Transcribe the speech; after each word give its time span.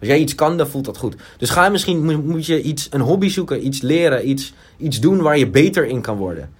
Als 0.00 0.08
jij 0.08 0.18
iets 0.18 0.34
kan, 0.34 0.56
dan 0.56 0.68
voelt 0.68 0.84
dat 0.84 0.96
goed. 0.96 1.14
Dus 1.38 1.50
ga 1.50 1.68
misschien, 1.68 2.24
moet, 2.26 2.46
je 2.46 2.62
iets, 2.62 2.88
een 2.90 3.00
hobby 3.00 3.28
zoeken, 3.28 3.66
iets 3.66 3.80
leren, 3.80 4.28
iets, 4.28 4.52
iets 4.76 5.00
doen 5.00 5.22
waar 5.22 5.38
je 5.38 5.48
beter 5.48 5.86
in 5.86 6.00
kan 6.00 6.16
worden. 6.16 6.50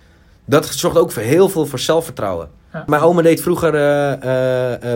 Dat 0.44 0.66
zorgt 0.66 0.98
ook 0.98 1.12
voor 1.12 1.22
heel 1.22 1.48
veel 1.48 1.66
voor 1.66 1.78
zelfvertrouwen. 1.78 2.48
Ja. 2.72 2.84
Mijn 2.86 3.02
oma 3.02 3.22
deed 3.22 3.42
vroeger 3.42 3.72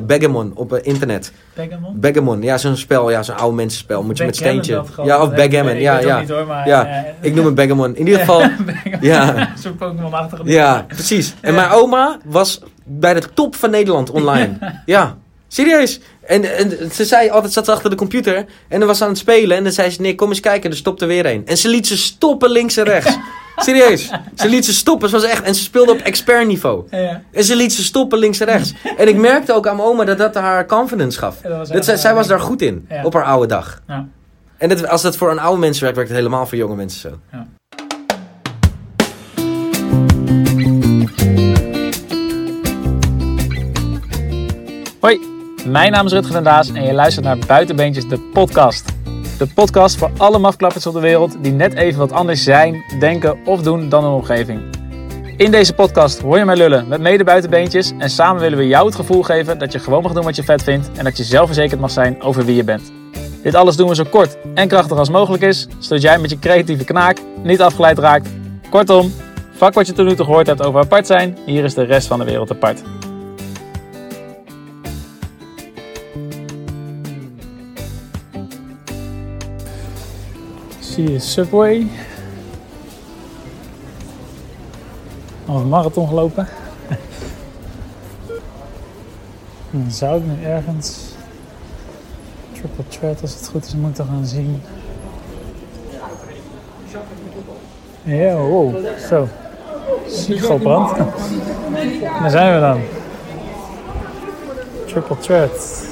Backgammon 0.07 0.53
op 0.55 0.73
eh, 0.73 0.87
internet. 0.87 1.33
Backgammon? 1.55 2.01
Backgammon, 2.01 2.43
ja, 2.43 2.59
zo'n 2.59 2.77
spel, 2.77 3.11
ja, 3.11 3.23
zo'n 3.23 3.37
oude 3.37 3.57
mensenspel. 3.57 4.03
Moet 4.03 4.19
je 4.19 4.25
met 4.25 4.37
steentje. 4.37 4.85
gewoon. 4.85 5.07
Ja, 5.07 5.23
of 5.23 5.35
Backgammon, 5.35 5.77
ja, 5.77 5.99
ik 5.99 6.05
ja. 6.05 6.11
het 6.11 6.21
niet 6.21 6.37
hoor, 6.37 6.47
maar... 6.47 6.69
Ja, 6.69 7.05
Ik 7.21 7.35
noem 7.35 7.45
het 7.45 7.55
Backgammon. 7.55 7.97
In 7.97 8.07
ieder 8.07 8.21
geval, 8.25 8.43
ja. 9.01 9.49
Zo'n 9.63 9.77
Pokémon-achtige 9.77 10.43
Ja, 10.45 10.85
precies. 10.89 11.35
En 11.41 11.55
mijn 11.55 11.71
oma 11.71 12.19
was 12.25 12.61
bij 12.85 13.15
de 13.15 13.23
top 13.35 13.55
van 13.55 13.71
Nederland 13.71 14.11
online. 14.11 14.57
Ja, 14.87 15.17
serieus. 15.55 16.01
En, 16.27 16.57
en 16.57 16.93
ze 16.93 17.05
zei 17.05 17.29
altijd, 17.31 17.53
zat 17.53 17.65
ze 17.65 17.73
achter 17.73 17.91
de 17.91 17.97
computer 17.97 18.45
en 18.69 18.79
dan 18.79 18.89
was 18.89 18.99
ze 18.99 19.05
aan 19.05 19.11
het 19.11 19.19
spelen. 19.19 19.57
En 19.57 19.63
dan 19.65 19.73
zei 19.73 19.91
ze, 19.91 20.01
nee, 20.01 20.15
kom 20.15 20.29
eens 20.29 20.41
kijken, 20.41 20.71
er 20.71 20.77
stopt 20.77 21.01
er 21.03 21.09
weer 21.09 21.27
een. 21.27 21.47
En 21.47 21.57
ze 21.59 21.69
liet 21.69 21.87
ze 21.87 21.97
stoppen 21.97 22.51
links 22.51 22.77
en 22.77 22.85
rechts. 22.85 23.17
Serieus. 23.57 24.11
Ze 24.35 24.49
liet 24.49 24.65
ze 24.65 24.73
stoppen, 24.73 25.09
ze 25.09 25.15
was 25.15 25.25
echt... 25.25 25.43
En 25.43 25.55
ze 25.55 25.63
speelde 25.63 25.93
op 25.93 25.99
expert 25.99 26.47
niveau. 26.47 26.85
Ja, 26.91 26.99
ja. 26.99 27.23
En 27.33 27.45
ze 27.45 27.57
liet 27.57 27.73
ze 27.73 27.83
stoppen 27.85 28.19
links 28.19 28.41
en 28.41 28.47
rechts. 28.47 28.75
En 28.97 29.09
ik 29.09 29.17
merkte 29.17 29.53
ook 29.53 29.67
aan 29.67 29.77
mijn 29.77 29.89
oma 29.89 30.05
dat 30.05 30.19
dat 30.19 30.35
haar 30.35 30.67
confidence 30.67 31.19
gaf. 31.19 31.37
Ja, 31.43 31.65
dat 31.65 31.85
zij, 31.85 31.97
zij 31.97 32.15
was 32.15 32.27
daar 32.27 32.41
goed 32.41 32.63
in, 32.63 32.87
Ja. 32.89 33.05
op 33.05 33.15
haar 33.15 33.25
oude 33.25 33.47
dag. 33.47 33.83
Ja. 33.89 34.07
En 34.57 34.69
dat, 34.69 34.89
als 34.89 35.03
dat 35.03 35.17
voor 35.17 35.31
een 35.31 35.39
oude 35.39 35.61
mensen 35.61 35.83
werkt, 35.83 35.97
werkt 35.97 36.11
het 36.13 36.21
helemaal 36.21 36.47
voor 36.47 36.59
jonge 36.59 36.77
mensen 36.77 37.01
zo. 37.01 37.19
Hoi, 45.01 45.34
mijn 45.67 45.93
naam 45.93 46.07
is 46.07 46.13
Rutger 46.13 46.33
den 46.33 46.45
Daas 46.45 46.73
en 46.73 46.85
je 46.85 46.93
luistert 46.93 47.25
naar 47.25 47.39
Buitenbeentjes, 47.47 48.09
de 48.09 48.19
podcast. 48.19 48.85
De 49.39 49.47
podcast 49.47 49.97
voor 49.97 50.11
alle 50.17 50.39
mafklappers 50.39 50.87
op 50.87 50.95
de 50.95 51.01
wereld 51.01 51.37
die 51.41 51.53
net 51.53 51.75
even 51.75 51.99
wat 51.99 52.13
anders 52.13 52.45
zijn, 52.45 52.85
denken 52.99 53.39
of 53.45 53.63
doen 53.63 53.89
dan 53.89 54.05
hun 54.05 54.13
omgeving. 54.13 54.61
In 55.37 55.51
deze 55.51 55.75
podcast 55.75 56.21
hoor 56.21 56.39
je 56.39 56.45
mij 56.45 56.57
lullen 56.57 56.89
met 56.89 57.01
mede 57.01 57.25
buitenbeentjes 57.25 57.93
en 57.99 58.11
samen 58.11 58.43
willen 58.43 58.59
we 58.59 58.67
jou 58.67 58.87
het 58.87 58.95
gevoel 58.95 59.23
geven 59.23 59.59
dat 59.59 59.73
je 59.73 59.79
gewoon 59.79 60.03
mag 60.03 60.13
doen 60.13 60.25
wat 60.25 60.37
je 60.37 60.43
vet 60.43 60.63
vindt 60.63 60.91
en 60.97 61.05
dat 61.05 61.17
je 61.17 61.25
zelfverzekerd 61.25 61.81
mag 61.81 61.91
zijn 61.91 62.23
over 62.23 62.45
wie 62.45 62.57
je 62.57 62.65
bent. 62.65 62.93
Dit 63.43 63.55
alles 63.55 63.77
doen 63.77 63.89
we 63.89 63.95
zo 63.95 64.05
kort 64.11 64.37
en 64.55 64.69
krachtig 64.69 64.99
als 64.99 65.11
mogelijk 65.11 65.43
is, 65.43 65.69
zodat 65.79 66.03
jij 66.03 66.19
met 66.19 66.31
je 66.31 66.39
creatieve 66.39 66.85
knaak 66.85 67.19
niet 67.43 67.61
afgeleid 67.61 67.99
raakt. 67.99 68.29
Kortom, 68.71 69.13
vak 69.53 69.75
wat 69.75 69.87
je 69.87 69.93
tot 69.93 70.07
nu 70.07 70.15
toe 70.15 70.25
gehoord 70.25 70.47
hebt 70.47 70.63
over 70.63 70.81
apart 70.81 71.07
zijn, 71.07 71.39
hier 71.47 71.65
is 71.65 71.75
de 71.75 71.85
rest 71.85 72.07
van 72.07 72.19
de 72.19 72.25
wereld 72.25 72.51
apart. 72.51 72.83
Zie 80.95 81.11
je 81.11 81.19
Subway. 81.19 81.87
Al 85.47 85.57
een 85.57 85.69
marathon 85.69 86.09
gelopen. 86.09 86.49
Dan 89.71 89.91
zou 90.01 90.19
ik 90.19 90.27
nu 90.27 90.45
ergens 90.45 90.99
Triple 92.53 92.85
Threat, 92.89 93.23
als 93.23 93.35
het 93.35 93.49
goed 93.49 93.65
is, 93.65 93.75
moeten 93.75 94.07
gaan 94.07 94.27
zien. 94.27 94.63
Ja, 98.03 98.37
zo. 99.09 99.29
Siegelbrand. 100.09 100.97
Daar 102.21 102.31
zijn 102.31 102.55
we 102.55 102.61
dan. 102.61 102.81
Triple 104.87 105.19
Threat. 105.19 105.87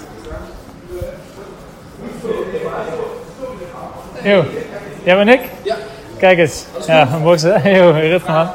Yo, 4.23 4.45
jij 5.05 5.17
bent 5.17 5.29
ik? 5.29 5.41
Ja. 5.63 5.75
Kijk 6.19 6.39
eens. 6.39 6.65
Ja, 6.87 7.09
een 7.15 7.23
boksen. 7.23 7.73
Yo, 7.75 7.91
Rutger 7.91 8.33
man. 8.33 8.49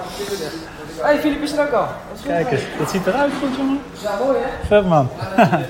Hey, 1.02 1.17
Filip 1.20 1.42
is 1.44 1.52
er 1.58 1.59
ook 1.62 1.72
al. 1.72 1.86
Kijk 2.26 2.52
eens, 2.52 2.61
dit 2.80 2.89
ziet 2.89 3.08
eruit 3.08 3.32
goed 3.42 3.55
jongen. 3.58 3.80
Ja, 4.04 4.10
mooi 4.26 4.38
hè? 4.42 4.67
Vet 4.67 4.88
man. 4.88 5.10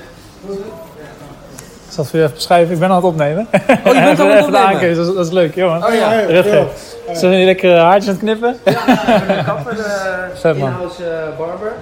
Ik 1.88 1.94
zal 1.94 2.02
het 2.04 2.10
voor 2.12 2.18
je 2.18 2.24
even 2.24 2.34
beschrijven. 2.34 2.74
Ik 2.74 2.80
ben 2.80 2.88
aan 2.88 2.94
het 2.96 3.04
opnemen. 3.04 3.48
Oh, 3.52 3.58
je 3.68 3.82
bent 3.82 3.96
aan 3.96 4.04
het 4.06 4.18
even 4.18 4.26
de 4.36 4.44
opnemen? 4.44 4.60
aankeuze, 4.60 5.00
dat, 5.00 5.08
is- 5.08 5.14
dat 5.14 5.26
is 5.26 5.32
leuk 5.32 5.54
jongen. 5.54 5.84
Oh 5.86 5.94
ja. 5.94 6.20
Rutger. 6.20 6.66
Zijn 7.12 7.30
jullie 7.32 7.46
lekker 7.46 7.74
eh, 7.76 7.82
haartjes 7.82 8.08
aan 8.08 8.14
het 8.14 8.22
knippen? 8.24 8.56
Een 8.64 9.44
kapper, 9.44 9.76
Vet, 10.40 10.58
man. 10.58 10.68
in-house 10.68 11.04
eh, 11.04 11.36
barber. 11.38 11.72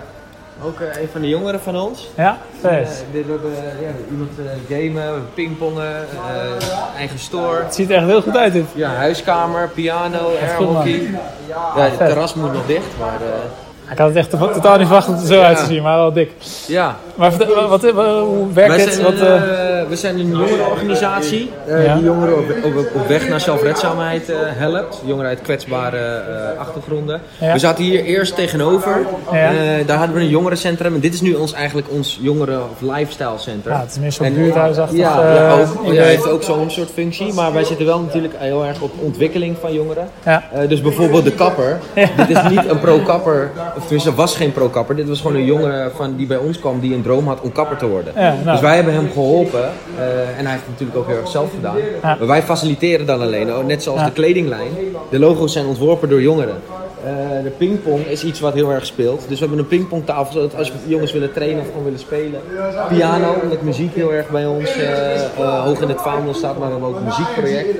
Ook 0.64 0.80
eh, 0.80 1.00
een 1.02 1.08
van 1.12 1.20
de 1.20 1.28
jongeren 1.28 1.60
van 1.60 1.76
ons. 1.76 2.08
Ja, 2.16 2.38
Eh, 2.62 2.70
vet. 2.70 3.04
dit 3.12 3.24
we 3.26 3.30
hebben 3.32 3.50
ja, 3.80 3.90
iemand 4.10 4.30
eh, 4.38 4.76
gamen, 4.76 5.22
pingpongen, 5.34 5.94
eh, 5.94 6.96
eigen 6.98 7.18
store. 7.18 7.62
Het 7.62 7.74
ziet 7.74 7.90
er 7.90 7.96
echt 7.96 8.06
heel 8.06 8.22
goed 8.22 8.36
uit 8.36 8.52
dit. 8.52 8.64
Ja, 8.74 8.88
huiskamer, 8.94 9.68
piano, 9.68 10.18
airhockey. 10.42 11.10
Ja, 11.48 11.82
het 11.82 11.92
vet. 11.96 12.08
terras 12.08 12.34
moet 12.34 12.52
nog 12.52 12.66
dicht, 12.66 12.86
maar 13.00 13.14
eh, 13.20 13.92
Ik 13.92 13.98
had 13.98 14.08
het 14.08 14.16
echt 14.16 14.30
to- 14.30 14.50
totaal 14.52 14.76
niet 14.78 14.86
verwacht 14.86 15.08
om 15.08 15.14
het 15.14 15.22
er 15.22 15.28
zo 15.34 15.40
uit 15.40 15.58
te 15.58 15.64
zien, 15.64 15.82
maar 15.82 15.96
wel 15.96 16.12
dik. 16.12 16.30
ja. 16.66 16.96
Maar 17.14 17.30
wat, 17.68 17.68
wat, 17.68 17.82
hoe 18.20 18.52
werkt 18.52 18.76
dit? 18.76 18.92
zijn, 18.92 19.04
Wat, 19.04 19.12
een, 19.12 19.26
eh, 19.26 19.75
eh, 19.75 19.75
we 19.88 19.96
zijn 19.96 20.18
een 20.18 20.30
jongerenorganisatie 20.30 21.50
eh, 21.66 21.94
die 21.94 22.04
jongeren 22.04 22.38
op, 22.38 22.44
op, 22.64 22.76
op 22.94 23.08
weg 23.08 23.28
naar 23.28 23.40
zelfredzaamheid 23.40 24.30
eh, 24.30 24.36
helpt. 24.42 25.02
Jongeren 25.04 25.28
uit 25.28 25.40
kwetsbare 25.42 25.96
eh, 25.98 26.60
achtergronden. 26.60 27.20
Ja. 27.40 27.52
We 27.52 27.58
zaten 27.58 27.84
hier 27.84 28.04
eerst 28.04 28.34
tegenover. 28.34 29.06
Ja. 29.32 29.50
Eh, 29.52 29.86
daar 29.86 29.96
hadden 29.98 30.16
we 30.16 30.22
een 30.22 30.28
jongerencentrum. 30.28 30.94
En 30.94 31.00
dit 31.00 31.14
is 31.14 31.20
nu 31.20 31.34
ons, 31.34 31.52
eigenlijk 31.52 31.86
ons 31.90 32.18
jongeren- 32.22 32.62
of 32.62 32.80
lifestyle 32.80 33.38
center. 33.38 33.70
ja, 33.72 33.80
het 33.80 33.90
is 33.90 33.98
meer 33.98 34.12
zo'n 34.12 34.26
En- 34.26 34.34
buurthuisachtig 34.34 34.98
Ja, 34.98 35.22
eh, 35.22 35.34
ja, 35.34 35.52
ook. 35.52 35.92
Ja, 35.92 36.02
heeft 36.02 36.28
ook 36.28 36.42
zo'n 36.42 36.70
soort 36.70 36.90
functie. 36.94 37.32
Maar 37.32 37.52
wij 37.52 37.64
zitten 37.64 37.86
wel 37.86 38.00
natuurlijk 38.00 38.34
heel 38.38 38.64
erg 38.64 38.80
op 38.80 38.90
ontwikkeling 39.00 39.56
van 39.60 39.72
jongeren. 39.72 40.08
Ja. 40.24 40.42
Eh, 40.52 40.68
dus 40.68 40.80
bijvoorbeeld 40.80 41.24
de 41.24 41.32
kapper. 41.32 41.78
Dit 42.16 42.28
is 42.30 42.42
niet 42.50 42.68
een 42.68 42.80
pro-kapper. 42.80 43.50
Of 43.76 43.82
tenminste, 43.82 44.14
was 44.14 44.36
geen 44.36 44.52
pro-kapper. 44.52 44.96
Dit 44.96 45.08
was 45.08 45.20
gewoon 45.20 45.36
een 45.36 45.44
jongen 45.44 45.90
van, 45.96 46.16
die 46.16 46.26
bij 46.26 46.36
ons 46.36 46.58
kwam 46.60 46.80
die 46.80 46.94
een 46.94 47.02
droom 47.02 47.26
had 47.28 47.40
om 47.40 47.52
kapper 47.52 47.76
te 47.76 47.86
worden. 47.88 48.12
Ja, 48.16 48.34
nou. 48.44 48.50
Dus 48.50 48.60
wij 48.60 48.74
hebben 48.74 48.92
hem 48.94 49.10
geholpen. 49.12 49.70
Eh, 49.98 50.38
en 50.38 50.44
hij 50.44 50.52
heeft 50.52 50.66
het 50.66 50.70
natuurlijk 50.70 50.98
ook 50.98 51.06
heel 51.06 51.16
erg 51.16 51.28
zelf 51.28 51.50
gedaan. 51.50 51.76
Maar 52.02 52.26
wij 52.26 52.42
faciliteren 52.42 53.06
dan 53.06 53.20
alleen. 53.20 53.66
Net 53.66 53.82
zoals 53.82 54.04
de 54.04 54.12
kledinglijn. 54.12 54.70
De 55.10 55.18
logo's 55.18 55.52
zijn 55.52 55.66
ontworpen 55.66 56.08
door 56.08 56.22
jongeren. 56.22 56.62
Eh, 57.06 57.42
de 57.42 57.50
pingpong 57.50 58.06
is 58.06 58.24
iets 58.24 58.40
wat 58.40 58.54
heel 58.54 58.70
erg 58.70 58.86
speelt. 58.86 59.24
Dus 59.28 59.38
we 59.38 59.38
hebben 59.38 59.58
een 59.58 59.66
pingpongtafel, 59.66 60.32
zodat 60.32 60.56
als 60.56 60.72
jongens 60.86 61.12
willen 61.12 61.32
trainen 61.32 61.60
of 61.60 61.66
gewoon 61.66 61.84
willen 61.84 61.98
spelen. 61.98 62.40
Piano, 62.88 63.34
met 63.48 63.62
muziek 63.62 63.94
heel 63.94 64.12
erg 64.12 64.28
bij 64.28 64.46
ons 64.46 64.76
eh, 64.76 65.64
hoog 65.64 65.80
in 65.80 65.88
het 65.88 66.00
vaandel 66.00 66.34
staat, 66.34 66.58
maar 66.58 66.66
we 66.66 66.72
hebben 66.72 66.88
ook 66.88 66.96
een 66.96 67.04
muziekproject. 67.04 67.78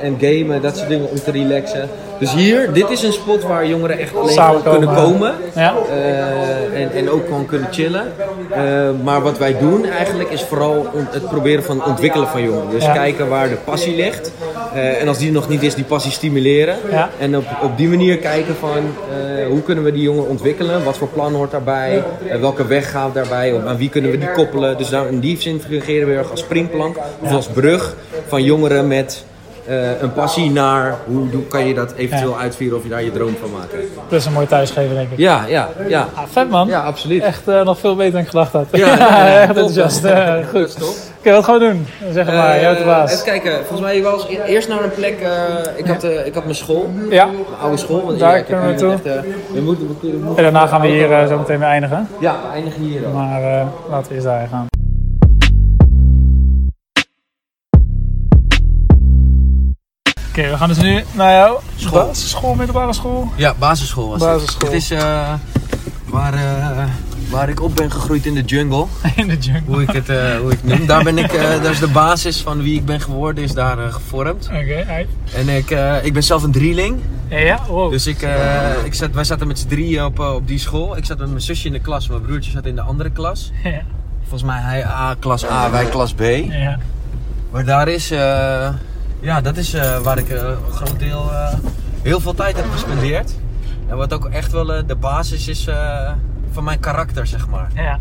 En 0.00 0.16
gamen, 0.20 0.62
dat 0.62 0.76
soort 0.76 0.88
dingen 0.88 1.10
om 1.10 1.16
te 1.16 1.30
relaxen. 1.30 1.88
Dus 2.18 2.34
hier, 2.34 2.72
dit 2.72 2.90
is 2.90 3.02
een 3.02 3.12
spot 3.12 3.42
waar 3.42 3.66
jongeren 3.66 3.98
echt 3.98 4.16
alleen 4.16 4.62
kunnen 4.62 4.94
komen. 4.94 5.34
Ja. 5.54 5.74
En, 6.74 6.92
en 6.92 7.10
ook 7.10 7.24
gewoon 7.24 7.46
kunnen 7.46 7.68
chillen. 7.70 8.12
Maar 9.04 9.22
wat 9.22 9.38
wij 9.38 9.58
doen 9.58 9.84
eigenlijk 9.84 10.30
is 10.30 10.42
vooral 10.42 10.86
het 11.10 11.28
proberen 11.28 11.64
van 11.64 11.84
ontwikkelen 11.84 12.28
van 12.28 12.42
jongeren. 12.42 12.70
Dus 12.70 12.84
Ja. 12.84 12.92
kijken 12.92 13.28
waar 13.28 13.48
de 13.48 13.56
passie 13.64 13.96
ligt. 13.96 14.32
Eh, 14.74 15.00
en 15.00 15.08
als 15.08 15.18
die 15.18 15.26
er 15.26 15.32
nog 15.32 15.48
niet 15.48 15.62
is, 15.62 15.74
die 15.74 15.84
passie 15.84 16.12
stimuleren. 16.12 16.76
Ja. 16.90 17.10
En 17.18 17.36
op, 17.36 17.44
op 17.62 17.76
die 17.76 17.88
manier 17.88 18.18
kijken 18.18 18.56
van 18.56 18.76
eh, 18.78 19.46
hoe 19.46 19.62
kunnen 19.62 19.84
we 19.84 19.92
die 19.92 20.02
jongen 20.02 20.28
ontwikkelen? 20.28 20.84
Wat 20.84 20.96
voor 20.96 21.08
plan 21.08 21.34
hoort 21.34 21.50
daarbij? 21.50 22.02
Eh, 22.28 22.40
welke 22.40 22.66
weg 22.66 22.90
gaat 22.90 23.14
daarbij? 23.14 23.60
Aan 23.66 23.76
wie 23.76 23.88
kunnen 23.88 24.10
we 24.10 24.18
die 24.18 24.30
koppelen? 24.30 24.78
Dus 24.78 24.88
daar, 24.88 25.06
in 25.08 25.20
die 25.20 25.40
zin 25.40 25.60
fungeren 25.60 26.08
we 26.08 26.22
als 26.30 26.40
springplank. 26.40 26.96
Of 27.20 27.32
als 27.32 27.46
brug 27.46 27.96
van 28.26 28.42
jongeren 28.42 28.88
met 28.88 29.24
eh, 29.66 30.00
een 30.00 30.12
passie 30.12 30.50
naar 30.50 30.94
hoe 31.06 31.46
kan 31.48 31.66
je 31.66 31.74
dat 31.74 31.92
eventueel 31.96 32.30
Ja. 32.30 32.38
uitvieren 32.38 32.76
of 32.78 32.82
je 32.82 32.88
daar 32.88 33.02
je 33.04 33.12
droom 33.12 33.36
van 33.40 33.50
maken. 33.50 33.78
Plus 34.08 34.26
een 34.26 34.32
mooi 34.32 34.46
thuisgeven, 34.46 34.94
denk 34.94 35.10
ik. 35.10 35.18
Ja, 35.18 35.44
ja, 35.48 35.68
ja. 35.88 36.08
Ah, 36.14 36.22
vet 36.30 36.50
man. 36.50 36.66
Ja, 36.68 36.80
absoluut. 36.82 37.22
Echt 37.22 37.48
eh, 37.48 37.64
nog 37.64 37.78
veel 37.78 37.96
beter 37.96 38.12
dan 38.12 38.20
ik 38.20 38.28
gedacht 38.28 38.52
had. 38.52 38.66
Ja, 38.72 38.86
ja, 38.96 39.26
ja. 39.26 39.38
echt 39.38 39.48
enthousiast. 39.48 40.04
Eh, 40.04 40.26
Dat 40.34 40.44
goed. 40.50 40.66
is 40.68 40.74
top. 40.74 40.94
Oké, 41.18 41.32
wat 41.32 41.44
gaan 41.44 41.58
we 41.58 41.60
doen? 41.64 41.86
Zeg 42.12 42.26
maar, 42.26 42.60
bent 42.60 42.78
de 42.78 42.84
baas. 42.84 43.12
Even 43.12 43.24
kijken, 43.24 43.52
volgens 43.56 43.80
mij 43.80 44.02
was 44.02 44.26
e- 44.28 44.42
eerst 44.52 44.68
naar 44.68 44.84
een 44.84 44.90
plek. 44.94 45.18
ik, 45.76 45.86
had, 45.86 46.04
ik 46.04 46.34
had 46.34 46.42
mijn 46.44 46.56
school, 46.56 46.90
Ja. 47.10 47.24
mijn 47.26 47.36
oude 47.60 47.76
school. 47.76 48.04
Want 48.06 48.18
Daar 48.18 48.42
kunnen 48.42 48.64
we 48.76 48.82
naartoe. 48.84 49.12
En 50.36 50.42
daarna 50.42 50.66
gaan 50.66 50.80
we 50.80 50.86
hier 50.86 51.26
zo 51.28 51.38
meteen 51.38 51.58
weer 51.58 51.68
eindigen. 51.68 52.08
Ja, 52.20 52.36
we 52.46 52.52
eindigen 52.54 52.82
hier 52.82 53.02
dan. 53.02 53.12
Maar 53.12 53.40
laten 53.90 54.08
we 54.08 54.14
eerst 54.14 54.26
daar 54.26 54.48
gaan. 54.50 54.66
Oké, 60.38 60.50
we 60.50 60.56
gaan 60.56 60.68
dus 60.68 60.78
nu 60.78 61.04
naar 61.12 61.32
jouw 61.32 61.60
School. 61.76 62.06
basisschool, 62.06 62.54
middelbare 62.54 62.92
school. 62.92 63.32
Ja, 63.36 63.54
basisschool 63.58 64.08
was 64.08 64.18
Basisschool. 64.18 64.60
het. 64.64 64.72
Het 64.72 64.82
is 64.82 64.90
eh, 64.90 65.32
waar, 66.04 66.34
eh, 66.34 66.84
waar 67.30 67.48
ik 67.48 67.60
op 67.62 67.76
ben 67.76 67.90
gegroeid 67.90 68.26
in 68.26 68.34
de 68.34 68.42
jungle. 68.42 68.86
In 69.16 69.28
de 69.28 69.36
jungle. 69.38 69.62
Hoe 69.74 69.82
ik 69.82 69.90
het, 69.90 70.08
eh, 70.08 70.36
hoe 70.36 70.52
ik 70.52 70.58
het 70.62 70.78
noem. 70.78 70.86
Daar 70.86 71.02
ben 71.04 71.18
ik, 71.18 71.32
eh, 71.32 71.42
daar 71.62 71.70
is 71.70 71.78
de 71.78 71.88
basis 71.88 72.40
van 72.40 72.62
wie 72.62 72.78
ik 72.78 72.84
ben 72.84 73.00
geworden, 73.00 73.44
is 73.44 73.52
daar 73.52 73.76
gevormd. 73.92 74.46
Oké, 74.46 74.84
uit. 74.88 75.08
En 75.34 75.48
ik, 75.48 75.70
ik 76.02 76.12
ben 76.12 76.22
zelf 76.22 76.42
een 76.42 76.52
drieling. 76.52 77.00
Ja, 77.28 77.38
ja, 77.38 77.58
wow. 77.68 77.90
Dus 77.90 78.06
ik, 78.06 78.28
ik 78.84 78.94
zat, 78.94 79.10
wij 79.12 79.24
zaten 79.24 79.46
met 79.46 79.58
z'n 79.58 79.68
drieën 79.68 80.04
op, 80.04 80.18
op 80.18 80.48
die 80.48 80.58
school. 80.58 80.96
Ik 80.96 81.04
zat 81.04 81.18
met 81.18 81.28
mijn 81.28 81.40
zusje 81.40 81.66
in 81.66 81.72
de 81.72 81.80
klas, 81.80 82.08
mijn 82.08 82.22
broertje 82.22 82.50
zat 82.50 82.66
in 82.66 82.74
de 82.74 82.82
andere 82.82 83.10
klas. 83.10 83.52
Ja, 83.64 83.80
Volgens 84.28 84.42
mij 84.42 84.60
hij 84.60 84.84
A, 84.86 85.14
klas 85.18 85.44
A, 85.50 85.70
wij 85.70 85.84
klas 85.84 86.12
B. 86.14 86.20
ja. 86.50 86.78
Maar 87.50 87.64
daar 87.64 87.88
is, 87.88 88.12
ja, 89.24 89.40
dat 89.40 89.56
is 89.56 89.74
eh, 89.74 89.98
waar 89.98 90.18
ik 90.18 90.28
eh, 90.28 90.42
een 90.42 90.72
groot 90.72 90.98
deel, 90.98 91.32
eh, 91.32 91.54
heel 92.02 92.20
veel 92.20 92.34
tijd 92.34 92.56
heb 92.56 92.70
gespendeerd. 92.70 93.38
En 93.86 93.96
wat 93.96 94.12
ook 94.12 94.28
echt 94.28 94.52
wel 94.52 94.86
de 94.86 94.96
basis 94.96 95.48
is 95.48 95.68
van 96.50 96.64
mijn 96.64 96.80
karakter, 96.80 97.26
zeg 97.26 97.48
maar. 97.48 97.70
Ja. 97.74 97.98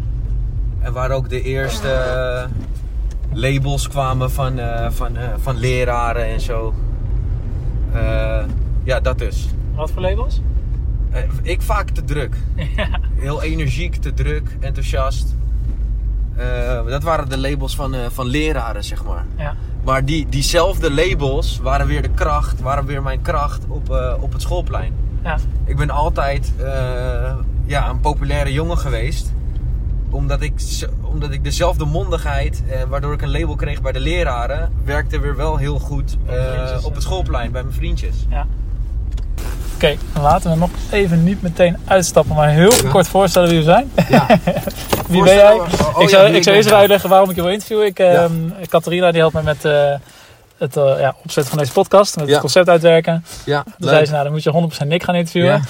En 0.79 0.93
waar 0.93 1.11
ook 1.11 1.29
de 1.29 1.41
eerste 1.41 2.47
labels 3.31 3.87
kwamen 3.87 4.31
van, 4.31 4.59
van, 4.89 5.17
van 5.41 5.57
leraren 5.57 6.25
en 6.25 6.41
zo. 6.41 6.73
Ja, 8.83 8.99
dat 8.99 9.17
dus. 9.17 9.47
Wat 9.75 9.91
voor 9.91 10.01
labels? 10.01 10.41
Ik 11.41 11.61
vaak 11.61 11.89
te 11.89 12.03
druk. 12.03 12.35
Ja. 12.75 12.99
Heel 13.15 13.41
energiek, 13.43 13.95
te 13.95 14.13
druk, 14.13 14.57
enthousiast. 14.59 15.35
Dat 16.87 17.03
waren 17.03 17.29
de 17.29 17.37
labels 17.37 17.75
van, 17.75 17.95
van 18.11 18.25
leraren, 18.25 18.83
zeg 18.83 19.03
maar. 19.03 19.25
Ja. 19.37 19.55
Maar 19.83 20.05
die, 20.05 20.29
diezelfde 20.29 20.91
labels 20.91 21.59
waren 21.61 21.87
weer 21.87 22.01
de 22.01 22.09
kracht, 22.09 22.61
waren 22.61 22.85
weer 22.85 23.01
mijn 23.01 23.21
kracht 23.21 23.65
op, 23.67 23.89
eh, 23.89 24.13
op 24.19 24.33
het 24.33 24.41
schoolplein. 24.41 24.93
Ja. 25.23 25.37
Ik 25.65 25.77
ben 25.77 25.89
altijd 25.89 26.53
eh, 26.57 27.35
ja, 27.65 27.89
een 27.89 27.99
populaire 27.99 28.51
jongen 28.51 28.77
geweest. 28.77 29.33
Omdat 30.09 30.41
ik, 30.41 30.53
omdat 31.01 31.31
ik 31.31 31.43
dezelfde 31.43 31.85
mondigheid, 31.85 32.63
eh, 32.67 32.83
waardoor 32.83 33.13
ik 33.13 33.21
een 33.21 33.31
label 33.31 33.55
kreeg 33.55 33.81
bij 33.81 33.91
de 33.91 33.99
leraren, 33.99 34.71
werkte 34.83 35.19
weer 35.19 35.35
wel 35.35 35.57
heel 35.57 35.79
goed 35.79 36.17
op 36.83 36.93
het 36.93 37.03
schoolplein 37.03 37.51
bij 37.51 37.63
mijn 37.63 37.75
vriendjes. 37.75 38.25
Ja. 38.29 38.47
Oké, 39.83 39.97
laten 40.21 40.51
we 40.51 40.57
nog 40.57 40.69
even 40.91 41.23
niet 41.23 41.41
meteen 41.41 41.77
uitstappen, 41.87 42.35
maar 42.35 42.49
heel 42.49 42.73
Ja. 42.83 42.89
kort 42.89 43.07
voorstellen 43.07 43.49
wie 43.49 43.57
we 43.57 43.63
zijn. 43.63 43.91
Ja. 44.09 44.25
Wie 45.07 45.23
ben 45.23 45.33
jij? 45.35 45.55
Voorstellen- 45.57 45.95
oh, 45.95 46.01
ik 46.01 46.09
zou, 46.09 46.33
ik 46.33 46.43
zou 46.43 46.55
eerst 46.55 46.71
uitleggen 46.71 47.09
waarom 47.09 47.29
ik 47.29 47.35
je 47.35 47.41
wil 47.41 47.51
interviewen. 47.51 47.85
Ik, 47.85 47.99
ehm 47.99 48.31
die 49.11 49.19
helpt 49.21 49.35
me 49.35 49.41
met 49.43 49.65
eh, 49.65 49.93
het 50.63 50.77
eh, 50.77 50.99
ja, 50.99 51.15
opzetten 51.23 51.51
van 51.53 51.57
deze 51.57 51.71
podcast, 51.71 52.15
met 52.15 52.25
Ja. 52.25 52.31
het 52.31 52.39
concept 52.41 52.69
uitwerken. 52.69 53.25
Ja, 53.45 53.63
Toen 53.79 53.89
zei 53.89 54.05
ze, 54.05 54.11
nou 54.11 54.23
dan 54.23 54.31
moet 54.33 54.43
je 54.43 54.51
100% 54.85 54.87
Nick 54.87 55.03
gaan 55.03 55.15
interviewen. 55.15 55.63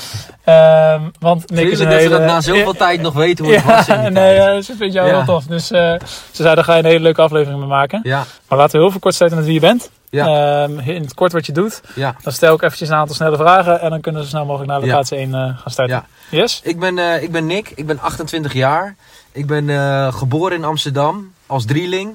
Ja. 0.46 0.94
Ehm, 0.94 1.02
want 1.20 1.50
Nick 1.50 1.68
is 1.72 1.80
een 1.80 1.90
dat 1.90 1.98
hele... 1.98 2.10
dat 2.10 2.22
na 2.22 2.42
zoveel 2.42 2.74
tijd 2.86 3.02
nog 3.02 3.14
weten 3.14 3.46
hoe 3.46 3.54
het 3.54 3.64
ja, 3.64 3.76
was 3.76 3.88
in 3.88 4.02
die 4.02 4.10
nee, 4.10 4.38
eh, 4.38 4.62
ze 4.62 4.76
vindt 4.78 4.94
jou 4.94 5.08
Ja. 5.08 5.16
heel 5.16 5.26
tof. 5.26 5.44
Dus 5.46 5.72
eh, 5.72 5.94
ze 6.32 6.44
zei, 6.44 6.56
daar 6.56 6.64
ga 6.64 6.74
je 6.74 6.80
een 6.80 6.86
hele 6.86 7.00
leuke 7.00 7.22
aflevering 7.22 7.60
mee 7.60 7.70
maken. 7.70 8.00
Ja, 8.04 8.24
Maar 8.48 8.58
laten 8.58 8.76
we 8.76 8.82
heel 8.82 8.92
veel 8.92 9.00
kort 9.00 9.16
sluiten 9.16 9.40
met 9.42 9.50
wie 9.50 9.60
je 9.60 9.66
bent. 9.68 9.90
Ja. 10.10 10.64
Ehm, 10.64 10.80
in 10.80 11.02
het 11.02 11.14
kort 11.14 11.32
wat 11.32 11.46
je 11.46 11.52
doet. 11.52 11.82
ja. 11.96 12.16
Dan 12.24 12.34
stel 12.34 12.56
ik 12.56 12.62
eventjes 12.62 12.90
een 12.90 12.96
aantal 12.96 13.16
snelle 13.16 13.38
vragen 13.38 13.82
en 13.82 13.90
dan 13.90 14.02
kunnen 14.02 14.22
we 14.22 14.28
zo 14.28 14.34
snel 14.34 14.46
mogelijk 14.46 14.72
naar 14.72 14.80
Ja. 14.82 14.86
locatie 14.88 15.18
1 15.18 15.34
eh, 15.34 15.40
gaan 15.40 15.72
starten. 15.72 16.04
Yes? 16.30 16.60
Ik 16.64 16.80
ben, 16.80 17.24
ik 17.24 17.32
ben 17.32 17.46
Nick, 17.46 17.72
ik 17.76 17.86
ben 17.86 18.00
28 18.00 18.54
jaar. 18.54 18.96
Ik 19.32 19.48
ben 19.48 19.70
geboren 20.14 20.58
in 20.58 20.64
Amsterdam 20.64 21.34
als 21.48 21.66
drieling. 21.66 22.12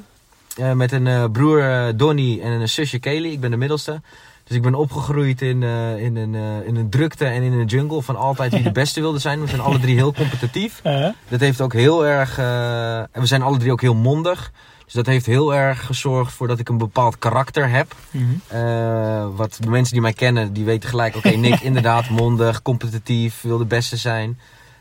Eh, 0.58 0.72
met 0.72 0.92
een 0.92 1.06
eh, 1.06 1.24
broer 1.32 1.70
eh, 1.70 1.92
Donny 1.96 2.40
en 2.42 2.50
een 2.50 2.68
zusje 2.68 2.98
Kelly. 2.98 3.30
Ik 3.32 3.40
ben 3.40 3.50
de 3.50 3.56
middelste. 3.56 4.00
Dus 4.44 4.56
ik 4.56 4.62
ben 4.62 4.74
opgegroeid 4.74 5.42
in, 5.42 5.62
in, 5.98 6.16
een, 6.16 6.34
in 6.64 6.76
een 6.76 6.90
drukte 6.90 7.24
en 7.24 7.42
in 7.42 7.52
een 7.52 7.66
jungle 7.66 8.02
van 8.02 8.16
altijd 8.16 8.52
wie 8.52 8.62
de 8.62 8.72
beste 8.82 9.00
wilde 9.00 9.18
zijn. 9.18 9.40
We 9.40 9.46
zijn 9.46 9.60
alle 9.60 9.78
drie 9.78 9.94
heel 9.94 10.12
competitief. 10.12 10.80
Dat 11.28 11.40
heeft 11.40 11.60
ook 11.60 11.72
heel 11.72 12.06
erg. 12.06 12.38
en 12.38 13.20
we 13.20 13.26
zijn 13.26 13.42
alle 13.42 13.56
drie 13.56 13.72
ook 13.72 13.80
heel 13.80 13.94
mondig. 13.94 14.52
Dus 14.84 14.92
dat 14.92 15.06
heeft 15.06 15.26
heel 15.26 15.54
erg 15.54 15.86
gezorgd 15.86 16.32
voor 16.32 16.48
dat 16.48 16.58
ik 16.58 16.68
een 16.68 16.78
bepaald 16.78 17.18
karakter 17.18 17.70
heb. 17.70 17.94
mhm. 18.10 19.36
Wat 19.36 19.56
de 19.60 19.70
mensen 19.70 19.92
die 19.92 20.02
mij 20.02 20.12
kennen, 20.12 20.52
die 20.52 20.64
weten 20.64 20.88
gelijk, 20.88 21.16
oké, 21.16 21.30
Nick, 21.30 21.60
inderdaad, 21.70 22.08
mondig, 22.08 22.62
competitief, 22.62 23.40
wil 23.40 23.58
de 23.58 23.64
beste 23.64 23.96
zijn. 23.96 24.38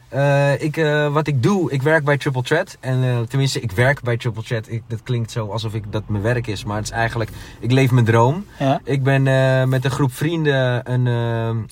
Eh, 0.09 0.61
ik, 0.61 0.77
eh, 0.77 1.13
wat 1.13 1.27
ik 1.27 1.43
doe, 1.43 1.71
ik 1.71 1.81
werk 1.81 2.03
bij 2.03 2.17
Triple 2.17 2.41
Threat. 2.41 2.77
En 2.79 3.03
eh, 3.03 3.19
tenminste, 3.19 3.59
ik 3.59 3.71
werk 3.71 4.01
bij 4.01 4.17
Triple 4.17 4.43
Threat. 4.43 4.69
Ik, 4.69 4.83
dat 4.87 5.03
klinkt 5.03 5.31
zo 5.31 5.47
alsof 5.47 5.73
ik, 5.73 5.91
dat 5.91 6.03
mijn 6.07 6.23
werk 6.23 6.47
is, 6.47 6.63
maar 6.63 6.75
het 6.75 6.85
is 6.85 6.91
eigenlijk, 6.91 7.29
ik 7.59 7.71
leef 7.71 7.91
mijn 7.91 8.05
droom. 8.05 8.45
Ja. 8.59 8.81
Ik 8.83 9.03
ben 9.03 9.23
met 9.69 9.85
een 9.85 9.91
groep 9.91 10.13
vrienden 10.13 10.91
een, 10.91 11.05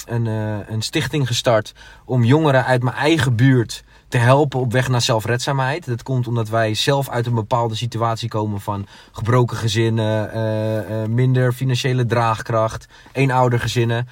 een, 0.06 0.26
een 0.68 0.82
stichting 0.82 1.28
gestart 1.28 1.74
om 2.06 2.24
jongeren 2.24 2.66
uit 2.66 2.84
mijn 2.84 2.96
eigen 2.96 3.36
buurt 3.36 3.84
te 4.08 4.18
helpen 4.18 4.60
op 4.60 4.72
weg 4.72 4.88
naar 4.88 5.02
zelfredzaamheid. 5.02 5.86
Dat 5.86 6.04
komt 6.04 6.28
omdat 6.28 6.50
wij 6.50 6.74
zelf 6.74 7.10
uit 7.10 7.26
een 7.26 7.34
bepaalde 7.34 7.76
situatie 7.76 8.30
komen 8.30 8.62
van 8.62 8.88
gebroken 9.12 9.58
gezinnen, 9.58 11.14
minder 11.16 11.54
financiële 11.54 12.06
draagkracht, 12.06 12.88
eenoudergezinnen. 13.12 14.08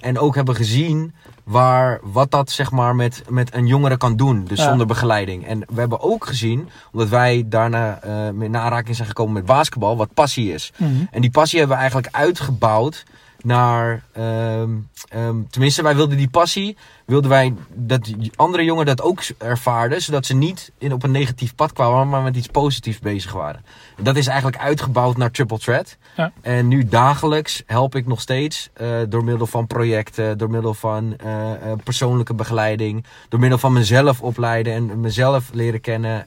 En 0.00 0.18
ook 0.18 0.34
hebben 0.34 0.54
gezien 0.54 1.14
waar, 1.44 2.00
wat 2.02 2.30
dat 2.30 2.50
zeg 2.50 2.70
maar 2.70 2.94
met, 2.96 3.22
met 3.28 3.54
een 3.54 3.66
jongere 3.66 3.96
kan 3.96 4.16
doen, 4.16 4.44
dus 4.44 4.58
Ja. 4.58 4.68
zonder 4.68 4.86
begeleiding. 4.86 5.46
En 5.46 5.60
we 5.68 5.80
hebben 5.80 6.00
ook 6.00 6.26
gezien, 6.26 6.68
omdat 6.92 7.08
wij 7.08 7.44
daarna 7.46 8.00
eh 8.02 8.26
in 8.40 8.56
aanraking 8.56 8.96
zijn 8.96 9.08
gekomen 9.08 9.32
met 9.32 9.44
basketbal, 9.44 9.96
wat 9.96 10.14
passie 10.14 10.52
is. 10.52 10.72
Mhm. 10.76 10.90
En 11.10 11.20
die 11.20 11.30
passie 11.30 11.58
hebben 11.58 11.76
we 11.76 11.82
eigenlijk 11.82 12.14
uitgebouwd 12.16 13.04
naar. 13.44 14.02
ehm, 14.12 14.70
ehm, 15.08 15.36
tenminste, 15.50 15.82
wij 15.82 15.96
wilden 15.96 16.16
die 16.16 16.28
passie. 16.28 16.76
Wilden 17.04 17.30
wij 17.30 17.54
dat 17.74 18.10
andere 18.36 18.64
jongeren 18.64 18.96
dat 18.96 19.06
ook 19.06 19.22
ervaarden. 19.38 20.02
Zodat 20.02 20.26
ze 20.26 20.34
niet 20.34 20.72
in, 20.78 20.92
op 20.92 21.02
een 21.02 21.10
negatief 21.10 21.54
pad 21.54 21.72
kwamen, 21.72 22.08
maar 22.08 22.22
met 22.22 22.36
iets 22.36 22.46
positiefs 22.46 22.98
bezig 22.98 23.32
waren. 23.32 23.64
En 23.96 24.04
dat 24.04 24.16
is 24.16 24.26
eigenlijk 24.26 24.58
uitgebouwd 24.58 25.16
naar 25.16 25.30
Triple 25.30 25.58
Threat. 25.58 25.96
Ja. 26.16 26.32
En 26.40 26.68
nu 26.68 26.88
dagelijks 26.88 27.62
help 27.66 27.94
ik 27.94 28.06
nog 28.06 28.20
steeds. 28.20 28.70
eh, 28.74 28.88
door 29.08 29.24
middel 29.24 29.46
van 29.46 29.66
projecten, 29.66 30.38
door 30.38 30.50
middel 30.50 30.74
van 30.74 31.16
eh, 31.16 31.52
eh, 31.52 31.78
persoonlijke 31.84 32.34
begeleiding. 32.34 33.04
Door 33.28 33.40
middel 33.40 33.58
van 33.58 33.72
mezelf 33.72 34.20
opleiden 34.20 34.72
en 34.72 35.00
mezelf 35.00 35.50
leren 35.52 35.80
kennen. 35.80 36.26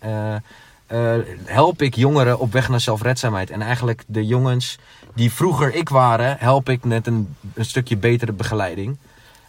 help 1.46 1.82
ik 1.82 1.96
jongeren 1.96 2.40
op 2.40 2.52
weg 2.52 2.70
naar 2.70 2.80
zelfredzaamheid. 2.80 3.50
En 3.50 3.62
eigenlijk 3.62 4.04
de 4.08 4.26
jongens 4.26 4.78
die 5.18 5.32
vroeger 5.32 5.76
ik 5.76 5.90
waren, 5.90 6.36
help 6.40 6.70
ik 6.70 6.84
met 6.84 7.08
een, 7.08 7.36
een 7.54 7.66
stukje 7.66 7.98
betere 7.98 8.32
begeleiding. 8.32 8.98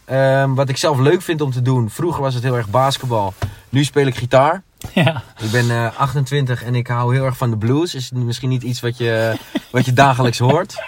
Ehm, 0.05 0.55
wat 0.55 0.69
ik 0.69 0.77
zelf 0.77 0.99
leuk 0.99 1.23
vind 1.23 1.41
om 1.41 1.51
te 1.51 1.63
doen. 1.63 1.91
Vroeger 1.91 2.23
was 2.23 2.35
het 2.35 2.43
heel 2.43 2.57
erg 2.57 2.69
basketbal. 2.69 3.35
Nu 3.69 3.85
speel 3.85 4.07
ik 4.07 4.17
gitaar. 4.17 4.63
Ja. 4.95 5.23
Ik 5.39 5.51
ben 5.51 5.71
eh, 5.71 5.99
28 5.99 6.65
en 6.65 6.75
ik 6.75 6.87
hou 6.87 7.15
heel 7.15 7.25
erg 7.25 7.37
van 7.37 7.51
de 7.51 7.57
blues. 7.57 7.95
Is 7.95 8.11
misschien 8.13 8.49
niet 8.49 8.63
iets 8.63 8.81
wat 8.81 8.97
je, 8.97 9.37
wat 9.71 9.85
je 9.85 9.93
dagelijks 9.93 10.39
hoort. 10.39 10.83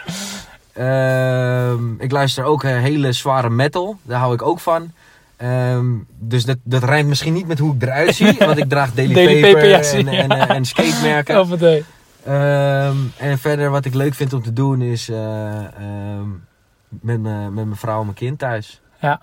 Ehm, 0.72 1.94
ik 1.98 2.10
luister 2.10 2.44
ook 2.44 2.64
eh, 2.64 2.70
hele 2.70 3.12
zware 3.12 3.50
metal. 3.50 3.98
Daar 4.02 4.18
hou 4.18 4.34
ik 4.34 4.42
ook 4.42 4.60
van. 4.60 4.92
Ehm, 5.36 5.86
dus 6.18 6.44
dat, 6.44 6.56
dat 6.62 6.84
rijmt 6.84 7.08
misschien 7.08 7.32
niet 7.32 7.46
met 7.46 7.58
hoe 7.58 7.74
ik 7.74 7.82
eruit 7.82 8.14
zie. 8.14 8.36
Want 8.46 8.58
ik 8.58 8.68
draag 8.68 8.92
Daily, 8.92 9.14
Daily 9.14 9.40
Paper, 9.40 9.52
Paper, 9.52 9.68
ja, 9.68 9.80
en, 9.80 10.12
ja. 10.12 10.38
en, 10.38 10.48
en 10.48 10.64
skatemerken. 10.74 11.84
Eh, 12.24 12.86
Ehm, 12.86 12.96
en 13.16 13.38
verder 13.38 13.70
wat 13.70 13.84
ik 13.84 13.94
leuk 13.94 14.14
vind 14.14 14.32
om 14.32 14.42
te 14.42 14.52
doen 14.52 14.82
is 14.82 15.08
eh, 15.08 15.16
ehm, 15.64 16.28
met 16.88 17.20
mijn 17.20 17.54
met 17.54 17.64
mijn 17.64 17.76
vrouw 17.76 17.98
en 17.98 18.04
mijn 18.04 18.16
kind 18.16 18.38
thuis. 18.38 18.80
Ja. 19.00 19.20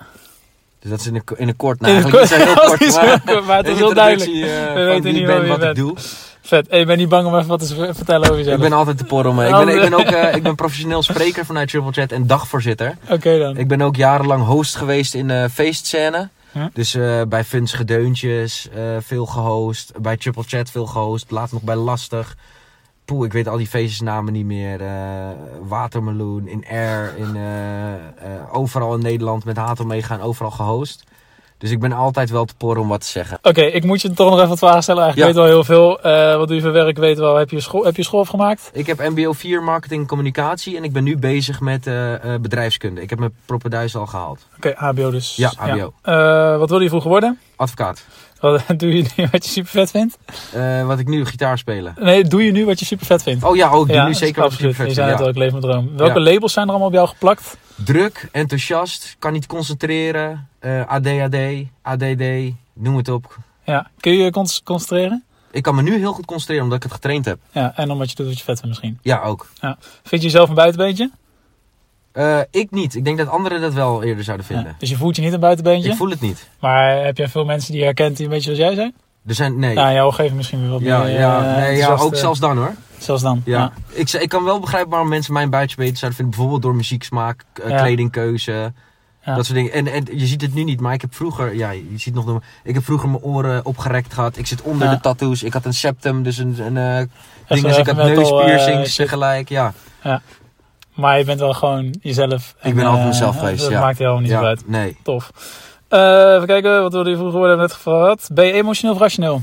Dus 0.79 0.89
dat 0.89 0.99
is 0.99 1.07
in 1.07 1.15
een, 1.15 1.21
in 1.35 1.47
een 1.47 1.55
kort, 1.55 1.79
nou 1.79 1.93
In 1.93 2.01
heel 2.01 2.11
kort- 2.11 2.81
is 2.81 2.95
maar, 2.95 3.05
heel 3.05 3.19
kort, 3.25 3.45
maar 3.45 3.57
het 3.57 3.67
is 3.67 3.77
heel 3.77 3.93
duidelijk. 3.93 4.29
eh, 4.31 4.73
We 4.73 4.83
weten 4.83 5.11
niet 5.11 5.21
ik 5.21 5.25
ben, 5.25 5.47
wat 5.47 5.57
ik 5.57 5.63
bent. 5.63 5.75
doe. 5.75 5.95
Vet. 6.41 6.67
Hey, 6.69 6.79
ik 6.79 6.85
ben 6.87 6.97
niet 6.97 7.09
bang 7.09 7.27
om 7.27 7.35
even 7.35 7.47
wat 7.47 7.67
te 7.67 7.93
vertellen 7.95 8.21
over 8.23 8.37
jezelf. 8.37 8.55
Ik 8.55 8.61
ben 8.61 8.73
altijd 8.73 8.97
te 8.97 9.03
porrelen. 9.03 9.47
Ik 9.59 9.65
ben, 9.65 9.75
ik 9.83 9.89
ben 9.89 9.93
ook 9.99 10.05
eh, 10.23 10.35
ik 10.35 10.43
ben 10.43 10.55
professioneel 10.55 11.03
spreker 11.03 11.45
vanuit 11.45 11.69
Triple 11.69 11.91
Chat 11.91 12.11
en 12.11 12.27
dagvoorzitter. 12.27 12.97
Oké 13.09 13.37
dan. 13.39 13.57
Ik 13.57 13.67
ben 13.67 13.81
ook 13.81 13.95
jarenlang 13.95 14.45
host 14.45 14.75
geweest 14.75 15.13
in 15.13 15.27
de 15.27 15.47
feestscène. 15.53 16.29
Dus 16.73 16.97
bij 17.27 17.43
Funs 17.43 17.73
Gedeuntjes 17.73 18.67
veel 18.99 19.25
gehost. 19.25 19.91
Bij 20.01 20.17
Triple 20.17 20.43
Chat 20.45 20.69
veel 20.71 20.85
gehost. 20.85 21.31
Laatst 21.31 21.53
nog 21.53 21.61
bij 21.61 21.75
Lastig. 21.75 22.35
Poeh, 23.07 23.25
ik 23.25 23.33
weet 23.33 23.47
al 23.47 23.57
die 23.57 23.67
feestjesnamen 23.67 24.33
niet 24.33 24.45
meer. 24.45 24.81
Eh, 24.81 24.89
Watermeloen, 25.61 26.47
in 26.47 26.65
Air, 26.69 27.13
in, 27.17 27.35
eh, 27.35 27.93
eh, 27.93 27.99
overal 28.51 28.93
in 28.93 29.01
Nederland 29.01 29.45
met 29.45 29.57
Hato 29.57 29.85
meegaan, 29.85 30.21
overal 30.21 30.51
gehost. 30.51 31.03
Dus 31.57 31.71
ik 31.71 31.79
ben 31.79 31.91
altijd 31.91 32.29
wel 32.29 32.45
te 32.45 32.53
porren 32.57 32.81
om 32.81 32.87
wat 32.87 33.01
te 33.01 33.07
zeggen. 33.07 33.39
Oké, 33.41 33.61
ik 33.61 33.83
moet 33.83 34.01
je 34.01 34.13
toch 34.13 34.27
nog 34.29 34.37
even 34.37 34.49
wat 34.49 34.59
vragen 34.59 34.83
stellen. 34.83 35.03
Eigenlijk 35.03 35.35
Ja. 35.35 35.41
weet 35.41 35.51
wel 35.51 35.63
heel 35.63 35.97
veel. 36.01 36.37
Wat 36.37 36.47
doe 36.47 36.55
je 36.55 36.61
voor 36.61 36.71
werk? 36.71 36.97
Weet 36.97 37.17
wel. 37.17 37.35
Heb 37.35 37.49
je 37.49 37.59
school, 37.59 37.83
heb 37.85 37.95
je 37.95 38.03
school 38.03 38.19
afgemaakt? 38.19 38.69
Ik 38.73 38.87
heb 38.87 38.99
MBO 39.09 39.33
4 39.33 39.63
Marketing 39.63 40.01
en 40.01 40.07
Communicatie 40.07 40.77
en 40.77 40.83
ik 40.83 40.91
ben 40.93 41.03
nu 41.03 41.17
bezig 41.17 41.59
met 41.59 41.83
bedrijfskunde. 42.41 43.01
Ik 43.01 43.09
heb 43.09 43.19
mijn 43.19 43.35
propeduis 43.45 43.95
al 43.95 44.05
gehaald. 44.05 44.47
Oké, 44.57 44.73
HBO 44.75 45.11
dus. 45.11 45.35
Ja, 45.35 45.51
HBO. 45.57 45.93
Wat 46.57 46.69
wilde 46.69 46.83
je 46.83 46.89
vroeger 46.89 47.09
worden? 47.09 47.39
Advocaat. 47.55 48.05
Wat 48.39 48.63
doe 48.79 48.95
je 48.97 49.05
nu 49.15 49.27
wat 49.31 49.45
je 49.45 49.51
super 49.51 49.71
vet 49.71 49.91
vindt? 49.91 50.17
Eh, 50.53 50.85
wat 50.85 50.99
ik 50.99 51.07
nu 51.07 51.25
gitaar 51.25 51.57
spelen. 51.57 51.93
Nee, 51.99 52.23
doe 52.23 52.43
je 52.45 52.51
nu 52.51 52.65
wat 52.65 52.79
je 52.79 52.85
super 52.85 53.05
vet 53.05 53.23
vindt? 53.23 53.43
Oh 53.43 53.55
ja, 53.55 53.69
ook. 53.69 53.87
doe 53.87 54.03
nu 54.03 54.13
zeker 54.13 54.41
wat 54.41 54.51
ik 54.51 54.51
absoluut. 54.51 54.71
super 54.75 54.87
Je 54.87 54.93
vet 54.93 54.93
zei 54.93 55.07
vind, 55.07 55.09
het 55.09 55.19
al, 55.19 55.25
ja. 55.25 55.29
ik 55.31 55.37
leef 55.37 55.51
mijn 55.51 55.63
droom. 55.63 55.97
Welke 55.97 56.19
Ja. 56.19 56.31
labels 56.31 56.53
zijn 56.53 56.65
er 56.65 56.71
allemaal 56.71 56.89
op 56.89 56.93
jou 56.95 57.07
geplakt? 57.07 57.57
Druk, 57.75 58.29
enthousiast, 58.31 59.15
kan 59.19 59.33
niet 59.33 59.45
concentreren. 59.45 60.47
eh, 60.59 60.85
ADHD, 60.87 61.35
ADD, 61.81 62.53
noem 62.73 62.97
het 62.97 63.09
op. 63.09 63.37
Ja. 63.63 63.89
Kun 63.99 64.11
je 64.11 64.23
je 64.23 64.31
con- 64.31 64.47
concentreren? 64.63 65.23
Ik 65.51 65.63
kan 65.63 65.75
me 65.75 65.81
nu 65.81 65.97
heel 65.97 66.13
goed 66.13 66.25
concentreren 66.25 66.63
omdat 66.63 66.77
ik 66.77 66.83
het 66.83 66.93
getraind 66.93 67.25
heb. 67.25 67.39
Ja, 67.51 67.73
en 67.75 67.91
omdat 67.91 68.09
je 68.09 68.15
doet 68.15 68.25
wat 68.27 68.37
je 68.37 68.43
vet 68.43 68.59
vindt 68.59 68.67
misschien. 68.67 68.99
Ja, 69.01 69.21
ook. 69.21 69.47
Vind 70.03 70.21
je 70.21 70.27
jezelf 70.27 70.49
een 70.49 70.55
buitenbeentje? 70.55 71.11
Eh, 72.17 72.39
ik 72.51 72.71
niet. 72.71 72.95
Ik 72.95 73.05
denk 73.05 73.17
dat 73.17 73.27
anderen 73.29 73.61
dat 73.61 73.73
wel 73.73 74.03
eerder 74.03 74.23
zouden 74.23 74.45
Ja. 74.49 74.55
vinden. 74.55 74.75
Dus 74.79 74.89
je 74.89 74.95
voelt 74.97 75.15
je 75.15 75.21
niet 75.21 75.33
een 75.33 75.39
buitenbeentje? 75.39 75.89
Ik 75.89 75.95
voel 75.95 76.09
het 76.09 76.21
niet. 76.21 76.49
Maar 76.59 77.03
heb 77.05 77.17
jij 77.17 77.27
veel 77.27 77.45
mensen 77.45 77.71
die 77.71 77.79
je 77.79 77.85
herkent 77.85 78.15
die 78.17 78.25
een 78.25 78.31
beetje 78.31 78.55
zoals 78.55 78.59
jij 78.59 78.75
zijn? 78.75 78.93
Er 79.27 79.35
zijn, 79.35 79.59
nee. 79.59 79.73
Nou, 79.75 79.93
jouw 79.93 80.05
omgeving 80.05 80.35
misschien 80.35 80.61
weer 80.61 80.69
wat 80.69 80.81
ja, 80.81 80.99
meer. 81.03 81.09
ja, 81.19 81.49
eh, 81.51 81.57
nee, 81.61 81.75
ja, 81.77 81.89
ook 81.95 82.15
zelfs 82.15 82.39
dan 82.39 82.57
hoor. 82.57 82.73
Zelfs 82.97 83.21
dan. 83.21 83.41
Ja. 83.45 83.71
Ik, 83.89 84.11
ik 84.11 84.29
kan 84.29 84.43
wel 84.43 84.59
begrijpen 84.59 84.89
waarom 84.89 85.09
mensen 85.09 85.33
mijn 85.33 85.49
buitje 85.49 85.75
beter 85.75 85.97
zouden 85.97 86.17
vinden. 86.19 86.35
Bijvoorbeeld 86.35 86.61
door 86.65 86.75
muzieksmaak, 86.75 87.43
k- 87.53 87.67
Ja. 87.67 87.77
kledingkeuze, 87.81 88.73
Ja. 89.21 89.35
dat 89.35 89.45
soort 89.45 89.57
dingen. 89.57 89.71
En, 89.71 89.87
en 89.87 90.05
je 90.17 90.25
ziet 90.27 90.41
het 90.41 90.53
nu 90.53 90.63
niet, 90.63 90.79
maar 90.79 90.93
ik 90.93 91.01
heb 91.01 91.15
vroeger, 91.15 91.55
ja, 91.55 91.69
je 91.71 91.87
ziet 91.97 92.13
nog, 92.13 92.25
de- 92.25 92.39
ik 92.63 92.73
heb 92.73 92.83
vroeger 92.83 93.09
mijn 93.09 93.23
oren 93.23 93.65
opgerekt 93.65 94.13
gehad. 94.13 94.37
Ik 94.37 94.47
zit 94.47 94.61
onder 94.61 94.87
Ja. 94.87 94.93
de 94.93 94.99
tattoos. 94.99 95.43
Ik 95.43 95.53
had 95.53 95.65
een 95.65 95.73
septum, 95.73 96.23
dus 96.23 96.37
een, 96.37 96.55
een 96.59 96.77
eh, 96.77 96.97
ding, 97.47 97.61
wel 97.61 97.61
dus 97.71 97.77
ik 97.77 97.85
had 97.87 97.97
eh, 97.97 98.05
neuspiercings 98.05 98.95
tegelijk. 98.95 99.49
Ja, 99.49 99.73
Maar 100.97 101.17
je 101.17 101.23
bent 101.25 101.39
wel 101.39 101.53
gewoon 101.53 101.95
jezelf. 102.01 102.55
ik 102.61 102.73
ben 102.75 102.83
En, 102.83 102.89
altijd 102.89 103.01
eh, 103.01 103.11
mezelf 103.11 103.37
geweest. 103.37 103.61
Dat 103.61 103.71
ja. 103.71 103.79
maakt 103.79 103.97
helemaal 103.97 104.19
niet 104.19 104.29
ja. 104.29 104.41
uit. 104.41 104.67
Nee. 104.69 104.97
Tof. 105.03 105.31
Eh, 105.87 106.33
even 106.35 106.47
kijken, 106.47 106.81
wat 106.81 106.93
wilde 106.93 107.09
je 107.09 107.15
vroeger 107.15 107.37
worden? 107.39 107.57
Net 107.57 107.71
gevraagd. 107.71 108.29
Ben 108.33 108.45
je 108.45 108.51
emotioneel 108.53 108.95
of 108.95 109.01
rationeel? 109.01 109.41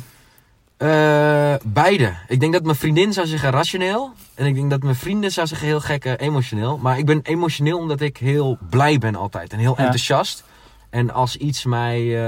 Eh, 0.76 1.54
beide. 1.64 2.12
Ik 2.28 2.40
denk 2.40 2.52
dat 2.52 2.62
mijn 2.62 2.76
vriendin 2.76 3.12
zou 3.12 3.26
zeggen 3.26 3.50
rationeel. 3.50 4.12
En 4.34 4.46
ik 4.46 4.54
denk 4.54 4.70
dat 4.70 4.82
mijn 4.82 4.94
vrienden 4.96 5.30
zou 5.32 5.46
zeggen 5.46 5.66
heel 5.66 5.80
gek 5.80 6.04
eh, 6.04 6.12
emotioneel. 6.16 6.78
Maar 6.78 6.98
ik 6.98 7.06
ben 7.06 7.20
emotioneel 7.22 7.78
omdat 7.78 8.00
ik 8.00 8.16
heel 8.16 8.58
blij 8.70 8.98
ben 8.98 9.14
altijd. 9.14 9.52
En 9.52 9.58
heel 9.58 9.74
Ja. 9.76 9.78
enthousiast. 9.78 10.44
En 10.90 11.10
als 11.10 11.36
iets 11.36 11.64
mij 11.64 12.18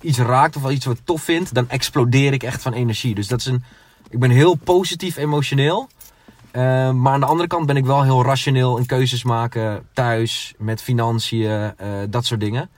iets 0.00 0.18
raakt 0.18 0.56
of 0.56 0.64
als 0.64 0.72
iets 0.72 0.84
wat 0.84 1.00
tof 1.04 1.22
vind, 1.22 1.54
dan 1.54 1.68
explodeer 1.68 2.32
ik 2.32 2.42
echt 2.42 2.62
van 2.62 2.72
energie. 2.72 3.14
Dus 3.14 3.28
dat 3.28 3.38
is 3.38 3.46
een. 3.46 3.64
Ik 4.10 4.18
ben 4.18 4.30
heel 4.30 4.54
positief 4.54 5.16
emotioneel. 5.16 5.88
Eh, 6.56 6.90
maar 6.90 7.12
aan 7.12 7.20
de 7.20 7.26
andere 7.26 7.48
kant 7.48 7.66
ben 7.66 7.76
ik 7.76 7.84
wel 7.84 8.02
heel 8.02 8.24
rationeel 8.24 8.76
in 8.76 8.86
keuzes 8.86 9.24
maken 9.24 9.86
thuis, 9.92 10.54
met 10.58 10.82
financiën, 10.82 11.50
eh, 11.76 11.88
dat 12.08 12.24
soort 12.24 12.40
dingen. 12.40 12.68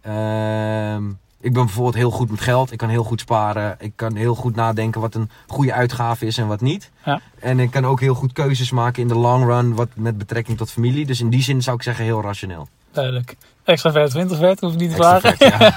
Ehm, 0.00 1.08
ik 1.40 1.52
ben 1.52 1.64
bijvoorbeeld 1.64 1.94
heel 1.94 2.10
goed 2.10 2.30
met 2.30 2.40
geld. 2.40 2.72
Ik 2.72 2.78
kan 2.78 2.88
heel 2.88 3.04
goed 3.04 3.20
sparen. 3.20 3.76
Ik 3.78 3.92
kan 3.96 4.14
heel 4.14 4.34
goed 4.34 4.54
nadenken 4.56 5.00
wat 5.00 5.14
een 5.14 5.30
goede 5.46 5.72
uitgave 5.72 6.26
is 6.26 6.38
en 6.38 6.46
wat 6.46 6.60
niet. 6.60 6.90
Ja. 7.04 7.20
En 7.40 7.58
ik 7.60 7.70
kan 7.70 7.86
ook 7.86 8.00
heel 8.00 8.14
goed 8.14 8.32
keuzes 8.32 8.70
maken 8.70 9.02
in 9.02 9.08
de 9.08 9.14
long 9.14 9.44
run 9.44 9.74
wat 9.74 9.88
met 9.94 10.18
betrekking 10.18 10.58
tot 10.58 10.70
familie. 10.70 11.06
Dus 11.06 11.20
in 11.20 11.30
die 11.30 11.42
zin 11.42 11.62
zou 11.62 11.76
ik 11.76 11.82
zeggen 11.82 12.04
heel 12.04 12.22
rationeel. 12.22 12.68
Duidelijk. 12.92 13.36
Extravert 13.64 14.14
of 14.14 14.20
introvert, 14.20 14.60
hoef 14.60 14.72
ik 14.72 14.78
niet 14.78 14.90
te 14.90 14.96
vragen. 14.96 15.34
ja. 15.38 15.76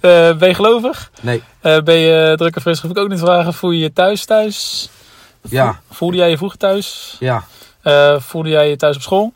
Eh, 0.00 0.36
ben 0.38 0.48
je 0.48 0.54
gelovig? 0.54 1.10
Nee, 1.22 1.42
Eh, 1.60 1.80
ben 1.82 1.96
je 1.98 2.32
druk 2.36 2.54
en 2.56 2.60
fris, 2.62 2.80
hoef 2.80 2.90
ik 2.90 2.98
ook 2.98 3.08
niet 3.08 3.18
te 3.18 3.24
vragen. 3.24 3.54
Voel 3.54 3.70
je 3.70 3.78
je 3.78 3.92
thuis 3.92 4.24
thuis? 4.24 4.90
Ja, 5.48 5.80
Voelde 5.90 6.16
jij 6.16 6.30
je 6.30 6.36
vroeger 6.36 6.58
thuis? 6.58 7.16
ja. 7.20 7.44
Eh, 7.82 8.20
voelde 8.20 8.48
jij 8.48 8.68
je 8.68 8.76
thuis 8.76 8.96
op 8.96 9.02
school? 9.02 9.32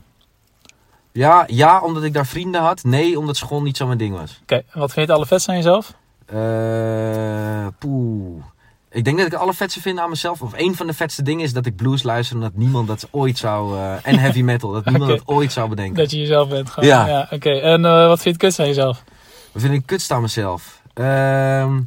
Ja, 1.12 1.44
ja, 1.46 1.80
omdat 1.80 2.02
ik 2.02 2.12
daar 2.12 2.26
vrienden 2.26 2.61
had. 2.61 2.84
Nee, 2.84 3.18
omdat 3.18 3.37
school 3.37 3.62
niet 3.62 3.76
zo 3.76 3.87
mijn 3.87 3.99
ding 3.99 4.16
was. 4.16 4.38
Oké, 4.42 4.54
en 4.54 4.62
wat 4.80 4.92
vind 4.92 4.94
je 4.94 5.00
het 5.00 5.11
allervetste 5.11 5.50
aan 5.50 5.56
jezelf? 5.56 5.94
Eh, 6.26 7.66
poeh. 7.78 8.42
Ik 8.90 9.04
denk 9.04 9.16
dat 9.16 9.26
ik 9.26 9.32
het 9.32 9.40
allervetste 9.40 9.80
vind 9.80 9.99
aan 9.99 10.08
mezelf. 10.08 10.42
Of 10.42 10.52
een 10.56 10.76
van 10.76 10.87
de 10.87 10.92
vetste 10.92 11.23
dingen 11.23 11.44
is 11.44 11.52
dat 11.52 11.66
ik 11.66 11.76
blues 11.76 12.02
luister. 12.02 12.37
Omdat 12.37 12.54
niemand 12.54 12.88
dat 12.88 13.08
ooit 13.11 13.38
zou. 13.38 13.76
eh, 13.78 13.92
en 14.02 14.18
heavy 14.18 14.42
metal. 14.42 14.73
Dat 14.73 14.84
niemand 14.90 15.11
dat 15.11 15.23
ooit 15.25 15.52
zou 15.52 15.68
bedenken. 15.68 15.94
Dat 15.94 16.11
je 16.11 16.18
jezelf 16.18 16.49
bent. 16.49 16.70
Gewoon. 16.70 16.88
Ja. 16.88 17.28
Oké, 17.30 17.50
en 17.50 17.82
wat 17.82 18.08
vind 18.08 18.23
je 18.23 18.30
het 18.30 18.38
kutst 18.38 18.58
aan 18.61 18.66
jezelf? 18.66 19.04
Wat 19.52 19.62
vind 19.62 19.75
ik 19.75 19.87
kutst 19.87 20.11
aan 20.11 20.20
mezelf? 20.23 20.82
Ehm, 20.94 21.80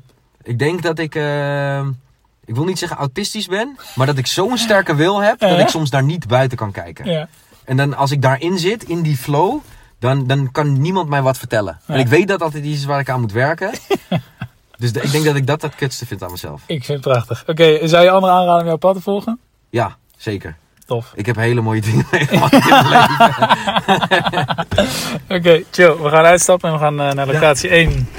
ik 0.44 0.60
denk 0.60 0.82
dat 0.84 1.00
ik. 1.00 1.16
Ik 2.48 2.56
wil 2.56 2.64
niet 2.66 2.80
zeggen 2.80 2.98
autistisch 2.98 3.48
ben. 3.48 3.78
Maar 3.96 4.06
dat 4.08 4.18
ik 4.18 4.28
zo'n 4.28 4.58
sterke 4.58 4.96
wil 4.96 5.22
heb. 5.22 5.40
Dat 5.40 5.60
ik 5.60 5.68
soms 5.68 5.90
daar 5.90 6.04
niet 6.04 6.28
buiten 6.28 6.58
kan 6.58 6.72
kijken. 6.72 7.06
Ja. 7.12 7.28
En 7.66 7.78
dan 7.78 7.94
als 7.96 8.12
ik 8.12 8.22
daarin 8.22 8.58
zit, 8.60 8.84
in 8.84 9.02
die 9.02 9.18
flow. 9.18 9.60
Dan, 10.00 10.28
dan 10.28 10.52
kan 10.52 10.82
niemand 10.82 11.10
mij 11.10 11.22
wat 11.22 11.38
vertellen. 11.38 11.80
Ja. 11.88 11.94
En 11.94 12.00
ik 12.00 12.08
weet 12.08 12.28
dat 12.28 12.42
altijd 12.42 12.64
iets 12.64 12.78
is 12.80 12.86
waar 12.86 13.00
ik 13.00 13.10
aan 13.10 13.20
moet 13.22 13.32
werken. 13.32 13.72
dus 14.80 14.92
de- 14.94 15.02
ik 15.02 15.12
denk 15.12 15.26
dat 15.26 15.36
ik 15.36 15.48
dat 15.48 15.62
het 15.62 15.76
kutste 15.76 16.06
vind 16.06 16.24
aan 16.24 16.32
mezelf. 16.32 16.62
Ik 16.66 16.84
vind 16.84 17.04
het 17.04 17.14
prachtig. 17.14 17.44
Oké, 17.48 17.88
zou 17.88 18.04
je 18.04 18.10
anderen 18.12 18.36
aanraden 18.36 18.62
om 18.62 18.68
jouw 18.68 18.78
pad 18.78 18.96
te 18.96 19.02
volgen? 19.02 19.40
Ja, 19.70 19.96
zeker. 20.18 20.56
Tof. 20.86 21.12
Ik 21.16 21.26
heb 21.26 21.36
hele 21.36 21.62
mooie 21.62 21.82
dingen 21.82 22.06
meegemaakt 22.12 22.54
in 22.64 22.70
mijn 22.70 22.88
leven. 22.90 24.88
Oké, 25.30 25.64
chill. 25.72 25.96
We 25.98 26.10
gaan 26.10 26.26
uitstappen 26.26 26.70
en 26.70 26.76
we 26.76 26.82
gaan 26.82 27.00
eh, 27.02 27.12
naar 27.12 27.28
locatie 27.28 27.70
1. 27.70 28.10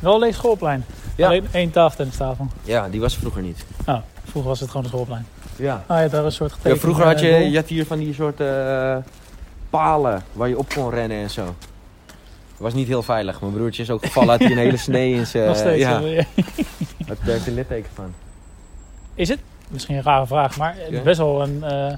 Wel 0.00 0.14
een 0.14 0.20
leeg 0.20 0.34
schoolplein. 0.34 0.84
Ja. 1.16 1.26
Alleen 1.26 1.46
één 1.52 1.70
tafeltennistafel. 1.70 2.46
Ja, 2.62 2.88
die 2.88 3.00
was 3.00 3.14
er 3.14 3.20
vroeger 3.20 3.42
niet. 3.42 3.64
Nou, 3.86 4.00
vroeger 4.24 4.50
was 4.50 4.60
het 4.60 4.68
gewoon 4.68 4.84
een 4.84 4.90
schoolplein. 4.90 5.26
Ja. 5.56 5.84
Ah 5.86 6.00
ja, 6.00 6.08
daar 6.08 6.20
is 6.20 6.26
een 6.26 6.32
soort 6.32 6.54
ja 6.62 6.76
vroeger 6.76 7.04
had 7.04 7.20
je, 7.20 7.26
je 7.26 7.56
had 7.56 7.68
hier 7.68 7.86
van 7.86 7.98
die 7.98 8.14
soort 8.14 8.40
eh, 8.40 8.96
palen 9.70 10.22
waar 10.32 10.48
je 10.48 10.58
op 10.58 10.68
kon 10.74 10.90
rennen 10.90 11.18
en 11.18 11.30
zo. 11.30 11.54
Was 12.56 12.74
niet 12.74 12.86
heel 12.86 13.02
veilig. 13.02 13.40
Mijn 13.40 13.52
broertje 13.52 13.82
is 13.82 13.90
ook 13.90 14.04
gevallen, 14.04 14.28
had 14.28 14.38
hij 14.38 14.50
een 14.50 14.58
hele 14.58 14.76
snee 14.88 15.14
in 15.14 15.26
zijn... 15.26 15.46
Nog 15.46 15.56
steeds. 15.56 15.82
Ja, 15.82 15.92
had 16.00 16.02
daar 17.06 17.16
heeft 17.24 17.46
een 17.46 17.54
litteken 17.54 17.90
van. 17.94 18.14
Is 19.14 19.28
het, 19.28 19.38
misschien 19.68 19.96
een 19.96 20.02
rare 20.02 20.26
vraag, 20.26 20.56
maar 20.56 20.76
Ja. 20.90 21.02
best 21.02 21.18
wel 21.18 21.42
een 21.42 21.64
eh, 21.64 21.92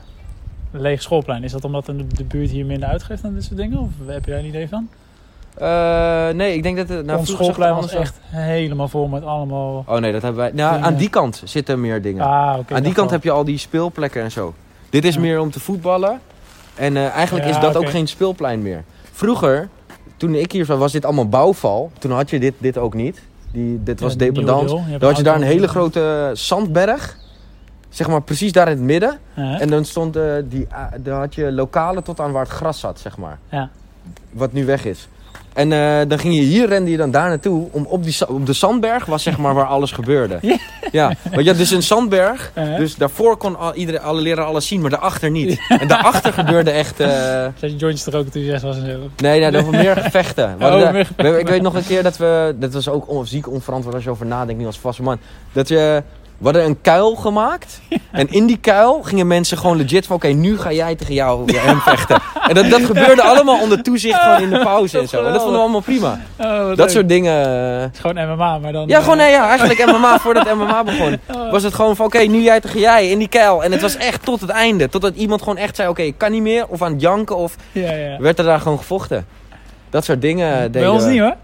leeg 0.71 1.03
schoolplein. 1.03 1.45
Is 1.45 1.53
dat 1.53 1.65
omdat 1.65 1.87
de, 1.87 2.07
de 2.07 2.25
buurt 2.25 2.51
hier 2.51 2.67
minder 2.67 2.89
uitgeeft 2.89 3.25
aan 3.25 3.35
dit 3.35 3.45
soort 3.45 3.57
dingen? 3.57 3.79
Of 3.79 3.89
heb 4.07 4.25
je 4.25 4.31
daar 4.31 4.41
een 4.41 4.47
idee 4.47 4.69
van? 4.69 4.89
Eh, 5.59 6.29
nee, 6.29 6.55
ik 6.55 6.63
denk 6.63 6.77
dat 6.77 6.89
het... 6.89 7.07
Nou, 7.07 7.19
Ons 7.19 7.31
schoolplein 7.31 7.75
was 7.75 7.93
echt 7.93 8.21
helemaal 8.25 8.89
vol 8.89 9.07
met 9.09 9.25
allemaal... 9.25 9.85
Oh 9.87 9.97
nee, 9.97 10.13
dat 10.13 10.23
hebben 10.23 10.41
wij... 10.41 10.51
Nou, 10.55 10.73
Dingen. 10.73 10.87
aan 10.87 10.95
die 10.97 11.09
kant 11.09 11.43
zitten 11.45 11.81
meer 11.81 12.03
dingen. 12.03 12.25
Ah, 12.25 12.59
oké. 12.59 12.75
aan 12.75 12.83
die 12.83 12.93
kant 12.93 13.11
heb 13.11 13.23
je 13.23 13.31
al 13.31 13.45
die 13.45 13.59
speelplekken 13.59 14.23
en 14.23 14.31
zo. 14.31 14.55
Dit 14.91 15.05
is 15.05 15.15
Ja. 15.15 15.21
meer 15.21 15.41
om 15.41 15.51
te 15.51 15.61
voetballen. 15.61 16.21
En 16.75 16.97
eh, 16.97 17.09
eigenlijk 17.09 17.47
Ja, 17.47 17.51
is 17.55 17.61
dat 17.61 17.77
ook 17.77 17.89
geen 17.89 18.07
speelplein 18.09 18.63
meer. 18.63 18.85
Vroeger, 19.13 19.69
toen 20.17 20.35
ik 20.35 20.53
hier 20.53 20.67
was, 20.67 20.79
was 20.79 20.93
dit 20.93 21.05
allemaal 21.05 21.29
bouwval. 21.29 21.91
Toen 21.99 22.11
had 22.11 22.31
je 22.31 22.39
dit, 22.41 22.55
dit 22.59 22.79
ook 22.79 22.95
niet. 22.95 23.23
Die, 23.53 23.83
dit 23.83 24.01
was 24.01 24.17
dependance. 24.17 24.75
Dan 24.99 25.09
had 25.09 25.17
je 25.17 25.23
daar 25.23 25.37
een 25.37 25.43
hele 25.43 25.69
grote 25.69 26.31
zandberg. 26.33 27.17
Zeg 27.89 28.09
maar 28.09 28.23
precies 28.23 28.53
daar 28.53 28.69
in 28.69 28.77
het 28.77 28.87
midden. 28.87 29.19
En 29.35 29.69
dan 29.69 29.85
stond 29.85 30.17
eh, 30.17 30.23
die, 30.45 30.67
daar 31.01 31.19
had 31.19 31.35
je 31.35 31.53
lokalen 31.53 32.03
tot 32.03 32.21
aan 32.21 32.33
waar 32.33 32.43
het 32.45 32.53
gras 32.53 32.81
zat, 32.81 33.01
zeg 33.01 33.17
maar. 33.17 33.39
Ja. 33.49 33.71
Wat 34.31 34.53
nu 34.53 34.65
weg 34.65 34.85
is. 34.85 35.09
En 35.55 35.73
eh, 35.73 36.09
dan 36.09 36.19
ging 36.19 36.35
je 36.35 36.41
hier, 36.41 36.69
rende 36.69 36.91
je 36.91 36.97
dan 36.97 37.11
daar 37.11 37.29
naartoe. 37.29 37.69
Om 37.71 37.85
op, 37.89 38.03
die, 38.05 38.29
op 38.29 38.47
de 38.47 38.53
zandberg 38.53 39.05
was 39.05 39.23
zeg 39.23 39.39
maar 39.39 39.55
waar 39.55 39.67
alles 39.67 39.93
gebeurde. 39.93 40.39
Ja. 40.43 40.57
Ja, 40.93 41.13
want 41.31 41.43
je 41.43 41.49
had 41.49 41.59
dus 41.59 41.71
een 41.71 41.83
zandberg. 41.83 42.53
Ja. 42.55 42.77
Dus 42.83 42.95
daarvoor 42.97 43.37
kon 43.37 43.59
al, 43.59 43.75
iedereen, 43.75 44.01
alle 44.01 44.21
leraar 44.21 44.45
alles 44.45 44.67
zien, 44.67 44.81
maar 44.81 44.91
daarachter 44.91 45.31
niet. 45.31 45.61
En 45.69 45.89
daarachter 45.89 46.33
gebeurde 46.33 46.71
echt... 46.71 46.97
Zet 47.61 47.71
je 47.71 47.77
jointjes 47.77 48.07
er 48.07 48.17
ook 48.17 48.27
toen 48.29 48.43
je 48.43 48.51
zes 48.51 48.63
was 48.63 48.77
en 48.77 48.87
zo. 48.87 48.99
Nee, 49.17 49.41
nee, 49.41 49.51
dat 49.51 49.65
was 49.65 49.75
meer 49.75 49.97
gevechten. 49.97 50.55
We 50.59 50.65
Oh, 50.65 50.71
daar- 50.81 50.93
meer 50.93 51.07
gevechten. 51.07 51.33
we- 51.35 51.39
ik 51.41 51.49
weet 51.49 51.63
nog 51.63 51.75
een 51.75 51.87
keer 51.87 52.03
dat 52.03 52.17
we... 52.17 52.55
Dat 52.59 52.73
was 52.73 52.89
ook 52.89 53.09
on- 53.09 53.27
ziek 53.27 53.49
onverantwoord 53.51 53.95
als 53.95 54.05
je 54.05 54.11
over 54.11 54.27
nadenkt, 54.27 54.61
nu 54.61 54.67
als 54.67 54.79
vaste 54.79 55.03
man. 55.03 55.19
Dat 55.53 55.69
je... 55.69 56.03
We 56.43 56.49
hadden 56.49 56.65
een 56.67 56.81
kuil 56.81 57.15
gemaakt. 57.15 57.81
En 58.13 58.31
in 58.31 58.47
die 58.47 58.57
kuil 58.59 59.03
gingen 59.03 59.27
mensen 59.27 59.59
gewoon 59.59 59.77
legit 59.77 60.07
van... 60.07 60.17
Oké, 60.17 60.27
nu 60.29 60.59
ga 60.59 60.73
jij 60.73 60.95
tegen 60.95 61.15
jou 61.15 61.53
hem 61.57 61.81
vechten. 61.81 62.21
En 62.49 62.55
dat, 62.55 62.71
dat 62.71 62.83
gebeurde 62.85 63.23
allemaal 63.23 63.61
onder 63.61 63.83
toezicht 63.83 64.19
gewoon 64.21 64.43
in 64.43 64.51
de 64.51 64.59
pauze 64.59 64.99
en 64.99 65.09
zo. 65.09 65.17
En 65.25 65.25
dat 65.33 65.35
vonden 65.37 65.53
we 65.53 65.63
allemaal 65.63 65.81
prima. 65.81 66.19
Oh, 66.39 66.67
Dat 66.69 66.77
leuk. 66.79 66.91
soort 66.91 67.09
dingen... 67.09 67.47
eh, 67.77 67.81
Het 67.83 67.95
is 67.95 68.01
gewoon 68.01 68.29
MMA, 68.33 68.59
maar 68.59 68.73
dan... 68.73 68.89
Ja, 68.89 68.97
eh, 68.97 69.03
gewoon 69.03 69.17
nee, 69.19 69.31
ja, 69.31 69.49
eigenlijk 69.49 69.87
MMA, 69.87 70.19
voordat 70.19 70.55
MMA 70.55 70.85
begon. 70.85 71.19
oh, 71.35 71.51
Was 71.51 71.63
het 71.63 71.75
gewoon 71.75 71.97
van, 71.97 72.07
oké, 72.07 72.19
nu 72.19 72.43
jij 72.43 72.61
tegen 72.61 72.81
jij 72.81 73.11
in 73.11 73.19
die 73.19 73.29
kuil. 73.29 73.65
En 73.65 73.73
het 73.73 73.81
was 73.81 73.97
echt 73.97 74.25
tot 74.25 74.41
het 74.41 74.51
einde. 74.51 74.89
Totdat 74.89 75.15
iemand 75.15 75.43
gewoon 75.43 75.57
echt 75.57 75.77
zei, 75.77 75.89
oké, 75.89 76.03
ik 76.03 76.19
kan 76.19 76.31
niet 76.33 76.43
meer. 76.43 76.67
Of 76.69 76.83
aan 76.83 76.93
het 76.93 77.01
janken. 77.01 77.37
Of 77.37 77.55
Ja, 77.73 77.93
ja. 77.93 78.17
werd 78.19 78.39
er 78.39 78.45
daar 78.45 78.61
gewoon 78.61 78.79
gevochten. 78.79 79.27
Dat 79.93 80.05
soort 80.05 80.21
dingen 80.21 80.57
deden 80.59 80.71
Bij 80.73 80.89
ons 80.89 81.05
we. 81.05 81.11
niet 81.11 81.21
hoor. 81.21 81.35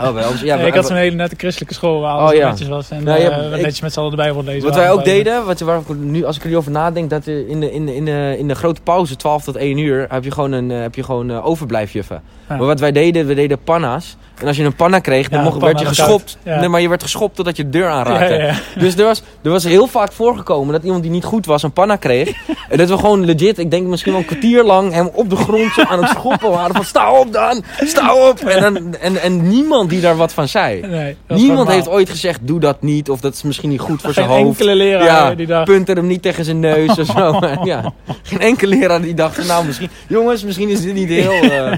Oh, 0.00 0.12
bij 0.14 0.26
ons, 0.26 0.40
ja, 0.40 0.56
Nee, 0.56 0.66
ik 0.66 0.74
had 0.74 0.86
zo'n 0.86 0.96
hele 0.96 1.16
nette 1.16 1.34
christelijke 1.38 1.74
school 1.74 2.00
waar 2.00 2.12
alles 2.12 2.30
Oh, 2.30 2.36
ja. 2.36 2.48
netjes 2.48 2.68
was. 2.68 2.90
En 2.90 3.02
Nou, 3.04 3.20
ja, 3.20 3.30
eh, 3.30 3.44
ik- 3.44 3.50
netjes 3.62 3.80
met 3.80 3.92
z'n 3.92 3.98
allen 3.98 4.10
de 4.10 4.16
Bijbel 4.16 4.44
lezen. 4.44 4.62
Wat 4.68 4.74
wij 4.74 4.90
ook 4.90 5.04
deden, 5.04 5.44
wat, 5.46 5.60
waar 5.60 5.78
ik 5.78 5.96
nu, 5.96 6.24
als 6.24 6.36
ik 6.36 6.42
er 6.42 6.48
nu 6.48 6.56
over 6.56 6.70
nadenk, 6.70 7.10
dat 7.10 7.26
in 7.26 7.60
de, 7.60 7.72
in 7.72 7.86
de, 7.86 7.94
in 7.94 8.04
de, 8.04 8.34
in 8.38 8.48
de 8.48 8.54
grote 8.54 8.80
pauze, 8.82 9.16
12 9.16 9.44
tot 9.44 9.56
1 9.56 9.78
uur, 9.78 10.06
heb 10.08 10.24
je 10.24 10.30
gewoon, 10.30 10.52
een, 10.52 10.70
eh, 10.70 10.80
heb 10.80 10.94
je 10.94 11.02
gewoon 11.02 11.30
eh, 11.30 11.46
overblijfjuffen. 11.46 12.22
Maar 12.48 12.58
wat 12.58 12.80
wij 12.80 12.92
deden, 12.92 13.26
we 13.26 13.34
deden 13.34 13.58
panna's. 13.64 14.16
En 14.40 14.46
als 14.46 14.56
je 14.56 14.64
een 14.64 14.74
panna 14.74 14.98
kreeg, 14.98 15.28
dan 15.28 15.38
Ja, 15.38 15.44
mocht, 15.44 15.60
werd 15.60 15.80
je 15.80 15.86
geschopt. 15.86 16.38
Ja. 16.42 16.60
Nee, 16.60 16.68
maar 16.68 16.80
je 16.80 16.88
werd 16.88 17.02
geschopt 17.02 17.36
totdat 17.36 17.56
je 17.56 17.62
de 17.62 17.70
deur 17.70 17.88
aanraakte. 17.88 18.34
ja. 18.34 18.54
Dus 18.80 18.96
er 18.96 19.04
was, 19.04 19.22
er 19.42 19.50
was 19.50 19.64
heel 19.64 19.86
vaak 19.86 20.12
voorgekomen 20.12 20.72
dat 20.72 20.82
iemand 20.82 21.02
die 21.02 21.10
niet 21.10 21.24
goed 21.24 21.46
was 21.46 21.62
een 21.62 21.72
panna 21.72 21.96
kreeg. 21.96 22.28
en 22.70 22.78
dat 22.78 22.88
we 22.88 22.98
gewoon 22.98 23.24
legit, 23.24 23.58
ik 23.58 23.70
denk 23.70 23.86
misschien 23.86 24.12
wel 24.12 24.20
een 24.20 24.26
kwartier 24.26 24.64
lang, 24.64 24.92
hem 24.92 25.10
op 25.12 25.30
de 25.30 25.36
grond 25.36 25.72
zo 25.72 25.82
aan 25.82 26.02
het 26.02 26.08
schoppen 26.10 26.50
waren. 26.50 26.74
Van 26.74 26.84
sta 26.84 27.12
op 27.12 27.32
dan, 27.32 27.62
sta 27.84 28.14
op. 28.28 28.38
En, 28.40 28.60
dan, 28.74 28.94
en, 28.94 29.22
en 29.22 29.48
niemand 29.48 29.90
die 29.90 30.00
daar 30.00 30.16
wat 30.16 30.32
van 30.32 30.48
zei. 30.48 30.80
Nee, 30.80 31.16
Niemand 31.28 31.68
heeft 31.68 31.88
ooit 31.88 32.10
gezegd, 32.10 32.40
doe 32.42 32.60
dat 32.60 32.82
niet. 32.82 33.10
Of 33.10 33.20
dat 33.20 33.34
is 33.34 33.42
misschien 33.42 33.68
niet 33.70 33.80
goed 33.80 34.00
voor 34.00 34.12
Geen 34.12 34.24
zijn 34.24 34.38
hoofd. 34.38 34.60
enkele 34.60 34.74
leraar 34.74 35.04
Ja, 35.04 35.34
die 35.34 35.46
dacht... 35.46 35.64
punten 35.64 35.96
hem 35.96 36.06
niet 36.06 36.22
tegen 36.22 36.44
zijn 36.44 36.60
neus 36.60 36.98
of 36.98 37.06
zo. 37.06 37.38
ja. 37.64 37.92
Geen 38.22 38.40
enkele 38.40 38.76
leraar 38.76 39.00
die 39.02 39.14
dacht, 39.14 39.46
nou 39.46 39.66
misschien... 39.66 39.90
Jongens, 40.08 40.44
misschien 40.44 40.68
is 40.68 40.80
dit 40.82 40.94
niet 40.94 41.08
heel... 41.08 41.32
eh, 41.50 41.72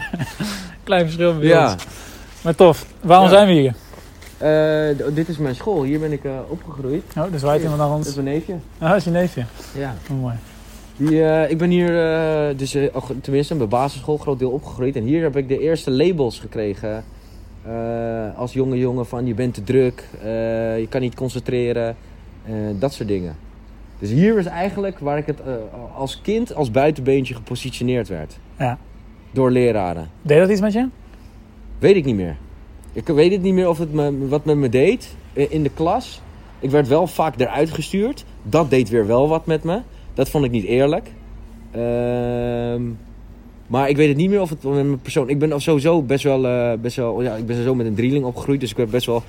Klein 0.85 1.05
verschil 1.05 1.35
bij 1.39 1.49
ja. 1.49 1.73
ons. 1.73 1.83
Maar 2.45 2.55
tof. 2.55 2.87
Waarom 3.01 3.27
Ja. 3.27 3.33
zijn 3.33 3.47
we 3.47 3.53
hier? 3.53 3.75
Eh, 4.39 5.15
dit 5.15 5.29
is 5.29 5.39
mijn 5.39 5.55
school. 5.55 5.83
Hier 5.83 5.99
ben 6.01 6.13
ik 6.13 6.25
eh, 6.25 6.31
opgegroeid. 6.49 7.03
Oh, 7.17 7.33
dus 7.33 7.43
waait 7.43 7.63
iemand 7.63 7.79
naar 7.81 7.89
Dat 7.89 7.99
is 8.01 8.07
ons. 8.07 8.15
mijn 8.15 8.27
neefje. 8.35 8.55
Ah, 8.79 8.89
dat 8.89 8.97
is 8.99 9.05
je 9.05 9.11
neefje. 9.11 9.45
Ja. 9.79 9.95
Oh, 10.11 10.21
mooi. 10.21 10.35
Die, 10.97 11.25
eh, 11.25 11.51
ik 11.51 11.59
ben 11.59 11.71
hier, 11.71 12.13
eh, 12.49 12.57
dus, 12.59 12.77
tenminste, 13.23 13.55
mijn 13.55 13.69
basisschool 13.69 14.17
groot 14.17 14.39
deel 14.39 14.51
opgegroeid. 14.51 14.97
En 14.97 15.03
hier 15.03 15.23
heb 15.23 15.37
ik 15.37 15.49
de 15.49 15.59
eerste 15.59 15.91
labels 15.91 16.39
gekregen 16.39 17.05
eh, 17.67 18.39
als 18.39 18.53
jonge 18.53 18.79
jongen 18.79 19.07
van 19.07 19.27
je 19.27 19.35
bent 19.35 19.55
te 19.55 19.63
druk, 19.63 20.05
eh, 20.23 20.29
je 20.79 20.87
kan 20.89 21.01
niet 21.01 21.15
concentreren, 21.15 21.97
eh, 22.45 22.53
dat 22.79 22.93
soort 22.93 23.09
dingen. 23.09 23.37
Dus 23.99 24.11
hier 24.11 24.35
was 24.35 24.45
eigenlijk 24.47 24.99
waar 24.99 25.19
ik 25.19 25.27
het 25.27 25.41
eh, 25.41 25.53
als 25.97 26.21
kind 26.23 26.55
als 26.55 26.71
buitenbeentje 26.71 27.35
gepositioneerd 27.35 28.09
werd. 28.09 28.39
Ja. 28.59 28.79
Door 29.31 29.51
leraren. 29.51 30.09
Deed 30.23 30.39
dat 30.39 30.51
iets 30.51 30.61
met 30.61 30.73
je? 30.73 30.87
Weet 31.81 31.97
ik 31.97 32.05
niet 32.05 32.17
meer. 32.17 32.37
Ik 32.93 33.07
weet 33.07 33.33
het 33.33 33.43
niet 33.43 33.55
meer 33.55 33.69
of 33.69 33.79
het 33.79 33.93
me, 33.93 34.29
wat 34.29 34.45
met 34.45 34.57
me 34.57 34.69
deed 34.69 35.15
in 35.33 35.63
de 35.63 35.71
klas. 35.75 36.21
Ik 36.59 36.71
werd 36.71 36.89
wel 36.89 37.07
vaak 37.07 37.41
eruit 37.41 37.71
gestuurd. 37.71 38.25
Dat 38.43 38.71
deed 38.71 38.89
weer 38.89 39.07
wel 39.07 39.29
wat 39.29 39.47
met 39.47 39.65
me. 39.65 39.81
Dat 40.15 40.29
vond 40.31 40.45
ik 40.45 40.51
niet 40.51 40.65
eerlijk. 40.65 41.11
Ehm, 41.71 42.83
maar 43.67 43.89
ik 43.89 43.97
weet 43.97 44.09
het 44.09 44.17
niet 44.17 44.31
meer 44.31 44.41
of 44.41 44.51
het 44.51 44.63
met 44.63 44.73
mijn 44.73 45.01
persoon... 45.01 45.29
Ik 45.29 45.39
ben 45.39 45.61
sowieso 45.61 46.03
best 46.03 46.25
wel... 46.25 46.47
eh, 46.47 46.73
best 46.81 46.97
wel 46.97 47.23
ja, 47.23 47.35
ik 47.35 47.47
ben 47.47 47.55
sowieso 47.55 47.75
met 47.75 47.87
een 47.87 47.95
drieling 47.95 48.25
opgegroeid. 48.25 48.61
Dus 48.61 48.71
ik 48.71 48.77
heb 48.77 48.91
best 48.91 49.07
wel 49.07 49.23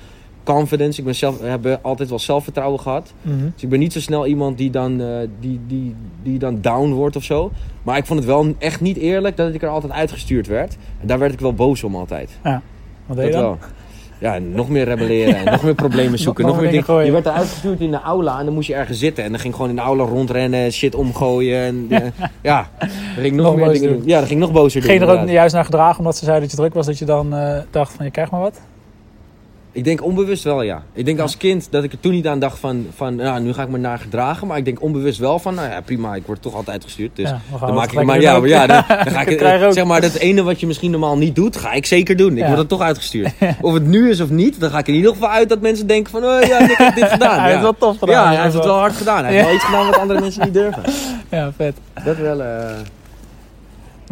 confidence. 0.44 0.98
Ik 0.98 1.04
ben 1.04 1.14
zelf, 1.14 1.40
heb 1.40 1.78
altijd 1.82 2.08
wel 2.08 2.18
zelfvertrouwen 2.18 2.80
gehad. 2.80 3.12
Mhm. 3.22 3.36
Dus 3.54 3.62
ik 3.62 3.68
ben 3.68 3.78
niet 3.78 3.92
zo 3.92 4.00
snel 4.00 4.26
iemand 4.26 4.58
die 4.58 4.70
dan, 4.70 5.00
eh, 5.00 5.06
die, 5.40 5.60
die, 5.66 5.94
die 6.22 6.38
dan 6.38 6.58
down 6.60 6.90
wordt 6.90 7.16
of 7.16 7.24
zo. 7.24 7.50
Maar 7.82 7.96
ik 7.96 8.06
vond 8.06 8.18
het 8.18 8.28
wel 8.28 8.54
echt 8.58 8.80
niet 8.80 8.96
eerlijk 8.96 9.36
dat 9.36 9.54
ik 9.54 9.62
er 9.62 9.68
altijd 9.68 9.92
uitgestuurd 9.92 10.46
werd. 10.46 10.76
En 11.00 11.06
daar 11.06 11.18
werd 11.18 11.32
ik 11.32 11.40
wel 11.40 11.54
boos 11.54 11.84
om 11.84 11.96
altijd. 11.96 12.30
Wat 13.06 13.16
deed 13.16 13.26
je 13.26 13.32
Dat 13.32 13.40
dan? 13.40 13.50
wel. 13.50 13.58
Ja, 14.18 14.38
nog 14.38 14.68
meer 14.68 14.84
rebelleren 14.84 15.36
en 15.36 15.44
nog 15.52 15.62
meer 15.62 15.74
problemen 15.74 16.18
zoeken. 16.26 16.44
Nog 16.44 16.52
Nog 16.52 16.62
meer 16.62 16.70
dingen. 16.70 17.04
Je 17.04 17.12
werd 17.12 17.26
eruit 17.26 17.48
gestuurd 17.48 17.80
in 17.80 17.90
de 17.90 18.00
aula 18.00 18.38
en 18.38 18.44
dan 18.44 18.54
moest 18.54 18.68
je 18.68 18.74
ergens 18.74 18.98
zitten. 18.98 19.24
En 19.24 19.30
dan 19.30 19.40
ging 19.40 19.54
gewoon 19.54 19.70
in 19.70 19.76
de 19.76 19.82
aula 19.82 20.04
rondrennen, 20.04 20.72
shit 20.72 20.94
omgooien. 20.94 21.62
En, 21.62 21.86
eh, 21.90 22.26
ja, 22.42 22.68
dan 22.78 22.88
ging 23.16 23.34
nog, 23.36 23.46
Nog 23.46 23.56
meer 23.56 23.72
dingen 23.72 23.88
doen. 23.88 23.98
doen. 23.98 24.08
Ja, 24.08 24.18
dan 24.18 24.26
ging 24.26 24.40
ik 24.40 24.46
nog 24.46 24.54
bozer 24.54 24.80
doen. 24.80 24.90
Ging 24.90 25.02
er 25.02 25.20
ook 25.20 25.28
juist 25.28 25.54
naar 25.54 25.64
gedragen 25.64 25.98
omdat 25.98 26.16
ze 26.16 26.24
zeiden 26.24 26.42
dat 26.48 26.56
je 26.56 26.62
druk 26.62 26.74
was, 26.74 26.86
dat 26.86 26.98
je 26.98 27.04
dan 27.04 27.34
eh, 27.34 27.58
dacht 27.70 27.92
van 27.92 28.04
je 28.04 28.10
krijgt 28.10 28.30
maar 28.30 28.40
wat? 28.40 28.60
Ik 29.74 29.84
denk 29.84 30.04
onbewust 30.04 30.44
wel, 30.44 30.62
ja. 30.62 30.82
Ik 30.92 31.04
denk 31.04 31.18
als 31.18 31.36
kind 31.36 31.68
dat 31.70 31.84
ik 31.84 31.92
er 31.92 32.00
toen 32.00 32.12
niet 32.12 32.26
aan 32.26 32.38
dacht 32.38 32.58
van, 32.58 32.86
van 32.94 33.14
nou, 33.14 33.40
nu 33.40 33.52
ga 33.52 33.62
ik 33.62 33.68
me 33.68 33.78
naar 33.78 33.98
gedragen. 33.98 34.46
Maar 34.46 34.56
ik 34.58 34.64
denk 34.64 34.82
onbewust 34.82 35.18
wel 35.18 35.38
van, 35.38 35.54
nou 35.54 35.70
ja, 35.70 35.80
prima, 35.80 36.14
ik 36.14 36.26
word 36.26 36.42
toch 36.42 36.54
altijd 36.54 36.84
gestuurd. 36.84 37.16
Dus 37.16 37.28
Ja, 37.30 37.40
dan 37.60 37.74
maak 37.74 37.92
ik 37.92 38.02
maar, 38.04 38.20
ja, 38.20 38.38
maar 38.38 38.48
ja, 38.48 38.66
dan, 38.66 38.84
dan 39.04 39.12
ga 39.12 39.20
ik 39.26 39.72
zeg 39.72 39.84
maar, 39.84 40.00
dat 40.00 40.14
ene 40.14 40.42
wat 40.42 40.60
je 40.60 40.66
misschien 40.66 40.90
normaal 40.90 41.16
niet 41.16 41.34
doet, 41.34 41.56
ga 41.56 41.72
ik 41.72 41.86
zeker 41.86 42.16
doen. 42.16 42.36
Ik 42.36 42.46
word 42.46 42.58
er 42.58 42.66
toch 42.66 42.80
uitgestuurd. 42.80 43.32
Of 43.60 43.74
het 43.74 43.86
nu 43.86 44.10
is 44.10 44.20
of 44.20 44.30
niet, 44.30 44.60
dan 44.60 44.70
ga 44.70 44.78
ik 44.78 44.88
in 44.88 44.94
ieder 44.94 45.12
geval 45.12 45.28
uit 45.28 45.48
dat 45.48 45.60
mensen 45.60 45.86
denken 45.86 46.10
van, 46.12 46.24
oh 46.24 46.42
ja, 46.42 46.58
ik 46.58 46.76
heb 46.76 46.94
dit 46.94 47.04
gedaan. 47.04 47.40
Hij 47.42 47.50
heeft 47.50 47.62
wel 47.62 47.76
tof 47.78 47.98
gedaan. 47.98 48.14
Ja, 48.14 48.32
hij 48.34 48.42
heeft 48.42 48.54
het 48.54 48.64
wel 48.64 48.78
hard 48.78 48.94
gedaan. 48.96 49.24
Hij 49.24 49.32
heeft 49.32 49.44
wel 49.46 49.54
iets 49.54 49.64
gedaan 49.64 49.86
wat 49.86 49.98
andere 49.98 50.20
mensen 50.20 50.44
niet 50.44 50.54
durven. 50.54 50.82
Ja, 51.28 51.52
vet. 51.56 51.76
Dat 52.04 52.16
wel, 52.16 52.42
eh, 52.42 52.70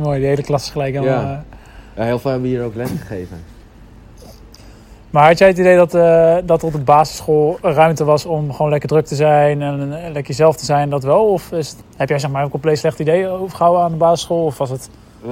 Mooi, 0.01 0.19
die 0.19 0.29
hele 0.29 0.43
klas 0.43 0.63
is 0.63 0.71
gelijk 0.71 0.95
helemaal... 0.95 1.23
Ja. 1.23 1.45
eh, 1.95 1.97
ja, 1.97 2.05
heel 2.05 2.19
veel 2.19 2.31
hebben 2.31 2.49
hier 2.49 2.63
ook 2.63 2.75
les 2.75 2.89
gegeven. 3.01 3.41
Maar 5.11 5.27
had 5.27 5.39
jij 5.39 5.49
het 5.49 5.59
idee 5.59 5.77
dat, 5.77 5.95
eh, 5.95 6.37
dat 6.45 6.61
er 6.61 6.67
op 6.67 6.73
de 6.73 6.79
basisschool 6.79 7.59
ruimte 7.63 8.05
was 8.05 8.25
om 8.27 8.53
gewoon 8.53 8.71
lekker 8.71 8.89
druk 8.89 9.07
te 9.07 9.15
zijn 9.15 9.63
en 9.63 9.89
lekker 9.89 10.25
jezelf 10.27 10.57
te 10.57 10.65
zijn, 10.65 10.91
dat 10.91 11.03
wel? 11.03 11.25
Of 11.27 11.53
is 11.53 11.69
het- 11.69 11.83
heb 11.97 12.09
jij 12.09 12.19
zeg 12.19 12.31
maar 12.31 12.43
een 12.43 12.51
compleet 12.51 12.79
slecht 12.79 12.99
idee 12.99 13.29
overgehouden 13.29 13.83
aan 13.85 13.91
de 13.91 13.97
basisschool? 13.97 14.45
Of 14.45 14.59
was 14.59 14.71
het... 14.71 14.91
Eh, 15.25 15.31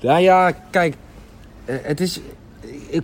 nou 0.00 0.20
ja, 0.20 0.50
kijk, 0.70 0.94
eh, 1.64 1.74
het 1.82 2.00
is. 2.00 2.20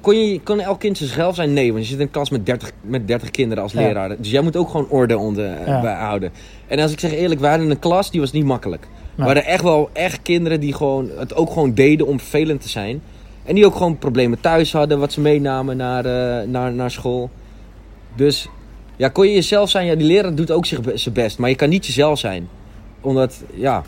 Kon, 0.00 0.18
je, 0.18 0.40
kon 0.40 0.60
elk 0.60 0.80
kind 0.80 0.96
zichzelf 0.98 1.34
zijn? 1.34 1.52
Nee, 1.52 1.72
want 1.72 1.84
je 1.84 1.88
zit 1.90 1.98
in 1.98 2.04
een 2.06 2.10
klas 2.12 2.30
met 2.30 2.46
30, 2.46 2.70
met 2.80 3.06
30 3.08 3.30
kinderen 3.30 3.62
als 3.62 3.72
Ja. 3.72 3.80
leraar. 3.80 4.16
Dus 4.18 4.30
jij 4.30 4.40
moet 4.40 4.56
ook 4.56 4.68
gewoon 4.70 4.88
orde 4.88 5.18
onder 5.18 5.44
Ja. 5.66 5.94
houden. 5.94 6.32
En 6.66 6.78
als 6.80 6.92
ik 6.92 7.00
zeg 7.00 7.12
eerlijk, 7.12 7.40
we 7.40 7.46
hadden 7.46 7.70
een 7.70 7.78
klas 7.78 8.10
die 8.10 8.20
was 8.20 8.32
niet 8.32 8.44
makkelijk. 8.44 8.86
Nee. 9.14 9.28
Er 9.28 9.34
waren 9.34 9.44
echt 9.50 9.62
wel 9.62 9.90
echt 9.92 10.22
kinderen 10.22 10.60
die 10.60 10.74
gewoon, 10.74 11.10
het 11.18 11.34
ook 11.34 11.48
gewoon 11.50 11.74
deden 11.74 12.06
om 12.06 12.18
vervelend 12.20 12.60
te 12.60 12.68
zijn. 12.68 13.02
En 13.44 13.54
die 13.54 13.66
ook 13.66 13.76
gewoon 13.76 13.98
problemen 13.98 14.40
thuis 14.40 14.72
hadden, 14.72 14.98
wat 14.98 15.12
ze 15.12 15.20
meenamen 15.20 15.76
naar, 15.76 16.04
eh, 16.04 16.48
naar, 16.48 16.72
naar 16.72 16.90
school. 16.90 17.30
Dus 18.14 18.48
ja, 18.96 19.08
kon 19.08 19.26
je 19.26 19.34
jezelf 19.34 19.70
zijn? 19.70 19.86
Ja, 19.86 19.94
die 19.94 20.06
leraar 20.06 20.34
doet 20.34 20.50
ook 20.50 20.66
zich 20.66 20.80
zijn 20.94 21.14
best. 21.14 21.38
Maar 21.38 21.48
je 21.50 21.56
kan 21.56 21.68
niet 21.68 21.86
jezelf 21.86 22.18
zijn. 22.18 22.48
Omdat, 23.00 23.42
ja, 23.54 23.82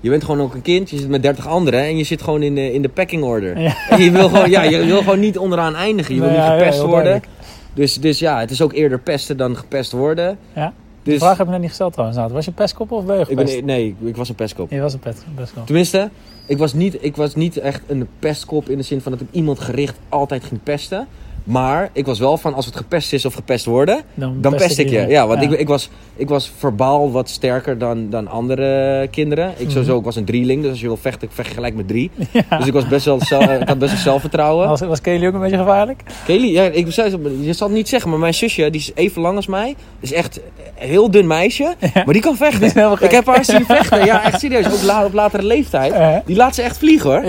je 0.00 0.10
bent 0.10 0.24
gewoon 0.24 0.40
ook 0.40 0.54
een 0.54 0.62
kind. 0.62 0.90
Je 0.90 0.98
zit 0.98 1.08
met 1.08 1.22
30 1.22 1.46
anderen 1.46 1.80
en 1.80 1.96
je 1.96 2.04
zit 2.04 2.22
gewoon 2.22 2.42
in 2.42 2.54
de, 2.54 2.72
in 2.72 2.82
de 2.82 2.88
packing 2.88 3.22
order. 3.22 3.60
Ja. 3.60 3.74
En 3.88 4.02
je 4.02 4.10
wil 4.10 4.28
gewoon, 4.28 4.50
ja, 4.50 4.62
je 4.62 4.84
wil 4.92 4.98
gewoon 4.98 5.20
niet 5.20 5.38
onderaan 5.38 5.74
eindigen. 5.74 6.14
Je 6.14 6.20
wil 6.20 6.30
niet 6.30 6.38
ja, 6.38 6.58
gepest 6.58 6.80
worden. 6.80 7.22
Dus, 7.74 8.00
dus 8.00 8.18
ja, 8.18 8.40
het 8.40 8.50
is 8.50 8.62
ook 8.62 8.72
eerder 8.72 8.98
pesten 8.98 9.36
dan 9.36 9.56
gepest 9.56 9.92
worden. 9.92 10.38
Ja. 10.52 10.72
Dus 11.02 11.12
Die 11.12 11.22
vraag 11.22 11.36
heb 11.36 11.46
ik 11.46 11.52
net 11.52 11.60
niet 11.60 11.68
gesteld 11.68 11.92
trouwens. 11.92 12.32
Was 12.32 12.44
je 12.44 12.52
pestkop 12.52 12.92
of 12.92 13.04
ben 13.04 13.18
je 13.18 13.24
ik 13.28 13.36
ben, 13.36 13.64
nee, 13.64 13.94
ik 14.04 14.16
was 14.16 14.28
een 14.28 14.34
pestkop. 14.34 14.70
Je 14.70 14.80
was 14.80 14.92
een 14.92 15.00
pestkop. 15.34 15.66
Tenminste, 15.66 16.10
ik 16.46 16.58
was, 16.58 16.72
niet, 16.72 16.96
ik 17.00 17.16
was 17.16 17.34
niet 17.34 17.56
echt 17.56 17.82
een 17.86 18.08
pestkop 18.18 18.68
in 18.68 18.76
de 18.76 18.82
zin 18.82 19.00
van 19.00 19.12
dat 19.12 19.20
ik 19.20 19.26
iemand 19.30 19.58
gericht 19.58 19.96
altijd 20.08 20.44
ging 20.44 20.62
pesten. 20.62 21.06
Maar 21.44 21.90
ik 21.92 22.06
was 22.06 22.18
wel 22.18 22.36
van 22.36 22.54
als 22.54 22.66
het 22.66 22.76
gepest 22.76 23.12
is 23.12 23.24
of 23.24 23.34
gepest 23.34 23.64
worden, 23.64 24.00
dan 24.14 24.54
pest 24.56 24.78
ik 24.78 24.88
je. 24.88 25.06
Ja, 25.08 25.26
want 25.26 25.42
Ik, 25.42 25.50
ik, 25.50 25.68
was, 25.68 25.88
ik 26.16 26.28
was 26.28 26.52
verbaal 26.58 27.10
wat 27.12 27.28
sterker 27.28 27.78
dan, 27.78 28.10
dan 28.10 28.28
andere 28.28 29.08
kinderen. 29.10 29.48
Ik, 29.56 29.60
Mhm. 29.60 29.70
sowieso, 29.70 29.98
ik 29.98 30.04
was 30.04 30.16
een 30.16 30.24
drieling, 30.24 30.62
dus 30.62 30.70
als 30.70 30.80
je 30.80 30.86
wil 30.86 30.96
vechten, 30.96 31.28
ik 31.28 31.34
vecht 31.34 31.52
gelijk 31.54 31.74
met 31.74 31.88
drie. 31.88 32.10
Dus 32.58 32.66
ik, 32.66 32.72
was 32.72 32.88
best 32.88 33.04
wel, 33.04 33.16
ik 33.60 33.68
had 33.68 33.78
best 33.78 33.92
wel 33.92 34.00
zelfvertrouwen. 34.02 34.68
Was, 34.68 34.80
was 34.80 35.00
Kelly 35.00 35.26
ook 35.26 35.34
een 35.34 35.40
beetje 35.40 35.56
gevaarlijk? 35.56 36.02
Kelly, 36.26 36.52
ja, 36.52 36.62
ik 36.62 36.86
je 36.86 37.52
zal 37.52 37.66
het 37.68 37.76
niet 37.76 37.88
zeggen, 37.88 38.10
maar 38.10 38.18
mijn 38.18 38.34
zusje, 38.34 38.70
die 38.70 38.80
is 38.80 38.90
even 38.94 39.22
lang 39.22 39.36
als 39.36 39.46
mij, 39.46 39.74
is 40.00 40.12
echt 40.12 40.40
een 40.80 40.88
heel 40.88 41.10
dun 41.10 41.26
meisje, 41.26 41.74
maar 41.94 42.12
die 42.12 42.22
kan 42.22 42.36
vechten. 42.36 42.92
Ik 43.04 43.10
heb 43.10 43.26
haar 43.26 43.44
zien 43.44 43.64
vechten, 43.64 44.04
ja, 44.04 44.24
echt 44.24 44.40
serieus, 44.40 44.66
ook 44.72 44.82
la- 44.82 45.04
op 45.04 45.12
latere 45.12 45.42
leeftijd. 45.42 46.22
Die 46.26 46.36
laat 46.36 46.54
ze 46.54 46.62
echt 46.62 46.78
vliegen 46.78 47.10
hoor. 47.10 47.24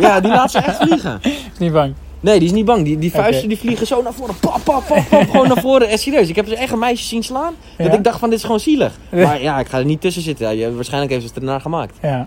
Ja, 0.00 0.20
die 0.20 0.30
laat 0.30 0.50
ze 0.50 0.58
echt 0.58 0.76
vliegen. 0.76 1.18
is 1.52 1.58
niet 1.58 1.72
bang. 1.72 1.94
Nee, 2.20 2.38
die 2.38 2.48
is 2.48 2.54
niet 2.54 2.64
bang. 2.64 2.84
Die, 2.84 2.98
die 2.98 3.10
vuisten 3.10 3.48
die 3.48 3.58
vliegen 3.58 3.86
zo 3.86 4.02
naar 4.02 4.12
voren. 4.12 4.34
Pap, 4.40 4.60
pap, 4.64 4.84
pap, 4.86 5.04
pap. 5.10 5.28
Gewoon 5.30 5.48
naar 5.48 5.60
voren. 5.60 5.88
En 5.88 5.98
serieus, 5.98 6.28
ik 6.28 6.36
heb 6.36 6.46
ze 6.48 6.56
echt 6.56 6.72
een 6.72 6.78
meisje 6.78 7.04
zien 7.04 7.22
slaan. 7.22 7.54
Dat 7.76 7.86
Ja? 7.86 7.92
ik 7.92 8.04
dacht 8.04 8.18
van, 8.18 8.28
dit 8.30 8.38
is 8.38 8.44
gewoon 8.44 8.60
zielig. 8.60 8.98
Maar 9.10 9.42
ja, 9.42 9.58
ik 9.58 9.66
ga 9.66 9.78
er 9.78 9.84
niet 9.84 10.00
tussen 10.00 10.22
zitten. 10.22 10.46
Ja, 10.46 10.66
je, 10.66 10.74
waarschijnlijk 10.74 11.12
heeft 11.12 11.24
ze 11.24 11.28
het 11.34 11.38
ernaar 11.42 11.60
gemaakt. 11.60 11.96
Ja, 12.02 12.26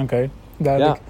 oké. 0.00 0.28
Duidelijk. 0.56 1.00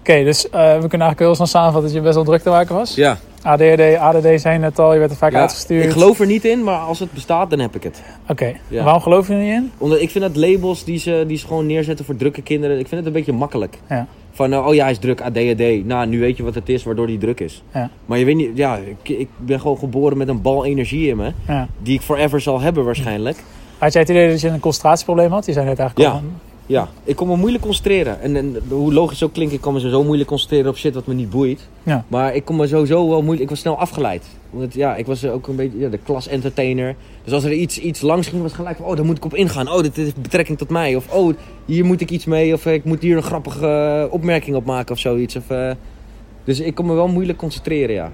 Oké, 0.00 0.24
dus 0.24 0.44
eh, 0.44 0.52
we 0.60 0.88
kunnen 0.88 0.90
eigenlijk 1.06 1.18
heel 1.20 1.34
snel 1.34 1.46
samenvatten 1.46 1.82
dat 1.82 1.92
je 1.92 2.00
best 2.04 2.14
wel 2.14 2.24
druk 2.24 2.42
te 2.42 2.48
maken 2.50 2.74
was. 2.74 2.94
Ja, 2.94 3.18
ADHD, 3.42 3.96
ADD 3.98 4.40
zijn 4.40 4.60
net 4.60 4.78
al, 4.78 4.92
je 4.92 4.98
werd 4.98 5.10
er 5.10 5.16
vaak 5.16 5.32
ja 5.32 5.40
uitgestuurd. 5.40 5.84
ik 5.84 5.90
geloof 5.90 6.20
er 6.20 6.26
niet 6.26 6.44
in, 6.44 6.64
maar 6.64 6.78
als 6.78 6.98
het 6.98 7.12
bestaat, 7.12 7.50
dan 7.50 7.58
heb 7.58 7.74
ik 7.74 7.82
het. 7.82 8.02
Oké, 8.28 8.52
Ja. 8.68 8.84
waarom 8.84 9.02
geloof 9.02 9.26
je 9.28 9.32
er 9.34 9.40
niet 9.40 9.52
in? 9.52 9.72
Omdat 9.78 10.00
ik 10.00 10.10
vind 10.10 10.24
dat 10.24 10.36
labels 10.36 10.84
die 10.84 10.98
ze, 10.98 11.24
die 11.26 11.36
ze 11.36 11.46
gewoon 11.46 11.66
neerzetten 11.66 12.04
voor 12.04 12.16
drukke 12.16 12.42
kinderen, 12.42 12.78
ik 12.78 12.86
vind 12.88 12.96
het 12.96 13.06
een 13.06 13.12
beetje 13.16 13.32
makkelijk. 13.32 13.78
Ja. 13.88 14.06
Van, 14.36 14.52
eh, 14.52 14.66
oh 14.66 14.74
ja, 14.74 14.82
hij 14.82 14.92
is 14.92 14.98
druk, 14.98 15.20
ADHD. 15.20 15.84
Nou, 15.86 16.06
nu 16.06 16.20
weet 16.20 16.36
je 16.36 16.42
wat 16.42 16.54
het 16.54 16.68
is, 16.68 16.84
waardoor 16.84 17.06
hij 17.06 17.16
druk 17.16 17.40
is. 17.40 17.62
Ja. 17.74 17.90
Maar 18.06 18.18
je 18.18 18.24
weet 18.24 18.36
niet, 18.36 18.50
ja, 18.54 18.76
ik, 18.76 19.08
ik 19.18 19.28
ben 19.38 19.60
gewoon 19.60 19.78
geboren 19.78 20.16
met 20.18 20.28
een 20.28 20.42
bal 20.42 20.64
energie 20.64 21.08
in 21.08 21.16
me. 21.16 21.32
Ja. 21.48 21.68
Die 21.82 21.94
ik 21.94 22.00
forever 22.00 22.40
zal 22.40 22.60
hebben 22.60 22.84
waarschijnlijk. 22.84 23.36
Had 23.78 23.92
jij 23.92 24.00
het 24.02 24.10
idee 24.10 24.28
dat 24.30 24.40
je 24.40 24.48
een 24.48 24.60
concentratieprobleem 24.60 25.30
had? 25.30 25.46
Je 25.46 25.52
zei 25.52 25.66
net 25.66 25.78
eigenlijk 25.78 26.08
Ja. 26.10 26.14
al 26.14 26.20
van- 26.20 26.40
Ja, 26.66 26.88
ik 27.04 27.16
kon 27.16 27.28
me 27.28 27.36
moeilijk 27.36 27.62
concentreren. 27.62 28.20
En, 28.20 28.36
en 28.36 28.56
hoe 28.68 28.92
logisch 28.92 29.22
ook 29.22 29.32
klinkt, 29.32 29.52
ik 29.52 29.60
kan 29.60 29.72
me 29.72 29.80
zo 29.80 30.04
moeilijk 30.04 30.28
concentreren 30.28 30.70
op 30.70 30.76
shit 30.76 30.94
wat 30.94 31.06
me 31.06 31.14
niet 31.14 31.30
boeit. 31.30 31.68
Ja. 31.82 32.04
Maar 32.08 32.34
ik 32.34 32.44
kon 32.44 32.56
me 32.56 32.66
sowieso 32.66 33.08
wel 33.08 33.22
moeilijk, 33.22 33.42
ik 33.42 33.48
was 33.48 33.58
snel 33.58 33.78
afgeleid. 33.78 34.24
Want 34.50 34.74
ja, 34.74 34.96
ik 34.96 35.06
was 35.06 35.24
ook 35.26 35.48
een 35.48 35.56
beetje 35.56 35.78
ja, 35.78 35.88
de 35.88 35.98
klas 35.98 36.28
entertainer. 36.28 36.96
Dus 37.24 37.32
als 37.32 37.44
er 37.44 37.52
iets, 37.52 37.78
iets 37.78 38.00
langs 38.00 38.28
ging, 38.28 38.42
was 38.42 38.50
het 38.50 38.60
gelijk 38.60 38.76
van, 38.76 38.86
oh, 38.86 38.96
daar 38.96 39.04
moet 39.04 39.16
ik 39.16 39.24
op 39.24 39.34
ingaan. 39.34 39.72
Oh, 39.72 39.82
dit 39.82 39.96
heeft 39.96 40.22
betrekking 40.22 40.58
tot 40.58 40.68
mij. 40.68 40.96
Of 40.96 41.12
oh, 41.12 41.34
hier 41.64 41.84
moet 41.84 42.00
ik 42.00 42.10
iets 42.10 42.24
mee. 42.24 42.52
Of 42.54 42.66
eh, 42.66 42.72
ik 42.72 42.84
moet 42.84 43.02
hier 43.02 43.16
een 43.16 43.22
grappige 43.22 43.66
eh, 43.66 44.12
opmerking 44.12 44.56
op 44.56 44.64
maken 44.64 44.94
of 44.94 45.00
zoiets. 45.00 45.36
Of, 45.36 45.50
eh, 45.50 45.70
dus 46.44 46.60
ik 46.60 46.74
kon 46.74 46.86
me 46.86 46.94
wel 46.94 47.08
moeilijk 47.08 47.38
concentreren, 47.38 47.94
ja. 47.94 48.12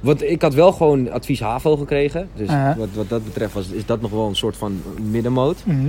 Want 0.00 0.22
ik 0.22 0.42
had 0.42 0.54
wel 0.54 0.72
gewoon 0.72 1.10
advies 1.10 1.40
HAVO 1.40 1.76
gekregen. 1.76 2.28
Dus 2.36 2.48
wat, 2.76 2.88
wat 2.94 3.08
dat 3.08 3.24
betreft 3.24 3.54
was, 3.54 3.68
is 3.68 3.86
dat 3.86 4.00
nog 4.00 4.10
wel 4.10 4.28
een 4.28 4.36
soort 4.36 4.56
van 4.56 4.82
middenmoot. 5.10 5.62
Mhm. 5.64 5.88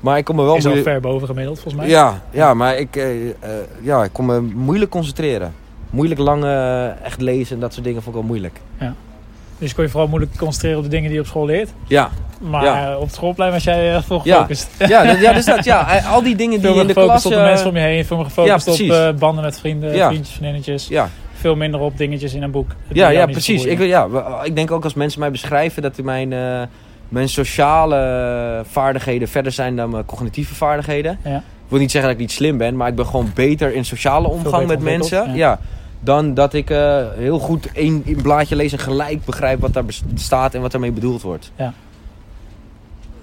Maar 0.00 0.18
ik 0.18 0.24
kon 0.24 0.36
me 0.36 0.42
wel 0.42 0.56
Is 0.56 0.66
al 0.66 0.76
ver 0.76 1.00
boven 1.00 1.26
gemiddeld 1.26 1.60
volgens 1.60 1.82
mij. 1.82 1.90
ja, 1.92 2.22
ja, 2.30 2.54
maar 2.54 2.76
ik, 2.76 2.96
eh, 2.96 3.04
ja, 3.82 4.04
ik 4.04 4.12
kon 4.12 4.26
me 4.26 4.40
moeilijk 4.40 4.90
concentreren. 4.90 5.52
Moeilijk 5.90 6.20
lang 6.20 6.44
eh, 6.44 7.04
echt 7.04 7.20
lezen 7.20 7.54
en 7.54 7.60
dat 7.60 7.72
soort 7.72 7.84
dingen 7.84 8.02
vond 8.02 8.14
ik 8.14 8.20
wel 8.20 8.30
moeilijk. 8.30 8.60
Dus 9.58 9.68
je 9.68 9.74
kon 9.74 9.84
je 9.84 9.90
vooral 9.90 10.08
moeilijk 10.08 10.36
concentreren 10.36 10.78
op 10.78 10.84
de 10.84 10.90
dingen 10.90 11.06
die 11.06 11.14
je 11.14 11.20
op 11.20 11.26
school 11.26 11.46
leert. 11.46 11.70
Ja, 11.86 12.10
Maar 12.40 12.64
Ja. 12.64 12.96
op 12.96 13.02
het 13.04 13.14
schoolplein 13.14 13.52
was 13.52 13.64
jij 13.64 14.02
veel 14.02 14.20
Ja. 14.24 14.34
gefocust. 14.34 14.68
ja, 14.78 15.02
ja 15.02 15.32
dus 15.32 15.44
dat, 15.44 15.64
ja. 15.64 15.80
Al 16.12 16.22
die 16.22 16.36
dingen 16.36 16.60
die 16.60 16.70
Veel 16.70 16.80
in 16.80 16.86
de 16.86 16.92
klas... 16.92 17.26
op 17.26 17.32
de 17.32 17.38
mensen 17.38 17.68
om 17.68 17.74
je 17.76 17.80
heen. 17.82 18.04
Veel 18.04 18.16
meer 18.16 18.26
ja, 18.26 18.58
gefocust 18.58 19.10
op 19.12 19.18
banden 19.18 19.44
met 19.44 19.58
vrienden, 19.58 19.94
Ja. 19.94 20.06
vriendjes, 20.08 20.34
vriendinnetjes. 20.34 20.88
ja, 20.88 21.08
Veel 21.34 21.56
minder 21.56 21.80
op 21.80 21.96
dingetjes 21.98 22.34
in 22.34 22.42
een 22.42 22.50
boek. 22.50 22.70
Ja, 22.92 23.08
ja 23.08 23.26
precies. 23.26 23.64
Ik, 23.64 23.78
ja, 23.80 24.06
ik 24.44 24.56
denk 24.56 24.70
ook 24.70 24.84
als 24.84 24.94
mensen 24.94 25.20
mij 25.20 25.30
beschrijven 25.30 25.82
dat 25.82 25.96
mijn, 26.02 26.32
mijn 27.08 27.28
sociale 27.28 28.64
vaardigheden 28.70 29.28
verder 29.28 29.52
zijn 29.52 29.76
dan 29.76 29.90
mijn 29.90 30.04
cognitieve 30.04 30.54
vaardigheden. 30.54 31.18
Ja. 31.24 31.36
Ik 31.36 31.74
wil 31.74 31.78
niet 31.78 31.90
zeggen 31.90 32.10
dat 32.10 32.20
ik 32.20 32.26
niet 32.26 32.36
slim 32.36 32.58
ben, 32.58 32.76
maar 32.76 32.88
ik 32.88 32.94
ben 32.94 33.06
gewoon 33.06 33.30
beter 33.34 33.74
in 33.74 33.84
sociale 33.84 34.28
omgang 34.28 34.66
met 34.66 34.80
mensen. 34.80 35.28
ja. 35.28 35.34
Ja. 35.34 35.58
Dan 36.00 36.34
dat 36.34 36.54
ik 36.54 36.70
eh, 36.70 37.04
heel 37.16 37.38
goed 37.38 37.68
één 37.72 38.02
een 38.06 38.22
blaadje 38.22 38.56
lees 38.56 38.72
en 38.72 38.78
gelijk 38.78 39.24
begrijp 39.24 39.60
wat 39.60 39.72
daar 39.72 39.84
staat 40.14 40.54
en 40.54 40.60
wat 40.60 40.70
daarmee 40.70 40.92
bedoeld 40.92 41.22
wordt. 41.22 41.50
Ja. 41.56 41.72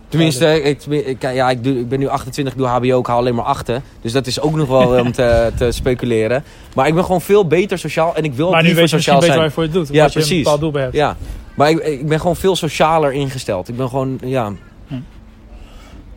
Tenminste, 0.10 0.62
ik, 0.62 0.86
ik, 0.86 1.22
ja, 1.22 1.50
ik, 1.50 1.64
doe, 1.64 1.80
ik 1.80 1.90
ben 1.90 2.00
nu 2.00 2.08
28, 2.08 2.54
ik 2.54 2.60
doe 2.60 2.68
HBO, 2.68 3.00
ik 3.00 3.06
haal 3.06 3.18
alleen 3.18 3.36
maar 3.36 3.46
achten. 3.46 3.84
Dus 4.02 4.12
dat 4.12 4.28
is 4.28 4.40
ook 4.40 4.56
nog 4.56 4.68
wel 4.68 5.00
om 5.04 5.12
te, 5.12 5.52
te 5.58 5.72
speculeren. 5.72 6.44
Maar 6.76 6.88
ik 6.88 6.94
ben 6.94 7.04
gewoon 7.04 7.22
veel 7.22 7.48
beter 7.48 7.80
sociaal 7.80 8.16
en 8.16 8.24
ik 8.24 8.34
wil 8.34 8.46
ook 8.46 8.52
Maar 8.54 8.64
nu 8.64 8.74
weet 8.76 8.90
je 8.90 8.96
sociaal 8.96 9.22
zijn. 9.22 9.36
waar 9.36 9.46
je 9.46 9.52
voor 9.52 9.64
het 9.64 9.74
doet. 9.74 9.88
Ja, 9.88 9.94
Omdat 9.94 10.14
je 10.14 10.20
een 10.20 10.26
precies. 10.26 10.44
bepaald 10.44 10.60
doel 10.62 10.72
bij 10.72 10.82
hebt. 10.82 10.96
Ja, 10.96 11.16
maar 11.56 11.70
ik, 11.70 11.78
ik 11.80 12.08
ben 12.08 12.20
gewoon 12.20 12.36
veel 12.36 12.56
socialer 12.56 13.12
ingesteld. 13.14 13.68
Ik 13.70 13.78
ben 13.78 13.90
gewoon, 13.90 14.20
ja, 14.24 14.52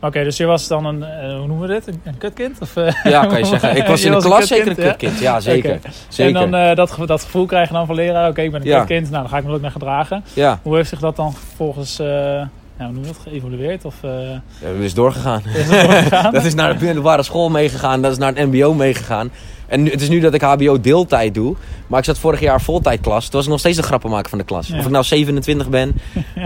Oké, 0.01 0.23
dus 0.23 0.37
je 0.37 0.45
was 0.45 0.67
dan 0.67 0.85
een, 0.85 1.03
eh, 1.03 1.37
hoe 1.37 1.47
noemen 1.47 1.67
we 1.67 1.73
dit? 1.73 1.87
Een, 1.87 2.01
een 2.03 2.17
kutkind? 2.17 2.57
Of, 2.61 2.75
eh, 2.75 2.93
ja, 3.03 3.25
kan 3.25 3.37
je 3.37 3.45
zeggen. 3.45 3.75
Ik 3.75 3.87
was 3.93 4.03
in 4.03 4.09
de 4.11 4.15
was 4.15 4.25
klas 4.25 4.47
zeker 4.47 4.67
een 4.67 4.75
kutkind, 4.75 4.97
kutkind. 4.97 5.19
Ja, 5.19 5.39
zeker. 5.39 5.79
Zeker. 6.07 6.41
En 6.41 6.51
dan 6.51 6.61
eh, 6.61 6.75
dat, 6.75 6.97
dat 7.05 7.23
gevoel 7.23 7.45
krijg 7.45 7.67
je 7.67 7.73
dan 7.73 7.85
van 7.85 7.95
leraar. 7.95 8.29
Oké, 8.29 8.41
ik 8.41 8.51
ben 8.51 8.61
een 8.61 8.67
Ja. 8.67 8.77
kutkind. 8.77 9.09
Nou, 9.09 9.21
dan 9.21 9.29
ga 9.31 9.37
ik 9.37 9.43
me 9.43 9.53
ook 9.53 9.61
naar 9.61 9.71
gedragen. 9.71 10.23
Ja, 10.33 10.59
Hoe 10.63 10.75
heeft 10.75 10.89
zich 10.89 10.99
dat 10.99 11.15
dan 11.15 11.33
vervolgens, 11.33 11.99
eh 11.99 12.07
nou, 12.07 12.47
hoe 12.77 12.91
noem 12.91 13.01
je 13.01 13.07
dat, 13.07 13.17
geëvolueerd? 13.23 13.85
Of 13.85 13.95
ja, 14.01 14.41
dat 14.61 14.75
is 14.79 14.93
doorgegaan. 14.93 15.41
is 15.55 15.69
doorgegaan? 15.69 16.33
Dat 16.39 16.45
is 16.45 16.53
naar 16.53 16.77
de 16.77 16.85
middelbare 16.85 17.23
school 17.23 17.49
meegegaan. 17.49 18.01
Dat 18.01 18.11
is 18.11 18.17
naar 18.17 18.35
het 18.35 18.47
mbo 18.51 18.73
meegegaan. 18.73 19.31
En 19.69 19.83
nu, 19.83 19.91
het 19.91 20.01
is 20.01 20.09
nu 20.09 20.19
dat 20.19 20.33
ik 20.33 20.41
hbo 20.41 20.79
deeltijd 20.81 21.33
doe. 21.33 21.55
Maar 21.87 21.99
ik 21.99 22.05
zat 22.05 22.17
vorig 22.17 22.39
jaar 22.39 22.61
voltijdklas. 22.61 23.23
Toen 23.23 23.31
was 23.33 23.43
ik 23.43 23.49
nog 23.49 23.59
steeds 23.59 23.77
de 23.77 23.83
grappenmaker 23.83 24.29
van 24.29 24.37
de 24.37 24.43
klas. 24.43 24.67
Ja. 24.67 24.77
Of 24.79 24.85
ik 24.85 24.91
nou 24.91 25.03
27 25.03 25.69
ben. 25.69 25.95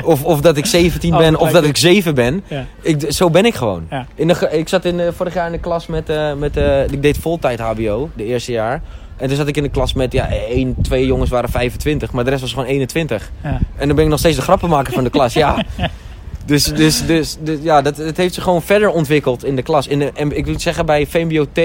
of, 0.03 0.23
of 0.23 0.41
dat 0.41 0.57
ik 0.57 0.65
17 0.65 1.17
ben. 1.23 1.39
Of 1.39 1.51
dat 1.51 1.63
ik 1.63 1.77
7 1.77 2.15
ben. 2.15 2.43
Ja. 2.47 2.65
Ik, 2.81 3.05
zo 3.11 3.29
ben 3.29 3.45
ik 3.45 3.53
gewoon. 3.55 3.85
Ja. 3.89 4.05
In 4.15 4.27
de, 4.27 4.49
ik 4.51 4.67
zat 4.67 4.85
in, 4.85 4.97
de- 4.97 5.13
vorig 5.13 5.33
jaar 5.33 5.45
in 5.45 5.51
de 5.51 5.59
klas 5.59 5.87
met... 5.87 6.09
eh, 6.09 6.33
met 6.33 6.57
eh, 6.57 6.83
ik 6.83 7.01
deed 7.01 7.17
voltijd 7.17 7.59
hbo. 7.59 8.09
De 8.15 8.25
eerste 8.25 8.51
jaar. 8.51 8.81
En 9.17 9.27
toen 9.27 9.37
zat 9.37 9.47
ik 9.47 9.57
in 9.57 9.63
de 9.63 9.69
klas 9.69 9.93
met... 9.93 10.11
Ja, 10.13 10.29
één, 10.29 10.75
twee 10.81 11.05
jongens 11.05 11.29
waren 11.29 11.49
25. 11.49 12.11
Maar 12.11 12.23
de 12.23 12.29
rest 12.29 12.41
was 12.41 12.51
gewoon 12.53 12.65
21. 12.65 13.31
Ja. 13.43 13.59
En 13.75 13.87
dan 13.87 13.95
ben 13.95 14.05
ik 14.05 14.09
nog 14.11 14.19
steeds 14.19 14.35
de 14.35 14.41
grappenmaker 14.41 14.93
van 14.93 15.03
de 15.03 15.09
klas. 15.09 15.33
Ja. 15.33 15.63
Dus, 16.45 16.63
dus, 16.63 17.05
dus, 17.05 17.37
dus 17.41 17.57
ja, 17.61 17.81
dat, 17.81 17.97
het 17.97 18.17
heeft 18.17 18.33
zich 18.33 18.43
gewoon 18.43 18.61
verder 18.61 18.89
ontwikkeld 18.89 19.45
in 19.45 19.55
de 19.55 19.61
klas. 19.61 19.87
In 19.87 19.99
de, 19.99 20.11
en 20.15 20.37
ik 20.37 20.45
wil 20.45 20.59
zeggen 20.59 20.85
bij 20.85 21.07
VMBO-T, 21.07 21.59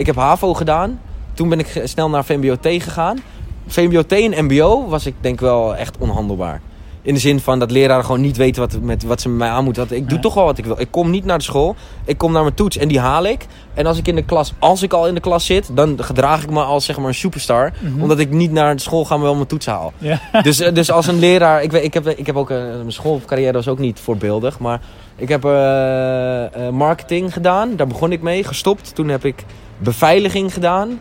ik 0.00 0.06
heb 0.06 0.16
HAVO 0.16 0.54
gedaan. 0.54 1.00
Toen 1.34 1.48
ben 1.48 1.58
ik 1.58 1.82
snel 1.84 2.10
naar 2.10 2.24
VMBO-T 2.24 2.82
gegaan. 2.82 3.18
VMBO-T 3.66 4.12
en 4.12 4.44
MBO 4.44 4.88
was 4.88 5.06
ik 5.06 5.14
denk 5.20 5.40
wel 5.40 5.76
echt 5.76 5.96
onhandelbaar. 5.98 6.60
In 7.02 7.14
de 7.14 7.20
zin 7.20 7.40
van 7.40 7.58
dat 7.58 7.70
leraren 7.70 8.04
gewoon 8.04 8.20
niet 8.20 8.36
weten 8.36 8.60
wat, 8.62 8.80
met, 8.80 9.02
wat 9.02 9.20
ze 9.20 9.28
met 9.28 9.38
mij 9.38 9.48
aan 9.48 9.64
moeten. 9.64 9.86
Ik 9.90 10.08
doe 10.08 10.18
toch 10.18 10.34
wel 10.34 10.44
wat 10.44 10.58
ik 10.58 10.64
wil. 10.64 10.80
Ik 10.80 10.90
kom 10.90 11.10
niet 11.10 11.24
naar 11.24 11.38
de 11.38 11.44
school. 11.44 11.76
Ik 12.04 12.18
kom 12.18 12.32
naar 12.32 12.42
mijn 12.42 12.54
toets 12.54 12.76
en 12.76 12.88
die 12.88 13.00
haal 13.00 13.24
ik. 13.24 13.46
En 13.74 13.86
als 13.86 13.98
ik 13.98 14.08
in 14.08 14.14
de 14.14 14.22
klas, 14.22 14.52
als 14.58 14.82
ik 14.82 14.92
al 14.92 15.06
in 15.06 15.14
de 15.14 15.20
klas 15.20 15.46
zit, 15.46 15.70
dan 15.72 15.96
gedraag 16.02 16.42
ik 16.42 16.50
me 16.50 16.62
als 16.62 16.84
zeg 16.84 16.96
maar 16.96 17.08
een 17.08 17.14
superstar. 17.14 17.72
Mhm. 17.80 18.02
Omdat 18.02 18.18
ik 18.18 18.30
niet 18.30 18.52
naar 18.52 18.76
de 18.76 18.82
school 18.82 19.04
ga, 19.04 19.14
maar 19.14 19.24
wel 19.24 19.34
mijn 19.34 19.46
toets 19.46 19.66
haal. 19.66 19.92
Ja. 19.98 20.20
Dus, 20.42 20.60
eh, 20.60 20.74
dus 20.74 20.90
als 20.90 21.06
een 21.06 21.18
leraar, 21.18 21.62
ik, 21.62 21.70
weet, 21.70 21.84
ik, 21.84 21.94
heb, 21.94 22.06
ik 22.08 22.26
heb 22.26 22.36
ook, 22.36 22.50
eh, 22.50 22.56
mijn 22.56 22.92
schoolcarrière 22.92 23.52
was 23.52 23.68
ook 23.68 23.78
niet 23.78 24.00
voorbeeldig, 24.00 24.58
maar 24.58 24.80
ik 25.16 25.28
heb 25.28 25.44
eh, 25.44 26.68
marketing 26.68 27.32
gedaan, 27.32 27.76
daar 27.76 27.86
begon 27.86 28.12
ik 28.12 28.22
mee, 28.22 28.44
gestopt. 28.44 28.94
Toen 28.94 29.08
heb 29.08 29.24
ik 29.24 29.44
beveiliging 29.80 30.52
gedaan, 30.54 31.00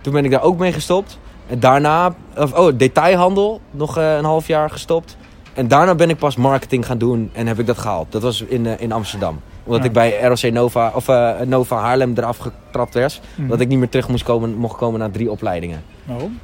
toen 0.00 0.12
ben 0.12 0.24
ik 0.24 0.30
daar 0.30 0.42
ook 0.42 0.58
mee 0.58 0.72
gestopt. 0.72 1.18
En 1.46 1.60
daarna, 1.60 2.14
of, 2.36 2.52
oh, 2.52 2.72
detailhandel, 2.76 3.60
nog 3.70 3.98
eh, 3.98 4.16
een 4.16 4.24
half 4.24 4.46
jaar 4.46 4.70
gestopt. 4.70 5.16
En 5.54 5.68
daarna 5.68 5.94
ben 5.94 6.10
ik 6.10 6.16
pas 6.18 6.36
marketing 6.36 6.86
gaan 6.86 6.98
doen 6.98 7.30
en 7.32 7.46
heb 7.46 7.58
ik 7.58 7.66
dat 7.66 7.78
gehaald. 7.78 8.06
Dat 8.12 8.22
was 8.22 8.40
in, 8.42 8.66
eh, 8.66 8.72
in 8.78 8.92
Amsterdam. 8.92 9.40
Omdat 9.64 9.80
Ja. 9.82 9.86
ik 9.86 9.92
bij 9.92 10.20
ROC 10.22 10.52
Nova, 10.52 10.92
of 10.94 11.08
eh, 11.08 11.30
Nova 11.44 11.76
Haarlem 11.76 12.12
eraf 12.16 12.38
getrapt 12.38 12.94
werd. 12.94 13.20
Mhm. 13.34 13.48
Dat 13.48 13.60
ik 13.60 13.68
niet 13.68 13.78
meer 13.78 13.88
terug 13.88 14.08
moest 14.08 14.24
komen, 14.24 14.54
mocht 14.54 14.76
komen 14.76 15.00
na 15.00 15.08
drie 15.10 15.30
opleidingen. 15.30 15.82
Waarom? 16.04 16.38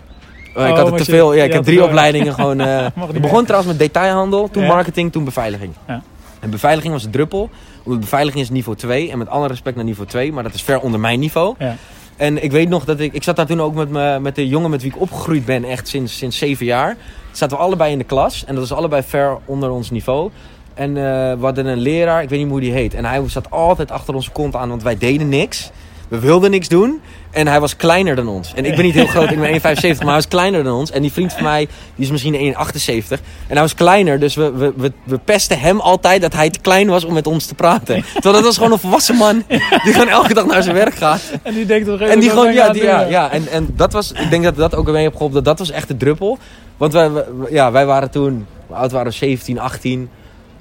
Oh, 0.56 0.62
ik 0.62 0.70
Oh, 0.70 0.76
had 0.76 0.78
het 0.78 0.88
maar 0.90 0.98
te 0.98 1.04
veel. 1.04 1.34
Ja, 1.34 1.44
ik 1.44 1.52
heb 1.52 1.62
drie 1.64 1.78
het- 1.78 1.86
opleidingen 1.86 2.34
gewoon. 2.34 2.56
Mag 2.96 3.08
ik 3.12 3.20
begon 3.20 3.44
trouwens 3.44 3.72
met 3.72 3.80
detailhandel, 3.80 4.48
toen 4.50 4.62
Ja. 4.62 4.68
marketing, 4.68 5.12
toen 5.12 5.24
beveiliging. 5.24 5.72
Ja. 5.86 6.02
En 6.42 6.50
beveiliging 6.50 6.92
was 6.92 7.02
de 7.02 7.10
druppel. 7.10 7.50
Omdat 7.82 8.00
beveiliging 8.00 8.42
is 8.42 8.50
niveau 8.50 8.76
2. 8.76 9.10
En 9.10 9.18
met 9.18 9.28
alle 9.28 9.46
respect 9.46 9.76
naar 9.76 9.84
niveau 9.84 10.08
2, 10.08 10.32
maar 10.32 10.42
dat 10.42 10.54
is 10.54 10.62
ver 10.62 10.80
onder 10.80 11.00
mijn 11.00 11.20
niveau. 11.20 11.54
Ja. 11.58 11.76
En 12.16 12.42
ik 12.44 12.50
weet 12.50 12.68
nog 12.68 12.84
dat 12.84 13.00
ik. 13.00 13.12
Ik 13.12 13.22
zat 13.22 13.36
daar 13.36 13.46
toen 13.46 13.60
ook 13.60 13.74
met, 13.74 13.88
me, 13.88 14.18
met 14.20 14.34
de 14.34 14.48
jongen 14.48 14.70
met 14.70 14.82
wie 14.82 14.90
ik 14.90 15.00
opgegroeid 15.00 15.44
ben, 15.44 15.64
echt 15.64 15.88
sinds, 15.88 16.18
sinds 16.18 16.38
zeven 16.38 16.66
jaar. 16.66 16.96
Zaten 17.32 17.56
we 17.56 17.62
allebei 17.62 17.92
in 17.92 17.98
de 17.98 18.04
klas. 18.04 18.44
En 18.44 18.54
dat 18.54 18.68
was 18.68 18.78
allebei 18.78 19.02
ver 19.02 19.38
onder 19.44 19.70
ons 19.70 19.90
niveau. 19.90 20.30
En 20.74 20.88
eh, 20.88 21.02
we 21.38 21.38
hadden 21.40 21.66
een 21.66 21.78
leraar, 21.78 22.22
ik 22.22 22.28
weet 22.28 22.38
niet 22.38 22.48
hoe 22.48 22.60
die 22.60 22.72
heet. 22.72 22.94
En 22.94 23.04
hij 23.04 23.28
zat 23.28 23.50
altijd 23.50 23.90
achter 23.90 24.14
onze 24.14 24.30
kont 24.30 24.56
aan, 24.56 24.68
want 24.68 24.82
wij 24.82 24.98
deden 24.98 25.28
niks. 25.28 25.70
We 26.12 26.18
wilden 26.18 26.50
niks 26.50 26.68
doen. 26.68 27.00
En 27.30 27.46
hij 27.46 27.60
was 27.60 27.76
kleiner 27.76 28.16
dan 28.16 28.28
ons. 28.28 28.52
En 28.54 28.64
ik 28.64 28.74
ben 28.74 28.84
niet 28.84 28.94
heel 28.94 29.06
groot, 29.06 29.30
ik 29.30 29.40
ben 29.40 29.60
1,75, 29.60 29.60
maar 29.82 30.06
hij 30.06 30.14
was 30.14 30.28
kleiner 30.28 30.64
dan 30.64 30.74
ons. 30.74 30.90
En 30.90 31.02
die 31.02 31.12
vriend 31.12 31.32
van 31.32 31.42
mij, 31.42 31.68
die 31.94 32.04
is 32.04 32.10
misschien 32.10 32.54
1,78. 32.54 33.08
En 33.08 33.20
hij 33.46 33.60
was 33.60 33.74
kleiner, 33.74 34.20
dus 34.20 34.34
we, 34.34 34.52
we, 34.52 34.72
we, 34.76 34.92
we 35.04 35.18
pesten 35.18 35.60
hem 35.60 35.80
altijd 35.80 36.20
dat 36.20 36.32
hij 36.32 36.50
te 36.50 36.58
klein 36.60 36.88
was 36.88 37.04
om 37.04 37.12
met 37.12 37.26
ons 37.26 37.46
te 37.46 37.54
praten. 37.54 38.04
Terwijl 38.12 38.34
dat 38.34 38.44
was 38.44 38.56
gewoon 38.56 38.72
een 38.72 38.78
volwassen 38.78 39.16
man, 39.16 39.44
die 39.84 39.92
gewoon 39.92 40.08
elke 40.08 40.34
dag 40.34 40.46
naar 40.46 40.62
zijn 40.62 40.74
werk 40.74 40.94
gaat. 40.94 41.32
En 41.42 41.54
die 41.54 41.66
denkt 41.66 41.86
toch 41.86 42.00
En 42.00 42.20
die 42.20 42.30
gewoon, 42.30 42.52
ja, 42.52 42.72
die, 42.72 42.82
ja, 42.82 43.00
ja. 43.00 43.30
En, 43.30 43.48
en 43.48 43.68
dat 43.76 43.92
was, 43.92 44.12
ik 44.12 44.30
denk 44.30 44.44
dat 44.44 44.56
dat 44.56 44.74
ook 44.74 44.90
mee 44.90 45.02
heb 45.02 45.12
geholpen, 45.12 45.34
dat 45.34 45.44
dat 45.44 45.58
was 45.58 45.70
echt 45.70 45.88
de 45.88 45.96
druppel. 45.96 46.38
Want 46.76 46.92
wij, 46.92 47.10
ja, 47.50 47.72
wij 47.72 47.86
waren 47.86 48.10
toen, 48.10 48.46
hoe 48.66 48.76
oud 48.76 48.92
waren 48.92 49.12
we, 49.12 49.16
17, 49.18 49.58
18. 49.58 50.10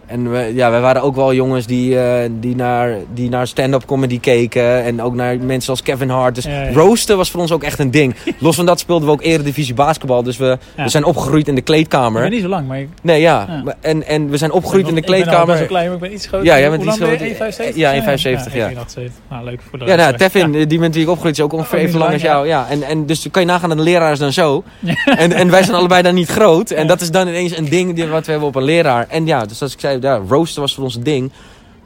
En 0.05 0.31
we, 0.31 0.51
ja, 0.55 0.71
wij 0.71 0.81
waren 0.81 1.01
ook 1.01 1.15
wel 1.15 1.33
jongens 1.33 1.65
die, 1.65 1.99
eh, 1.99 2.29
die 2.39 2.55
naar, 2.55 2.95
die 3.13 3.29
naar 3.29 3.47
stand-up 3.47 3.85
comedy 3.85 4.19
keken. 4.19 4.83
En 4.83 5.01
ook 5.01 5.15
naar 5.15 5.37
mensen 5.39 5.69
als 5.69 5.81
Kevin 5.83 6.09
Hart. 6.09 6.35
Dus 6.35 6.43
Ja, 6.43 6.61
ja. 6.63 6.73
roosten 6.73 7.17
was 7.17 7.31
voor 7.31 7.41
ons 7.41 7.51
ook 7.51 7.63
echt 7.63 7.79
een 7.79 7.91
ding. 7.91 8.15
Los 8.39 8.55
van 8.55 8.65
dat 8.65 8.79
speelden 8.79 9.07
we 9.07 9.13
ook 9.13 9.21
eredivisie 9.23 9.73
basketbal. 9.73 10.23
Dus 10.23 10.37
we, 10.37 10.57
Ja. 10.77 10.83
we 10.83 10.89
zijn 10.89 11.03
opgegroeid 11.03 11.47
in 11.47 11.53
de 11.55 11.59
Ik 11.59 11.65
ben 11.65 11.75
kleedkamer. 11.75 12.29
niet 12.29 12.41
zo 12.41 12.47
lang, 12.47 12.67
maar 12.67 12.79
ik 12.79 12.87
Nee, 13.01 13.21
ja. 13.21 13.63
En, 13.81 14.07
en 14.07 14.29
we 14.29 14.37
zijn 14.37 14.51
opgegroeid 14.51 14.87
in 14.87 14.93
de 14.95 14.99
Ik 15.01 15.05
ben 15.05 15.15
kleedkamer. 15.15 15.57
wel 15.57 15.65
klein, 15.67 15.85
maar 15.85 15.95
ik 15.95 16.01
ben 16.01 16.13
iets 16.13 16.27
groter. 16.27 16.45
Ja, 16.47 16.59
jij 16.59 16.69
bent 16.69 16.83
iets 16.83 16.95
groter. 16.97 17.71
1,75? 17.71 17.75
Ja, 17.75 17.93
1,75, 17.93 18.53
ja. 18.53 18.67
ik 18.67 18.77
1,78. 18.77 19.11
Nou, 19.29 19.43
leuk 19.43 19.59
voor 19.69 19.79
de 19.79 19.85
Ja, 19.85 19.95
nou. 19.95 20.17
Tevin, 20.17 20.67
die 20.67 20.79
met 20.79 20.93
wie 20.93 21.03
ik 21.03 21.09
opgegroeid 21.09 21.37
is 21.37 21.43
ook 21.43 21.53
ongeveer 21.53 21.79
Oh, 21.79 21.83
even 21.85 21.99
lang 21.99 22.13
als 22.13 22.21
jou. 22.21 22.47
Ja. 22.47 22.67
En, 22.69 22.83
en 22.83 23.05
dus 23.05 23.27
kan 23.31 23.41
je 23.41 23.47
nagaan 23.47 23.69
dat 23.69 23.77
een 23.77 23.83
leraar 23.83 24.11
is 24.11 24.19
dan 24.19 24.33
zo. 24.33 24.63
En, 25.05 25.31
en 25.33 25.49
wij 25.49 25.63
zijn 25.63 25.77
allebei 25.77 26.01
dan 26.01 26.13
niet 26.13 26.29
groot. 26.29 26.69
En 26.71 26.87
dat 26.87 27.01
is 27.01 27.11
dan 27.11 27.27
ineens 27.27 27.57
een 27.57 27.69
ding 27.69 27.93
die, 27.95 28.05
wat 28.07 28.25
we 28.25 28.31
hebben 28.31 28.49
op 28.49 28.55
een 28.55 28.63
leraar. 28.63 29.05
En 29.09 29.25
ja, 29.25 29.45
dus 29.45 29.61
als 29.61 29.73
ik 29.73 29.79
zei, 29.79 29.99
ja, 30.01 30.21
roosten 30.27 30.61
was 30.61 30.75
voor 30.75 30.83
ons 30.83 30.99
ding. 30.99 31.31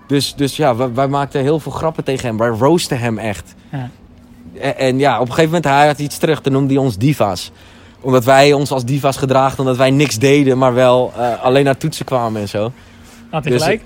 Dus, 0.08 0.34
dus 0.36 0.56
ja, 0.56 0.75
wij, 0.75 0.93
wij 0.93 1.08
maakten 1.08 1.41
heel 1.41 1.60
veel 1.60 1.71
grappen 1.71 2.04
tegen 2.04 2.28
hem. 2.28 2.38
Wij 2.38 2.49
roosten 2.49 2.99
hem 2.99 3.17
echt. 3.17 3.56
Ja. 3.71 3.89
En, 4.60 4.78
en 4.78 4.99
ja, 4.99 5.13
op 5.15 5.21
een 5.21 5.34
gegeven 5.34 5.45
moment 5.45 5.65
hij 5.65 5.88
had 5.88 5.99
iets 5.99 6.17
terug. 6.17 6.41
Toen 6.41 6.54
noemde 6.54 6.73
hij 6.73 6.84
ons 6.84 6.97
diva's. 6.97 7.51
Omdat 8.01 8.23
wij 8.25 8.54
ons 8.54 8.71
als 8.71 8.86
diva's 8.86 9.17
gedraagden. 9.17 9.60
Omdat 9.60 9.78
wij 9.78 9.91
niks 9.91 10.17
deden, 10.17 10.58
maar 10.58 10.73
wel 10.73 11.13
eh, 11.17 11.43
alleen 11.43 11.63
naar 11.63 11.78
toetsen 11.78 12.06
kwamen 12.06 12.41
en 12.41 12.49
zo. 12.49 12.71
Had 13.30 13.43
hij 13.43 13.54
Dus- 13.54 13.63
gelijk? 13.63 13.82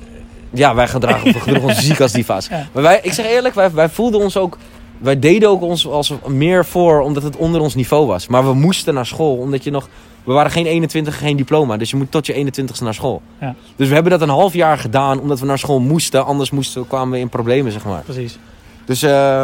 Ja, 0.51 0.75
wij 0.75 0.87
gedragen 0.87 1.33
we 1.33 1.39
gedroegen 1.39 1.69
ons 1.69 1.85
ziek 1.87 2.01
als 2.01 2.11
diva's. 2.11 2.47
Ja. 2.47 2.67
Maar 2.71 2.83
wij, 2.83 2.99
ik 3.03 3.13
zeg 3.13 3.25
eerlijk, 3.25 3.55
wij, 3.55 3.71
wij 3.71 3.89
voelden 3.89 4.19
ons 4.19 4.37
ook... 4.37 4.57
Wij 4.97 5.19
deden 5.19 5.49
ook 5.49 5.61
ons 5.61 5.87
als 5.87 6.13
meer 6.27 6.65
voor 6.65 7.01
omdat 7.01 7.23
het 7.23 7.35
onder 7.35 7.61
ons 7.61 7.75
niveau 7.75 8.07
was. 8.07 8.27
Maar 8.27 8.45
we 8.45 8.53
moesten 8.53 8.93
naar 8.93 9.05
school 9.05 9.35
omdat 9.37 9.63
je 9.63 9.71
nog... 9.71 9.89
We 10.29 10.35
waren 10.35 10.51
geen 10.51 10.65
21, 10.65 11.17
geen 11.17 11.37
diploma. 11.37 11.77
Dus 11.77 11.89
je 11.89 11.95
moet 11.95 12.11
tot 12.11 12.25
je 12.25 12.33
21ste 12.33 12.83
naar 12.83 12.93
school. 12.93 13.21
Ja. 13.39 13.55
Dus 13.75 13.87
we 13.87 13.93
hebben 13.93 14.11
dat 14.11 14.21
een 14.21 14.29
half 14.29 14.53
jaar 14.53 14.77
gedaan 14.77 15.19
omdat 15.19 15.39
we 15.39 15.45
naar 15.45 15.57
school 15.57 15.79
moesten. 15.79 16.25
Anders 16.25 16.51
moesten, 16.51 16.87
kwamen 16.87 17.11
we 17.11 17.19
in 17.19 17.29
problemen, 17.29 17.71
zeg 17.71 17.85
maar. 17.85 18.01
Precies. 18.01 18.39
Dus 18.85 19.01
eh, 19.01 19.43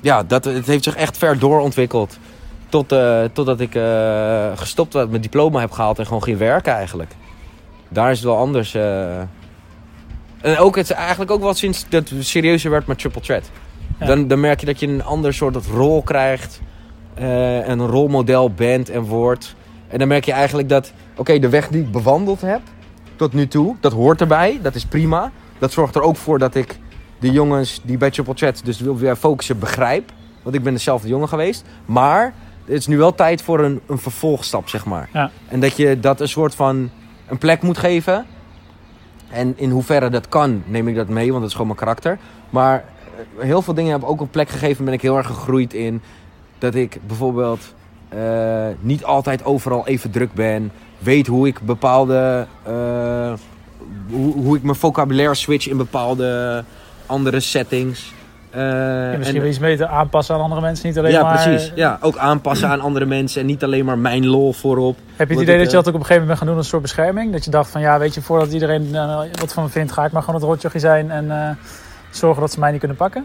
ja, 0.00 0.22
dat, 0.22 0.44
het 0.44 0.66
heeft 0.66 0.84
zich 0.84 0.96
echt 0.96 1.18
ver 1.18 1.38
doorontwikkeld. 1.38 2.18
Tot, 2.68 2.92
eh, 2.92 3.24
totdat 3.32 3.60
ik 3.60 3.74
eh, 3.74 4.46
gestopt 4.54 4.92
had, 4.92 5.08
mijn 5.08 5.22
diploma 5.22 5.60
heb 5.60 5.70
gehaald 5.70 5.98
en 5.98 6.06
gewoon 6.06 6.22
ging 6.22 6.38
werken 6.38 6.72
eigenlijk. 6.72 7.12
Daar 7.88 8.10
is 8.10 8.16
het 8.16 8.26
wel 8.26 8.36
anders. 8.36 8.74
En 8.74 10.58
ook, 10.58 10.76
het 10.76 10.90
eigenlijk 10.90 11.30
ook 11.30 11.42
wel 11.42 11.54
sinds 11.54 11.84
dat 11.88 12.12
serieuzer 12.18 12.70
werd 12.70 12.86
met 12.86 12.98
Triple 12.98 13.20
Threat. 13.20 13.50
Ja. 13.98 14.06
Dan, 14.06 14.28
dan 14.28 14.40
merk 14.40 14.60
je 14.60 14.66
dat 14.66 14.80
je 14.80 14.86
een 14.86 15.04
ander 15.04 15.34
soort 15.34 15.66
rol 15.66 16.02
krijgt. 16.02 16.60
Eh, 17.16 17.68
een 17.68 17.86
rolmodel 17.86 18.50
bent 18.50 18.90
en 18.90 19.02
wordt. 19.02 19.54
En 19.88 19.98
dan 19.98 20.08
merk 20.08 20.24
je 20.24 20.32
eigenlijk 20.32 20.68
dat, 20.68 20.92
oké, 21.16 21.38
de 21.38 21.48
weg 21.48 21.68
die 21.68 21.82
ik 21.82 21.90
bewandeld 21.90 22.40
heb 22.40 22.60
tot 23.16 23.32
nu 23.32 23.48
toe, 23.48 23.76
dat 23.80 23.92
hoort 23.92 24.20
erbij. 24.20 24.58
Dat 24.62 24.74
is 24.74 24.84
prima. 24.84 25.30
Dat 25.58 25.72
zorgt 25.72 25.94
er 25.94 26.02
ook 26.02 26.16
voor 26.16 26.38
dat 26.38 26.54
ik 26.54 26.78
de 27.18 27.30
jongens 27.30 27.80
die 27.84 27.96
bij 27.96 28.10
Triple 28.10 28.34
Threat 28.34 28.60
dus 28.64 28.80
wil 28.80 28.96
weer 28.96 29.16
focussen 29.16 29.58
begrijp. 29.58 30.12
Want 30.42 30.54
ik 30.54 30.62
ben 30.62 30.72
dezelfde 30.72 31.08
jongen 31.08 31.28
geweest. 31.28 31.64
Maar 31.84 32.34
het 32.64 32.74
is 32.74 32.86
nu 32.86 32.96
wel 32.96 33.14
tijd 33.14 33.42
voor 33.42 33.60
een, 33.60 33.80
een 33.86 33.98
vervolgstap, 33.98 34.68
zeg 34.68 34.84
maar. 34.84 35.08
Ja. 35.12 35.30
En 35.48 35.60
dat 35.60 35.76
je 35.76 36.00
dat 36.00 36.20
een 36.20 36.28
soort 36.28 36.54
van 36.54 36.90
een 37.28 37.38
plek 37.38 37.62
moet 37.62 37.78
geven. 37.78 38.26
En 39.30 39.54
in 39.56 39.70
hoeverre 39.70 40.10
dat 40.10 40.28
kan, 40.28 40.62
neem 40.66 40.88
ik 40.88 40.94
dat 40.94 41.08
mee, 41.08 41.28
want 41.28 41.38
dat 41.38 41.48
is 41.48 41.52
gewoon 41.52 41.66
mijn 41.66 41.78
karakter. 41.78 42.18
Maar 42.50 42.84
eh, 43.38 43.44
heel 43.44 43.62
veel 43.62 43.74
dingen 43.74 43.90
hebben 43.90 44.08
ook 44.08 44.20
een 44.20 44.30
plek 44.30 44.48
gegeven. 44.48 44.84
Ben 44.84 44.94
ik 44.94 45.02
heel 45.02 45.16
erg 45.16 45.26
gegroeid 45.26 45.74
in 45.74 46.02
dat 46.58 46.74
ik 46.74 46.98
bijvoorbeeld 47.06 47.74
eh, 48.08 48.66
niet 48.80 49.04
altijd 49.04 49.44
overal 49.44 49.86
even 49.86 50.10
druk 50.10 50.32
ben. 50.34 50.72
Weet 50.98 51.26
hoe 51.26 51.46
ik 51.46 51.60
bepaalde. 51.60 52.46
eh, 52.62 53.32
hoe, 54.10 54.32
hoe 54.34 54.56
ik 54.56 54.62
mijn 54.62 54.76
vocabulaire 54.76 55.34
switch 55.34 55.68
in 55.68 55.76
bepaalde 55.76 56.64
andere 57.06 57.40
settings. 57.40 58.14
Ja, 58.52 58.62
misschien 59.16 59.34
en- 59.34 59.40
wel 59.40 59.50
iets 59.50 59.58
beter 59.58 59.86
aanpassen 59.86 60.34
aan 60.34 60.40
andere 60.40 60.60
mensen, 60.60 60.86
niet 60.86 60.98
alleen 60.98 61.10
ja, 61.12 61.22
maar... 61.22 61.42
precies. 61.42 61.72
Ja, 61.74 61.98
ook 62.00 62.16
aanpassen 62.16 62.68
aan 62.68 62.80
andere 62.80 63.06
mensen 63.06 63.40
en 63.40 63.46
niet 63.46 63.64
alleen 63.64 63.84
maar 63.84 63.98
mijn 63.98 64.26
lol 64.26 64.52
voorop. 64.52 64.96
Heb 65.16 65.28
je 65.28 65.34
het 65.34 65.42
idee 65.42 65.54
ik, 65.54 65.60
dat 65.62 65.70
je 65.70 65.76
dat 65.76 65.88
ook 65.88 65.94
op 65.94 66.00
een 66.00 66.06
gegeven 66.06 66.26
moment 66.26 66.26
bent 66.26 66.38
gaan 66.38 66.46
doen 66.46 66.56
als 66.56 66.64
een 66.64 66.70
soort 66.70 66.82
bescherming? 66.82 67.32
Dat 67.32 67.44
je 67.44 67.50
dacht 67.50 67.70
van 67.70 67.80
ja, 67.80 67.98
weet 67.98 68.14
je, 68.14 68.22
voordat 68.22 68.52
iedereen 68.52 68.90
wat 69.40 69.52
van 69.52 69.62
me 69.62 69.68
vindt, 69.68 69.92
ga 69.92 70.04
ik 70.04 70.12
maar 70.12 70.22
gewoon 70.22 70.40
het 70.40 70.48
rotjochie 70.48 70.80
zijn 70.80 71.10
en 71.10 71.58
zorgen 72.10 72.40
dat 72.40 72.52
ze 72.52 72.60
mij 72.60 72.70
niet 72.70 72.78
kunnen 72.78 72.96
pakken? 72.96 73.24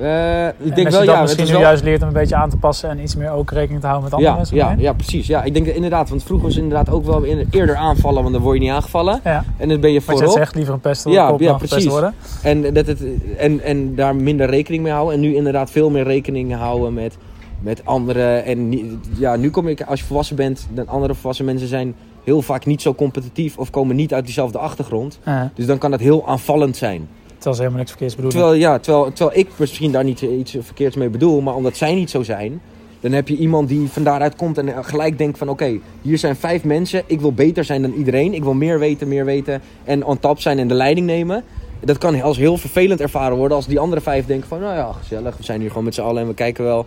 Eh, 0.00 0.46
ik 0.46 0.54
en 0.58 0.74
denk 0.74 0.76
dat 0.76 0.92
wel, 0.92 1.00
je 1.00 1.06
dat 1.06 1.14
ja. 1.14 1.20
misschien 1.20 1.42
is 1.44 1.48
nu 1.50 1.56
wel... 1.56 1.64
juist 1.64 1.82
leert 1.82 2.02
om 2.02 2.08
een 2.08 2.14
beetje 2.14 2.36
aan 2.36 2.50
te 2.50 2.56
passen 2.56 2.90
en 2.90 3.00
iets 3.00 3.16
meer 3.16 3.30
ook 3.30 3.50
rekening 3.50 3.80
te 3.80 3.86
houden 3.86 4.04
met 4.10 4.18
andere 4.18 4.32
ja, 4.32 4.36
mensen. 4.36 4.56
ja, 4.56 4.74
ja, 4.78 4.92
precies. 4.92 5.26
Ja, 5.26 5.42
ik 5.42 5.54
denk 5.54 5.66
dat 5.66 5.74
inderdaad, 5.74 6.08
want 6.08 6.22
vroeger 6.22 6.46
was 6.46 6.54
het 6.54 6.64
inderdaad 6.64 6.94
ook 6.94 7.04
wel 7.04 7.24
eerder 7.50 7.76
aanvallen, 7.76 8.22
want 8.22 8.34
dan 8.34 8.42
word 8.42 8.54
je 8.56 8.62
niet 8.62 8.70
aangevallen. 8.72 9.20
ja. 9.24 9.44
En 9.56 9.68
dan 9.68 9.80
ben 9.80 9.92
je 9.92 10.00
Wat 10.00 10.06
je 10.08 10.12
voorop. 10.12 10.38
zegt, 10.38 10.54
liever 10.54 10.74
een 10.74 10.80
pest 10.80 11.04
Ja, 11.08 11.34
ja, 11.38 11.52
precies. 11.52 11.86
worden. 11.86 12.14
En, 12.42 12.74
dat 12.74 12.86
het, 12.86 13.00
en, 13.36 13.60
en 13.60 13.94
daar 13.94 14.16
minder 14.16 14.50
rekening 14.50 14.82
mee 14.82 14.92
houden. 14.92 15.14
En 15.14 15.20
nu 15.20 15.34
inderdaad 15.34 15.70
veel 15.70 15.90
meer 15.90 16.04
rekening 16.04 16.54
houden 16.54 16.94
met, 16.94 17.16
met 17.60 17.84
anderen. 17.84 18.44
En 18.44 18.72
ja, 19.18 19.36
nu 19.36 19.50
kom 19.50 19.68
ik, 19.68 19.82
als 19.82 20.00
je 20.00 20.06
volwassen 20.06 20.36
bent, 20.36 20.66
dan 20.70 20.88
andere 20.88 21.14
volwassen 21.14 21.44
mensen 21.44 21.68
zijn 21.68 21.94
heel 22.24 22.42
vaak 22.42 22.66
niet 22.66 22.82
zo 22.82 22.94
competitief 22.94 23.58
of 23.58 23.70
komen 23.70 23.96
niet 23.96 24.14
uit 24.14 24.24
diezelfde 24.24 24.58
achtergrond. 24.58 25.18
Dus 25.54 25.66
dan 25.66 25.78
kan 25.78 25.90
dat 25.90 26.00
heel 26.00 26.26
aanvallend 26.26 26.76
zijn. 26.76 27.08
Terwijl 27.38 27.54
ze 27.54 27.62
helemaal 27.62 27.78
niks 27.78 27.90
verkeerds 27.90 28.14
bedoelen. 28.14 28.40
Terwijl, 28.40 28.60
ja, 28.60 28.78
terwijl, 28.78 29.12
terwijl 29.12 29.38
ik 29.38 29.48
misschien 29.56 29.92
daar 29.92 30.04
niet 30.04 30.20
iets 30.20 30.56
verkeerds 30.60 30.96
mee 30.96 31.08
bedoel, 31.08 31.40
maar 31.40 31.54
omdat 31.54 31.76
zij 31.76 31.94
niet 31.94 32.10
zo 32.10 32.22
zijn, 32.22 32.60
dan 33.00 33.12
heb 33.12 33.28
je 33.28 33.36
iemand 33.36 33.68
die 33.68 33.88
van 33.88 34.02
daaruit 34.02 34.36
komt 34.36 34.58
en 34.58 34.84
gelijk 34.84 35.18
denkt 35.18 35.38
van 35.38 35.48
oké, 35.48 35.78
hier 36.02 36.18
zijn 36.18 36.36
vijf 36.36 36.64
mensen, 36.64 37.02
ik 37.06 37.20
wil 37.20 37.32
beter 37.32 37.64
zijn 37.64 37.82
dan 37.82 37.92
iedereen, 37.92 38.34
ik 38.34 38.42
wil 38.42 38.54
meer 38.54 38.78
weten, 38.78 39.08
meer 39.08 39.24
weten 39.24 39.60
en 39.84 40.04
on 40.04 40.18
top 40.18 40.40
zijn 40.40 40.58
en 40.58 40.68
de 40.68 40.74
leiding 40.74 41.06
nemen. 41.06 41.44
Dat 41.80 41.98
kan 41.98 42.22
als 42.22 42.36
heel 42.36 42.56
vervelend 42.56 43.00
ervaren 43.00 43.36
worden 43.36 43.56
als 43.56 43.66
die 43.66 43.78
andere 43.78 44.00
vijf 44.00 44.26
denken 44.26 44.48
van 44.48 44.60
nou 44.60 44.74
ja, 44.74 44.92
gezellig, 44.92 45.36
we 45.36 45.44
zijn 45.44 45.60
hier 45.60 45.68
gewoon 45.68 45.84
met 45.84 45.94
z'n 45.94 46.00
allen 46.00 46.22
en 46.22 46.28
we 46.28 46.34
kijken 46.34 46.64
wel. 46.64 46.86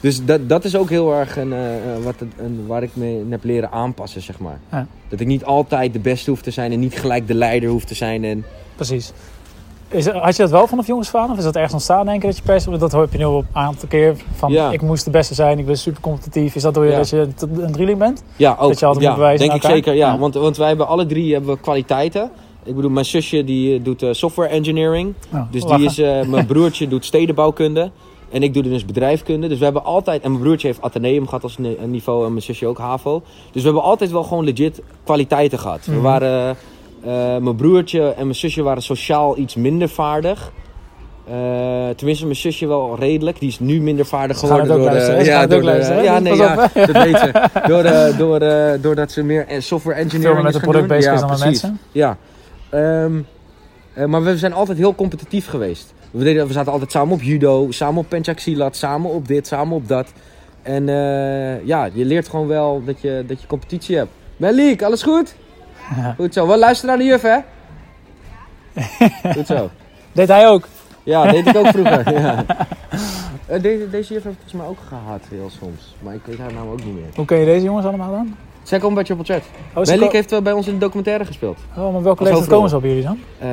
Dus 0.00 0.24
dat, 0.24 0.48
dat 0.48 0.64
is 0.64 0.76
ook 0.76 0.90
heel 0.90 1.14
erg 1.14 1.36
een, 1.36 1.52
eh, 1.52 1.76
eh, 1.76 2.02
wat 2.02 2.14
een, 2.36 2.66
waar 2.66 2.82
ik 2.82 2.90
me 2.92 3.06
in 3.06 3.32
heb 3.32 3.44
leren 3.44 3.70
aanpassen, 3.70 4.22
zeg 4.22 4.38
maar. 4.38 4.60
Ja. 4.70 4.86
Dat 5.08 5.20
ik 5.20 5.26
niet 5.26 5.44
altijd 5.44 5.92
de 5.92 5.98
beste 5.98 6.30
hoef 6.30 6.42
te 6.42 6.50
zijn 6.50 6.72
en 6.72 6.80
niet 6.80 6.98
gelijk 6.98 7.26
de 7.26 7.34
leider 7.34 7.68
hoef 7.68 7.84
te 7.84 7.94
zijn. 7.94 8.24
En, 8.24 8.44
Precies. 8.76 9.12
Is, 9.94 10.06
had 10.08 10.36
je 10.36 10.42
dat 10.42 10.50
wel 10.50 10.66
vanaf 10.66 10.86
jongens 10.86 11.08
van? 11.08 11.30
Of 11.30 11.38
is 11.38 11.44
dat 11.44 11.54
ergens 11.54 11.72
ontstaan, 11.72 12.06
denk 12.06 12.20
je, 12.22 12.26
dat 12.28 12.36
je 12.36 12.42
pest? 12.42 12.78
Dat 12.80 12.92
heb 12.92 13.12
je 13.12 13.18
nu 13.18 13.24
al 13.24 13.38
een 13.38 13.46
aantal 13.52 13.88
keer. 13.88 14.16
Van, 14.34 14.52
Ja. 14.52 14.70
ik 14.72 14.82
moest 14.82 15.04
de 15.04 15.10
beste 15.10 15.34
zijn, 15.34 15.58
ik 15.58 15.66
ben 15.66 15.78
super 15.78 16.00
competitief. 16.00 16.54
Is 16.54 16.62
dat 16.62 16.74
door 16.74 16.84
je 16.84 16.90
Ja. 16.90 16.96
dat 16.96 17.08
je 17.10 17.28
een 17.60 17.72
drieling 17.72 17.98
bent? 17.98 18.22
Ja, 18.36 18.56
ook. 18.60 18.68
Dat 18.68 18.78
je 18.78 18.86
altijd 18.86 19.04
ja, 19.04 19.10
moet 19.10 19.18
bewijzen 19.18 19.48
denk 19.48 19.62
ik 19.62 19.70
zeker. 19.70 19.94
Ja. 19.94 20.18
Want, 20.18 20.34
want 20.34 20.56
wij 20.56 20.68
hebben 20.68 20.86
alle 20.88 21.06
drie 21.06 21.32
hebben 21.32 21.54
we 21.54 21.60
kwaliteiten. 21.60 22.30
Ik 22.64 22.74
bedoel, 22.74 22.90
mijn 22.90 23.04
zusje 23.04 23.44
die 23.44 23.78
eh, 23.78 23.84
doet 23.84 24.02
eh, 24.02 24.08
software 24.12 24.48
engineering. 24.48 25.14
Dus 25.50 25.62
lachen. 25.62 25.78
die 25.78 25.86
is, 25.88 25.98
eh, 25.98 26.22
mijn 26.32 26.46
broertje 26.46 26.88
doet 26.88 27.04
stedenbouwkunde. 27.04 27.90
En 28.30 28.42
ik 28.42 28.54
doe 28.54 28.62
dus 28.62 28.84
bedrijfkunde. 28.84 29.48
Dus 29.48 29.58
we 29.58 29.64
hebben 29.64 29.84
altijd... 29.84 30.22
En 30.22 30.30
mijn 30.30 30.42
broertje 30.42 30.66
heeft 30.66 30.82
ateneum 30.82 31.24
gehad 31.24 31.42
als 31.42 31.58
ni- 31.58 31.76
niveau. 31.86 32.24
En 32.24 32.30
mijn 32.30 32.42
zusje 32.42 32.66
ook 32.66 32.78
HAVO. 32.78 33.22
Dus 33.52 33.62
we 33.62 33.68
hebben 33.68 33.82
altijd 33.82 34.10
wel 34.10 34.22
gewoon 34.22 34.44
legit 34.44 34.82
kwaliteiten 35.04 35.58
gehad. 35.58 35.84
We 35.86 35.92
Mhm. 35.92 36.02
waren... 36.02 36.56
mijn 37.40 37.56
broertje 37.56 38.02
en 38.08 38.22
mijn 38.22 38.34
zusje 38.34 38.62
waren 38.62 38.82
sociaal 38.82 39.38
iets 39.38 39.54
minder 39.54 39.88
vaardig. 39.88 40.52
Eh, 41.28 41.88
tenminste, 41.96 42.24
mijn 42.24 42.36
zusje 42.36 42.66
wel 42.66 42.96
redelijk. 42.98 43.38
Die 43.40 43.48
is 43.48 43.60
nu 43.60 43.80
minder 43.80 44.06
vaardig 44.06 44.38
geworden. 44.38 44.66
door 44.68 44.76
de- 44.78 44.84
ook 44.84 44.90
door 45.50 45.60
de-? 45.62 46.02
Ja, 46.02 46.18
nee, 46.18 46.36
ja, 46.36 46.54
dat 46.74 47.02
weet 47.02 47.18
ze. 47.18 47.48
Door, 47.66 47.84
eh, 47.84 48.18
door, 48.18 48.40
eh, 48.40 48.82
doordat 48.82 49.12
ze 49.12 49.22
meer 49.22 49.46
eh, 49.46 49.60
software 49.60 49.94
veel 49.96 50.04
engineering 50.04 50.34
meer 50.34 50.44
met 50.44 50.52
gaan 50.60 50.62
product 50.70 50.88
bezig 50.88 51.04
Ja, 51.04 51.12
is 51.14 51.20
dan 51.20 51.28
met 51.30 51.38
precies. 51.38 51.62
mensen. 51.62 51.80
Ja. 51.92 52.16
Ehm, 52.70 53.12
eh, 53.94 54.04
maar 54.04 54.22
we 54.24 54.38
zijn 54.38 54.52
altijd 54.52 54.78
heel 54.78 54.94
competitief 54.94 55.46
geweest. 55.46 55.94
We, 56.10 56.24
deden, 56.24 56.46
we 56.46 56.52
zaten 56.52 56.72
altijd 56.72 56.90
samen 56.90 57.14
op 57.14 57.22
judo, 57.22 57.66
samen 57.70 57.98
op 58.00 58.08
penchaxilat, 58.08 58.76
samen 58.76 59.10
op 59.10 59.28
dit, 59.28 59.46
samen 59.46 59.76
op 59.76 59.88
dat. 59.88 60.12
En 60.62 60.88
eh, 60.88 61.66
ja, 61.66 61.88
je 61.92 62.04
leert 62.04 62.28
gewoon 62.28 62.46
wel 62.46 62.82
dat 62.84 63.00
je, 63.00 63.24
dat 63.26 63.40
je 63.40 63.46
competitie 63.46 63.96
hebt. 63.96 64.10
Melik, 64.36 64.82
alles 64.82 65.02
goed? 65.02 65.34
Ja. 65.96 66.14
Goed 66.16 66.32
zo. 66.32 66.46
Wel 66.46 66.58
luisteren 66.58 66.96
naar 66.96 67.06
de 67.06 67.10
juf, 67.10 67.22
hè? 67.22 67.38
Goed 69.32 69.46
zo. 69.46 69.70
Deed 70.12 70.28
hij 70.28 70.48
ook? 70.48 70.68
Ja, 71.02 71.30
deed 71.30 71.46
ik 71.46 71.56
ook 71.56 71.66
vroeger. 71.66 72.12
ja. 72.20 72.44
Eh, 73.46 73.62
deze, 73.62 73.90
deze 73.90 74.12
juf 74.12 74.24
ik 74.24 74.32
volgens 74.32 74.52
mij 74.52 74.66
ook 74.66 74.78
gehad 74.88 75.20
heel 75.28 75.50
soms. 75.60 75.94
Maar 76.02 76.14
ik 76.14 76.20
weet 76.24 76.38
haar 76.38 76.52
naam 76.52 76.68
ook 76.68 76.84
niet 76.84 76.94
meer. 76.94 77.08
Hoe 77.14 77.24
ken 77.24 77.38
je 77.38 77.44
deze 77.44 77.64
jongens 77.64 77.86
allemaal 77.86 78.10
dan? 78.10 78.36
Zij 78.62 78.78
komt 78.78 78.94
bij 78.94 79.04
Triple 79.04 79.24
Chat. 79.24 79.42
Oh, 79.74 80.10
heeft 80.10 80.30
wel 80.30 80.42
bij 80.42 80.52
ons 80.52 80.66
in 80.66 80.72
de 80.72 80.78
documentaire 80.78 81.24
gespeeld. 81.24 81.58
oh 81.76 81.92
maar 81.92 82.02
welke 82.02 82.22
leeftijd 82.22 82.46
komen 82.46 82.70
ze 82.70 82.76
op 82.76 82.82
jullie 82.82 83.02
dan? 83.02 83.18
Eh, 83.38 83.48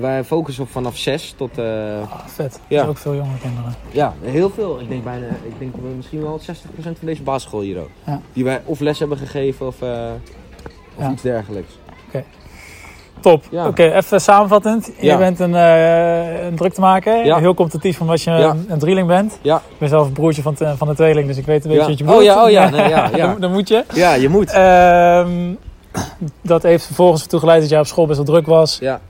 wij 0.00 0.24
focussen 0.24 0.62
op 0.62 0.70
vanaf 0.70 0.96
6 0.96 1.34
tot 1.36 1.58
Ah, 1.58 2.02
vet. 2.26 2.60
Ja. 2.68 2.76
Dat 2.76 2.84
is 2.84 2.90
ook 2.90 2.98
veel 2.98 3.14
jonge 3.14 3.38
kinderen. 3.40 3.74
Ja, 3.90 4.14
heel 4.20 4.50
veel. 4.50 4.80
Ik 4.80 4.88
denk 4.88 5.04
bijna, 5.04 5.26
ik 5.26 5.58
denk 5.58 5.74
misschien 5.96 6.22
wel 6.22 6.40
60% 6.40 6.44
van 6.82 6.94
deze 7.00 7.22
basisschool 7.22 7.60
hier 7.60 7.78
ook. 7.78 7.90
Ja. 8.06 8.20
Die 8.32 8.44
wij 8.44 8.62
of 8.64 8.80
les 8.80 8.98
hebben 8.98 9.18
gegeven 9.18 9.66
of, 9.66 9.76
of 10.96 11.04
Ja. 11.04 11.10
iets 11.10 11.22
dergelijks. 11.22 11.72
Top. 13.20 13.42
Ja. 13.50 13.66
Oké, 13.66 13.82
even 13.92 14.20
samenvattend. 14.20 14.90
Je 15.00 15.16
bent 15.16 15.40
een, 15.40 15.54
eh 15.54 16.44
een 16.44 16.56
druktemaker. 16.56 17.24
Ja. 17.24 17.38
Heel 17.38 17.54
competitief 17.54 18.00
omdat 18.00 18.22
je 18.22 18.30
een, 18.30 18.64
een 18.68 18.78
drieling 18.78 19.06
bent. 19.06 19.38
Ja. 19.42 19.56
Ik 19.56 19.78
ben 19.78 19.88
zelf 19.88 20.06
een 20.06 20.12
broertje 20.12 20.42
van, 20.42 20.54
de- 20.58 20.76
van 20.76 20.88
de 20.88 20.94
tweeling, 20.94 21.26
dus 21.26 21.36
ik 21.36 21.46
weet 21.46 21.64
een 21.64 21.70
beetje 21.70 21.86
wat 21.86 21.98
je 21.98 22.04
Oh 22.04 22.10
bedoelt. 22.10 22.24
ja, 22.26 22.44
oh 22.44 22.50
ja, 22.50 22.68
nee, 22.70 22.88
ja, 22.88 23.08
ja. 23.16 23.26
dan, 23.26 23.40
dan 23.40 23.52
moet 23.52 23.68
je. 23.68 23.84
Ja, 23.94 24.14
je 24.14 24.28
moet. 24.28 24.50
Ehm, 24.50 25.52
dat 26.42 26.62
heeft 26.62 26.86
vervolgens 26.86 27.22
ertoe 27.22 27.38
geleid 27.40 27.60
dat 27.60 27.70
jij 27.70 27.78
op 27.80 27.86
school 27.86 28.06
best 28.06 28.16
wel 28.16 28.26
druk 28.26 28.46
was. 28.46 28.78
Ja, 28.80 29.00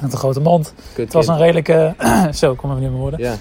Met 0.00 0.12
een 0.12 0.18
grote 0.18 0.40
mond. 0.40 0.74
kut 0.94 1.04
Het 1.04 1.12
was 1.12 1.26
een 1.28 1.36
redelijke... 1.38 1.94
zo, 2.32 2.54
kom 2.54 2.70
even 2.70 2.82
niet 2.82 2.90
meer 2.90 3.00
woorden. 3.00 3.20
Ja, 3.20 3.34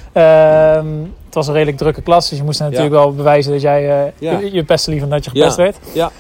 Ehm, 0.76 0.88
het 1.26 1.34
was 1.34 1.48
een 1.48 1.54
redelijk 1.54 1.78
drukke 1.78 2.02
klas, 2.02 2.30
dus 2.30 2.38
je 2.38 2.44
moest 2.44 2.60
natuurlijk 2.60 2.92
wel 2.94 3.13
bewijzen 3.13 3.52
dat 3.52 3.62
jij 3.62 3.89
eh, 4.06 4.12
je, 4.42 4.54
je 4.54 4.63
pestte 4.63 4.89
liever 4.89 5.10
dan 5.10 5.18
dat 5.18 5.26
je 5.26 5.32
gepest 5.39 5.56
werd. 5.58 5.78
Ja. 5.94 6.12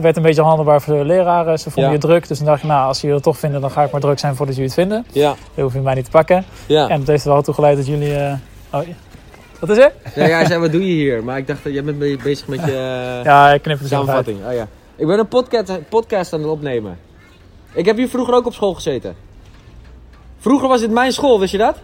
Werd 0.00 0.16
een 0.16 0.22
beetje 0.22 0.42
handelbaar 0.42 0.82
voor 0.82 0.96
de 0.98 1.04
leraren. 1.04 1.58
Ze 1.58 1.70
vonden 1.70 1.92
Ja. 1.92 1.96
je 1.98 2.02
druk, 2.06 2.28
dus 2.28 2.38
dan 2.38 2.46
dacht 2.46 2.60
je, 2.60 2.66
nou, 2.66 2.86
als 2.86 3.00
jullie 3.00 3.14
het 3.14 3.24
toch 3.24 3.38
vinden, 3.38 3.60
dan 3.60 3.70
ga 3.70 3.82
ik 3.82 3.90
maar 3.90 4.00
druk 4.00 4.18
zijn 4.18 4.36
voordat 4.36 4.54
jullie 4.54 4.70
het 4.70 4.80
vinden. 4.80 5.06
ja, 5.12 5.34
Dan 5.54 5.64
hoef 5.64 5.72
je 5.72 5.80
mij 5.80 5.94
niet 5.94 6.04
te 6.04 6.10
pakken. 6.10 6.44
ja. 6.66 6.88
En 6.88 6.98
dat 6.98 7.08
heeft 7.08 7.24
er 7.24 7.30
wel 7.32 7.42
toe 7.42 7.54
geleid 7.54 7.76
dat 7.76 7.86
jullie... 7.86 8.14
eh, 8.16 8.32
Oh. 8.72 8.80
Wat 9.60 9.70
is 9.70 9.78
er? 9.78 9.92
ja, 10.14 10.26
jij 10.26 10.46
zei, 10.46 10.60
wat 10.60 10.72
doe 10.72 10.80
je 10.86 10.92
hier? 10.92 11.24
Maar 11.24 11.38
ik 11.38 11.46
dacht, 11.46 11.64
dat 11.64 11.72
jij 11.72 11.84
bent 11.84 11.98
be- 11.98 12.16
bezig 12.22 12.46
met 12.46 12.64
je 12.64 12.72
Ja, 13.24 13.52
ik 13.52 13.62
knip 13.62 13.74
het 13.78 13.82
uit. 13.82 13.90
samenvatting. 14.00 14.38
Oh 14.46 14.52
ja. 14.52 14.66
Ik 14.96 15.06
ben 15.06 15.18
een 15.18 15.28
podcast, 15.28 15.88
podcast 15.88 16.32
aan 16.32 16.40
het 16.40 16.48
opnemen. 16.48 16.98
Ik 17.72 17.84
heb 17.84 17.96
hier 17.96 18.08
vroeger 18.08 18.34
ook 18.34 18.46
op 18.46 18.52
school 18.54 18.74
gezeten. 18.74 19.14
Vroeger 20.38 20.68
was 20.68 20.80
dit 20.80 20.90
mijn 20.90 21.12
school, 21.12 21.40
wist 21.40 21.52
je 21.52 21.58
dat? 21.58 21.76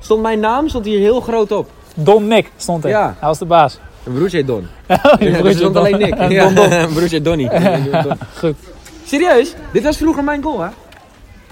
Stond 0.00 0.22
mijn 0.22 0.40
naam 0.40 0.68
stond 0.68 0.84
hier 0.84 0.98
heel 0.98 1.20
groot 1.20 1.52
op. 1.52 1.70
Don 1.94 2.26
Nick 2.28 2.50
stond 2.56 2.84
er. 2.84 2.90
Ja. 2.90 3.14
Hij 3.18 3.28
was 3.28 3.38
de 3.38 3.44
baas. 3.44 3.78
Mijn 4.04 4.16
broertje 4.16 4.36
heet 4.36 4.46
Don. 4.46 4.68
Je 4.88 4.94
Ja, 4.94 5.12
dus 5.18 5.24
er 5.32 5.38
broertje 5.40 5.60
Don. 5.60 5.76
alleen 5.76 5.98
Nick. 5.98 6.14
Ja, 6.30 6.44
Don 6.44 6.54
Don. 6.54 6.68
mijn 6.84 6.88
broertje 6.92 7.16
heet 7.16 7.24
Donnie. 7.24 7.48
Don. 8.02 8.18
Goed. 8.38 8.56
Serieus? 9.06 9.54
Dit 9.72 9.82
was 9.82 9.96
vroeger 9.96 10.24
mijn 10.24 10.42
goal, 10.42 10.60
hè? 10.60 10.68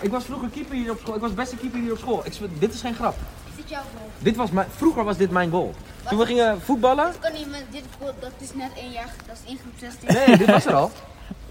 Ik 0.00 0.10
was 0.10 0.24
vroeger 0.24 0.48
keeper 0.48 0.74
hier 0.74 0.90
op 0.90 0.98
school. 1.02 1.14
Ik 1.14 1.20
was 1.20 1.34
beste 1.34 1.56
keeper 1.56 1.80
hier 1.80 1.92
op 1.92 1.98
school. 1.98 2.20
Ik, 2.24 2.32
dit 2.58 2.74
is 2.74 2.80
geen 2.80 2.94
grap. 2.94 3.14
Is 3.48 3.56
dit 3.56 3.68
jouw 3.70 3.80
goal? 3.96 4.08
Dit 4.18 4.36
was 4.36 4.50
mijn, 4.50 4.66
vroeger 4.76 5.04
was 5.04 5.16
dit 5.16 5.30
mijn 5.30 5.50
goal. 5.50 5.74
Toen 6.08 6.18
we 6.18 6.26
gingen 6.26 6.60
voetballen. 6.60 7.04
Dat 7.04 7.18
kan 7.20 7.32
niet 7.32 7.50
met 7.50 7.64
dit 7.70 7.82
goal, 7.98 8.12
dat 8.20 8.30
is 8.38 8.48
net 8.54 8.70
één 8.76 8.90
jaar, 8.90 9.08
dat 9.26 9.36
is 9.44 9.48
één 9.48 9.58
groep 9.58 9.72
16. 10.06 10.26
Nee, 10.26 10.36
dit 10.38 10.46
was 10.50 10.66
er 10.66 10.74
al. 10.74 10.90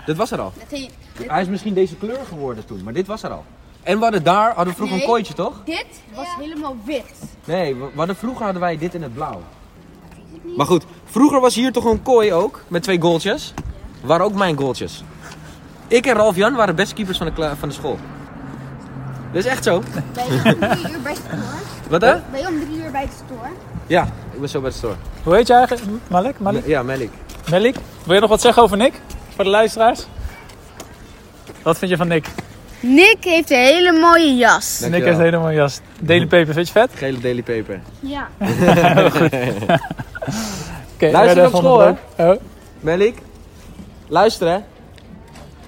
Dit 0.06 0.18
was 0.18 0.32
er 0.32 0.40
al. 0.42 0.54
Dat 0.58 0.80
heet, 0.80 0.90
dit, 1.18 1.30
Hij 1.30 1.42
is 1.42 1.48
misschien 1.48 1.74
deze 1.74 1.96
kleur 1.96 2.20
geworden 2.28 2.66
toen, 2.66 2.84
maar 2.84 2.94
dit 2.94 3.08
was 3.08 3.24
er 3.24 3.30
al. 3.30 3.46
En 3.84 3.98
we 3.98 4.04
hadden 4.04 4.24
daar, 4.24 4.46
hadden 4.48 4.66
we 4.68 4.74
vroeger 4.74 4.96
Nee. 4.96 5.06
een 5.06 5.12
kooitje, 5.12 5.34
toch? 5.34 5.62
dit 5.66 5.86
was 6.16 6.28
helemaal 6.40 6.76
wit. 6.86 7.04
Nee, 7.46 7.76
we, 7.76 7.80
we 7.86 7.92
hadden, 7.98 8.16
vroeger 8.16 8.44
hadden 8.44 8.62
wij 8.62 8.78
dit 8.78 8.94
in 8.94 9.02
het 9.02 9.14
blauw. 9.14 9.42
Maar 10.58 10.66
goed, 10.66 10.86
vroeger 11.06 11.40
was 11.40 11.56
hier 11.56 11.72
toch 11.72 11.86
een 11.86 12.02
kooi 12.02 12.34
ook, 12.34 12.64
met 12.68 12.84
twee 12.84 13.02
goaltjes. 13.02 13.54
Waren 14.02 14.26
ook 14.26 14.34
mijn 14.34 14.58
goaltjes. 14.58 15.04
Ik 15.88 16.06
en 16.06 16.14
Ralf 16.16 16.36
Jan 16.36 16.56
waren 16.56 16.76
beste 16.76 16.94
keepers 16.96 17.18
van 17.18 17.28
de, 17.28 17.34
kla- 17.34 17.56
van 17.56 17.70
de 17.70 17.74
school. 17.76 17.98
Dat 19.34 19.44
is 19.46 19.50
echt 19.52 19.64
zo. 19.64 19.84
Ben 20.14 20.24
je 20.26 20.54
om 20.54 20.60
drie 20.70 20.92
uur 20.94 21.02
bij 21.02 21.14
de 21.14 21.20
store? 21.28 21.42
Wat 21.90 22.02
hè? 22.02 22.16
Ben 22.32 22.40
je 22.40 22.48
om 22.48 22.60
drie 22.60 22.84
uur 22.84 22.92
bij 22.92 23.06
de 23.06 23.12
store? 23.26 23.50
Ja, 23.88 24.04
ik 24.34 24.40
ben 24.40 24.50
zo 24.50 24.62
bij 24.62 24.70
de 24.70 24.76
store. 24.76 24.96
Hoe 25.24 25.36
heet 25.36 25.48
je 25.48 25.54
eigenlijk? 25.54 25.86
Malik? 26.08 26.40
Malik? 26.40 26.66
Ja, 26.68 26.84
Melik. 26.84 27.10
Melik? 27.50 27.76
Wil 28.04 28.14
je 28.16 28.22
nog 28.22 28.30
wat 28.30 28.42
zeggen 28.42 28.64
over 28.64 28.78
Nick? 28.78 28.94
Voor 29.36 29.44
de 29.44 29.50
luisteraars? 29.50 30.06
Wat 31.64 31.78
vind 31.78 31.92
je 31.92 31.98
van 31.98 32.08
Nick? 32.08 32.28
Nick 32.80 33.18
heeft 33.24 33.50
een 33.52 33.58
hele 33.58 34.00
mooie 34.00 34.36
jas. 34.36 34.80
Dankjewel. 34.80 34.90
Nick 35.00 35.04
heeft 35.04 35.18
een 35.18 35.24
hele 35.24 35.38
mooie 35.38 35.56
jas. 35.56 35.80
Daily 36.00 36.26
Paper, 36.28 36.54
vind 36.54 36.68
je 36.68 36.74
vet? 36.74 36.92
Gele 36.96 37.20
Daily 37.20 37.44
Paper. 37.44 37.82
Ja. 38.00 38.28
Oké, 40.96 41.12
Luister 41.12 41.46
op 41.46 41.56
school. 41.56 41.96
Oh, 42.18 42.32
Melik, 42.80 43.18
luister 44.08 44.48
hè. 44.48 44.58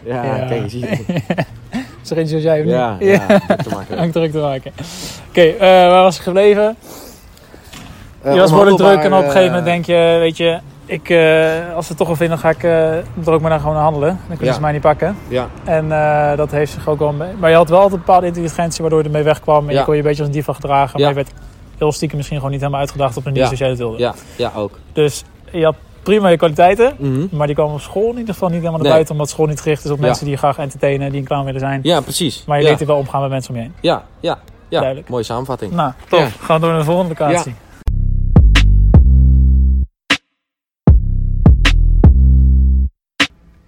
Ja, 0.04 0.24
Ja. 0.24 0.46
kijk, 0.48 0.62
je 0.64 0.70
ziet 0.70 0.90
het. 0.90 1.00
is 2.04 2.10
er 2.10 2.18
eentje 2.18 2.40
zoals 2.40 2.44
jij 2.44 2.60
of 2.60 2.66
niet? 2.66 2.74
Ja, 2.76 2.96
ja, 3.00 3.40
druk 3.48 3.62
te 3.62 3.70
maken. 3.70 3.98
Hangt 4.00 4.14
druk 4.14 4.32
te 4.32 4.38
maken. 4.40 4.72
Oké, 5.30 5.42
eh, 5.42 5.60
waar 5.68 6.02
was 6.04 6.16
ik 6.18 6.22
gebleven? 6.22 6.76
Eh, 8.22 8.34
je 8.34 8.40
was 8.40 8.50
behoorlijk 8.50 8.78
druk 8.78 9.00
en 9.04 9.14
op 9.14 9.24
een 9.24 9.32
gegeven 9.32 9.46
moment 9.46 9.66
eh, 9.68 9.72
denk 9.74 9.86
je, 9.86 10.18
weet 10.20 10.38
je, 10.38 10.60
ik, 10.86 11.10
als 11.76 11.86
ze 11.86 11.90
het 11.90 11.98
toch 11.98 12.08
wel 12.08 12.16
vinden, 12.16 12.40
dan 12.42 12.46
ga 12.46 12.50
ik 12.50 12.64
eh, 12.64 12.92
er 13.28 13.32
ook 13.32 13.42
maar 13.42 13.50
naar 13.50 13.60
gewoon 13.60 13.76
handelen. 13.76 14.10
Dan 14.10 14.28
kunnen 14.28 14.46
Ja. 14.46 14.54
ze 14.54 14.62
mij 14.62 14.72
niet 14.72 14.82
pakken. 14.82 15.16
Ja. 15.28 15.48
En 15.64 15.88
dat 16.38 16.52
heeft 16.52 16.72
zich 16.72 16.88
ook 16.88 17.00
wel 17.00 17.14
mee. 17.14 17.32
Maar 17.40 17.50
je 17.50 17.56
had 17.56 17.70
wel 17.70 17.78
altijd 17.80 18.00
een 18.00 18.06
bepaalde 18.06 18.28
intelligentie 18.28 18.82
waardoor 18.82 19.00
je 19.00 19.06
ermee 19.06 19.24
wegkwam. 19.24 19.68
En 19.68 19.74
Ja. 19.74 19.80
je 19.80 19.86
kon 19.86 19.94
je 19.94 20.00
een 20.00 20.06
beetje 20.08 20.22
als 20.24 20.32
een 20.32 20.38
diva 20.38 20.54
gedragen. 20.54 21.00
Ja. 21.00 21.06
Maar 21.06 21.16
je 21.16 21.24
werd 21.24 21.32
heel 21.84 21.92
stiekem 21.92 22.18
misschien 22.18 22.38
gewoon 22.38 22.52
niet 22.52 22.62
helemaal 22.62 22.82
uitgedaagd 22.84 23.18
op 23.18 23.26
een 23.26 23.34
manier 23.34 23.40
Ja. 23.42 23.46
zoals 23.56 23.60
jij 23.60 23.70
dat 23.70 23.78
wilde. 23.78 23.98
Ja, 23.98 24.14
ja 24.38 24.52
ook. 24.56 24.80
Dus 24.94 25.24
je 25.52 25.64
had 25.64 25.76
prima 26.04 26.30
je 26.30 26.38
kwaliteiten. 26.38 26.94
Mhm. 27.00 27.26
Maar 27.32 27.48
die 27.48 27.56
komen 27.56 27.74
op 27.74 27.82
school 27.82 28.10
in 28.12 28.18
ieder 28.18 28.34
geval 28.34 28.48
niet 28.50 28.58
helemaal 28.58 28.72
naar 28.80 28.82
Nee. 28.88 28.92
buiten. 28.94 29.14
Omdat 29.14 29.30
school 29.30 29.46
niet 29.46 29.62
gericht 29.62 29.86
is 29.86 29.92
op 29.92 29.98
Ja. 30.00 30.04
mensen 30.06 30.24
die 30.24 30.34
je 30.34 30.40
graag 30.40 30.58
entertainen. 30.58 31.12
Die 31.12 31.20
een 31.20 31.26
clown 31.26 31.46
willen 31.46 31.60
zijn. 31.60 31.80
Ja, 31.84 32.02
precies. 32.02 32.44
Maar 32.46 32.58
je 32.58 32.64
leert 32.64 32.82
er 32.82 32.88
wel 32.88 32.98
omgaan 32.98 33.22
met 33.22 33.30
mensen 33.30 33.50
om 33.54 33.56
je 33.60 33.62
heen. 33.66 33.74
Ja, 33.82 34.04
ja, 34.20 34.40
ja. 34.70 34.80
Duidelijk. 34.80 35.10
Mooie 35.10 35.24
samenvatting. 35.24 35.72
Nou, 35.72 35.92
tof. 36.10 36.36
Gaan 36.40 36.56
we 36.56 36.62
door 36.62 36.70
naar 36.72 36.80
de 36.80 36.86
volgende 36.86 37.16
locatie. 37.20 37.56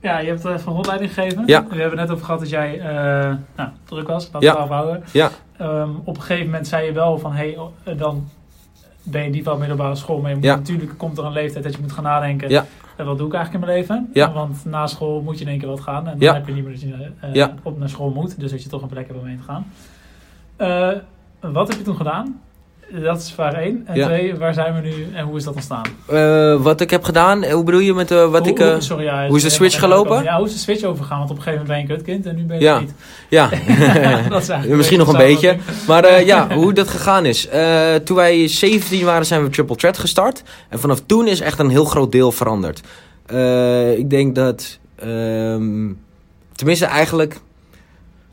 Ja, 0.01 0.19
je 0.19 0.28
hebt 0.28 0.45
even 0.45 0.67
een 0.67 0.73
rondleiding 0.73 1.13
gegeven. 1.13 1.43
Ja. 1.45 1.65
We 1.69 1.75
hebben 1.75 1.97
net 1.97 2.12
over 2.12 2.25
gehad 2.25 2.39
dat 2.39 2.49
jij 2.49 2.80
eh, 2.80 3.34
nou, 3.56 3.69
druk 3.84 4.08
was. 4.08 4.23
Laten 4.23 4.39
we 4.39 4.45
Ja. 4.45 4.51
afhouden. 4.54 5.04
Ja. 5.12 5.30
Ehm, 5.57 5.89
op 6.03 6.15
een 6.15 6.21
gegeven 6.21 6.45
moment 6.45 6.67
zei 6.67 6.85
je 6.85 6.91
wel 6.91 7.17
van... 7.19 7.33
Hey, 7.33 7.57
oh, 7.57 7.71
eh, 7.83 7.97
dan 7.97 8.27
ben 9.03 9.23
je 9.23 9.29
niet 9.29 9.45
wel 9.45 9.57
middelbare 9.57 9.95
school. 9.95 10.19
Maar 10.21 10.29
je 10.29 10.35
moet, 10.35 10.45
Ja. 10.45 10.55
natuurlijk 10.55 10.97
komt 10.97 11.17
er 11.17 11.25
een 11.25 11.31
leeftijd 11.31 11.63
dat 11.63 11.75
je 11.75 11.81
moet 11.81 11.91
gaan 11.91 12.03
nadenken. 12.03 12.49
Ja. 12.49 12.65
En 12.95 13.05
wat 13.05 13.17
doe 13.17 13.27
ik 13.27 13.33
eigenlijk 13.33 13.63
in 13.63 13.69
mijn 13.69 13.79
leven? 13.81 14.09
Ja. 14.13 14.31
Want 14.31 14.65
na 14.65 14.87
school 14.87 15.21
moet 15.21 15.37
je 15.37 15.43
in 15.43 15.49
één 15.49 15.59
keer 15.59 15.67
wat 15.67 15.79
gaan. 15.81 16.07
En 16.07 16.19
dan 16.19 16.33
heb 16.35 16.47
je 16.47 16.53
niet 16.53 16.63
meer 16.63 16.73
dat 16.73 16.81
je 16.81 17.11
eh, 17.19 17.47
op 17.63 17.79
naar 17.79 17.89
school 17.89 18.09
moet. 18.09 18.39
Dus 18.39 18.51
dat 18.51 18.63
je 18.63 18.69
toch 18.69 18.81
een 18.81 18.87
plek 18.87 19.07
hebt 19.07 19.19
om 19.19 19.25
heen 19.25 19.37
te 19.37 19.43
gaan. 19.43 19.65
Eh, 20.55 20.89
wat 21.39 21.67
heb 21.67 21.77
je 21.77 21.83
toen 21.83 21.95
gedaan? 21.95 22.41
Dat 22.91 23.17
is 23.21 23.31
vraag 23.31 23.53
één. 23.53 23.83
En 23.85 23.95
Ja. 23.95 24.05
twee, 24.05 24.35
waar 24.35 24.53
zijn 24.53 24.73
we 24.75 24.81
nu 24.81 25.07
en 25.13 25.25
hoe 25.25 25.37
is 25.37 25.43
dat 25.43 25.53
ontstaan? 25.53 25.83
Eh, 26.07 26.61
wat 26.61 26.81
ik 26.81 26.89
heb 26.89 27.03
gedaan, 27.03 27.43
eh, 27.43 27.53
hoe 27.53 27.63
bedoel 27.63 27.79
je 27.79 27.93
met 27.93 28.11
eh, 28.11 28.31
wat 28.31 28.41
Hoe- 28.41 28.49
ik... 28.49 28.57
hoe, 28.57 28.75
sorry, 28.81 29.03
ja, 29.03 29.27
hoe 29.27 29.37
is 29.37 29.43
de 29.43 29.49
switch 29.49 29.79
gelopen? 29.79 30.23
Ja, 30.23 30.37
hoe 30.37 30.45
is 30.45 30.53
de 30.53 30.59
switch 30.59 30.83
overgegaan? 30.83 31.17
Want 31.17 31.29
op 31.29 31.37
een 31.37 31.43
gegeven 31.43 31.65
moment 31.67 31.87
ben 31.87 31.95
je 31.97 31.99
een 31.99 32.05
kutkind 32.05 32.25
en 32.25 32.35
nu 32.35 32.43
ben 32.47 32.57
je 32.57 32.63
Ja. 32.63 32.79
niet. 32.79 32.93
ja. 33.29 33.49
dat 34.29 34.51
Misschien 34.67 34.97
nog 34.99 35.07
een 35.07 35.17
beetje. 35.17 35.57
Maar 35.87 36.23
ja, 36.25 36.53
hoe 36.55 36.73
dat 36.73 36.87
gegaan 36.87 37.25
is. 37.25 37.47
Toen 38.03 38.15
wij 38.15 38.47
17 38.47 39.05
waren, 39.05 39.25
zijn 39.25 39.43
we 39.43 39.49
Triple 39.49 39.75
Threat 39.75 39.97
gestart. 39.97 40.43
En 40.69 40.79
vanaf 40.79 41.01
toen 41.05 41.27
is 41.27 41.39
echt 41.39 41.59
een 41.59 41.69
heel 41.69 41.85
groot 41.85 42.11
deel 42.11 42.31
veranderd. 42.31 42.81
Ik 43.97 44.09
denk 44.09 44.35
dat... 44.35 44.79
ehm, 44.95 45.87
tenminste, 46.55 46.85
eigenlijk... 46.85 47.39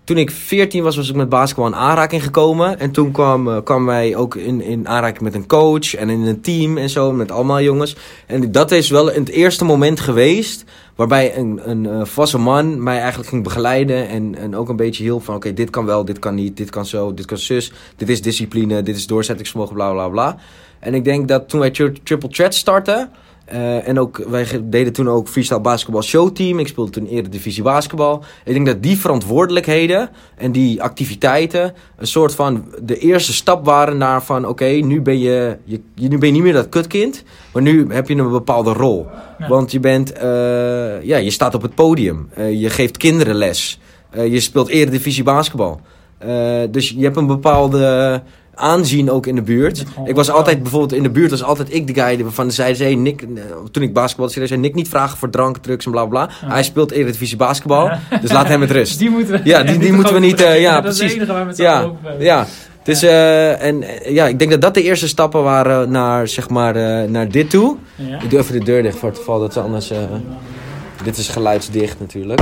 Toen 0.05 0.17
ik 0.17 0.31
14 0.31 0.83
was, 0.83 0.97
was 0.97 1.09
ik 1.09 1.15
met 1.15 1.29
basketbal 1.29 1.67
in 1.67 1.75
aanraking 1.75 2.23
gekomen. 2.23 2.79
En 2.79 2.91
toen 2.91 3.13
kwam, 3.13 3.49
eh, 3.49 3.63
kwamen 3.65 3.87
wij 3.87 4.17
ook 4.17 4.35
in, 4.35 4.61
in 4.61 4.89
aanraking 4.89 5.21
met 5.21 5.35
een 5.35 5.47
coach 5.47 5.95
en 5.95 6.11
in 6.11 6.21
een 6.21 6.41
team 6.41 6.79
en 6.79 6.91
zo, 6.91 7.13
met 7.13 7.31
allemaal 7.31 7.61
jongens. 7.61 7.97
En 8.27 8.53
dat 8.53 8.71
is 8.71 8.91
wel 8.91 9.07
het 9.07 9.29
eerste 9.29 9.65
moment 9.65 10.01
geweest 10.01 10.65
waarbij 10.97 11.37
een, 11.37 11.71
een 11.71 11.87
eh, 11.87 12.05
volwassen 12.05 12.41
man 12.41 12.83
mij 12.83 12.99
eigenlijk 12.99 13.29
ging 13.29 13.43
begeleiden. 13.43 14.09
En, 14.09 14.35
en 14.39 14.57
ook 14.57 14.69
een 14.69 14.77
beetje 14.77 15.03
hielp 15.03 15.25
van, 15.25 15.35
oké, 15.35 15.53
dit 15.53 15.71
kan 15.71 15.87
wel, 15.87 16.05
dit 16.05 16.19
kan 16.19 16.35
niet, 16.35 16.57
dit 16.57 16.71
kan 16.71 16.87
zo, 16.87 17.15
dit 17.15 17.27
kan 17.27 17.39
zus. 17.39 17.73
Dit 17.97 18.09
is 18.09 18.23
discipline, 18.23 18.83
dit 18.83 18.97
is 18.97 19.07
doorzettingsvermogen, 19.07 19.75
bla 19.75 19.93
bla 19.93 20.09
bla. 20.09 20.37
En 20.79 20.95
ik 20.95 21.05
denk 21.05 21.29
dat 21.29 21.49
toen 21.49 21.61
wij 21.61 21.71
tri- 21.71 22.01
Triple 22.03 22.29
Threat 22.29 22.55
startten... 22.55 23.11
eh, 23.53 23.89
en 23.89 23.99
ook, 23.99 24.25
wij 24.29 24.47
deden 24.63 24.93
toen 24.93 25.09
ook 25.09 25.29
freestyle 25.29 25.61
basketbal 25.61 26.03
showteam. 26.03 26.59
Ik 26.59 26.69
speelde 26.69 26.91
toen 26.91 27.07
Eredivisie 27.07 27.63
basketbal. 27.63 28.25
Ik 28.45 28.53
denk 28.53 28.67
dat 28.67 28.83
die 28.83 28.99
verantwoordelijkheden 28.99 30.11
en 30.37 30.53
die 30.53 30.83
activiteiten 30.83 31.75
een 31.97 32.07
soort 32.07 32.35
van 32.35 32.65
de 32.83 32.99
eerste 32.99 33.33
stap 33.33 33.65
waren 33.65 33.97
naar 33.97 34.23
van 34.23 34.47
oké, 34.47 34.65
nu 34.65 35.03
ben 35.03 35.19
je, 35.19 35.57
je, 35.65 35.81
nu 35.95 36.19
ben 36.19 36.29
je 36.29 36.35
niet 36.35 36.43
meer 36.43 36.53
dat 36.53 36.69
kutkind, 36.69 37.25
maar 37.53 37.63
nu 37.63 37.87
heb 37.89 38.09
je 38.09 38.15
een 38.15 38.31
bepaalde 38.31 38.73
rol. 38.73 39.07
Ja. 39.39 39.49
Want 39.49 39.73
je 39.73 39.81
bent, 39.81 40.13
eh, 40.13 41.03
ja, 41.03 41.17
je 41.17 41.31
staat 41.31 41.55
op 41.55 41.63
het 41.63 41.75
podium, 41.75 42.29
Eh, 42.35 42.61
je 42.61 42.71
geeft 42.71 42.97
kinderen 42.97 43.35
les, 43.35 43.81
je 44.13 44.41
speelt 44.41 44.69
Eredivisie 44.69 45.23
basketbal. 45.23 45.81
Dus 46.71 46.89
je 46.89 47.03
hebt 47.03 47.17
een 47.17 47.27
bepaalde 47.27 48.23
aanzien 48.63 49.11
ook 49.11 49.27
in 49.27 49.35
de 49.35 49.43
buurt. 49.43 49.85
Ik 50.05 50.15
was 50.15 50.31
altijd 50.31 50.63
bijvoorbeeld 50.63 50.93
in 50.93 51.03
de 51.03 51.11
buurt 51.11 51.31
was 51.31 51.43
altijd 51.43 51.75
ik 51.75 51.87
de 51.87 51.95
guy 52.03 52.25
zeiden 52.49 52.77
ze, 52.77 52.83
hey, 52.83 52.95
Nick, 52.95 53.23
eh, 53.23 53.29
toen 53.71 53.83
ik 53.83 53.93
basketbal 53.93 54.29
zei, 54.29 54.47
zei 54.47 54.61
Nick 54.61 54.75
niet 54.75 54.89
vragen 54.89 55.19
voor 55.19 55.31
drank, 55.31 55.57
drugs 55.57 55.85
en 55.85 55.91
bla 55.91 56.05
bla. 56.07 56.29
Hij 56.45 56.63
speelt 56.63 56.91
Eredivisie 56.91 57.37
basketbal, 57.37 57.91
dus 58.21 58.33
laat 58.33 58.49
hem 58.49 58.61
met 58.61 58.71
rust. 58.71 58.99
Die 58.99 59.11
moeten 59.11 59.35
we, 59.35 59.41
Ja, 59.45 59.63
die- 59.63 59.79
die 59.87 59.93
moeten 59.93 60.15
we 60.15 60.21
niet, 60.21 60.41
eh, 60.41 60.61
ja, 60.61 60.81
dat 60.81 60.93
is 60.93 60.99
precies. 60.99 61.19
het 61.19 61.23
enige 61.29 61.33
waar 61.33 61.43
we 61.45 61.49
het 61.49 61.59
Ja. 61.59 61.91
Ja, 62.19 62.47
dus 62.83 63.03
eh, 63.03 63.63
en, 63.63 63.85
ja, 64.09 64.27
ik 64.27 64.39
denk 64.39 64.51
dat 64.51 64.61
dat 64.61 64.75
de 64.75 64.83
eerste 64.83 65.09
stappen 65.09 65.43
waren 65.43 65.91
naar, 65.91 66.29
zeg 66.29 66.49
maar, 66.49 66.75
naar 67.11 67.29
dit 67.29 67.51
toe. 67.51 67.77
Ja. 67.97 68.23
Ik 68.23 68.31
doe 68.31 68.39
even 68.39 68.59
de 68.59 68.65
deur 68.65 68.83
dicht 68.83 68.99
voor 68.99 69.09
het 69.09 69.19
geval 69.19 69.41
dat 69.41 69.53
ze 69.53 69.61
anders... 69.61 69.93
dit 71.05 71.17
is 71.19 71.29
geluidsdicht 71.29 72.01
natuurlijk. 72.01 72.41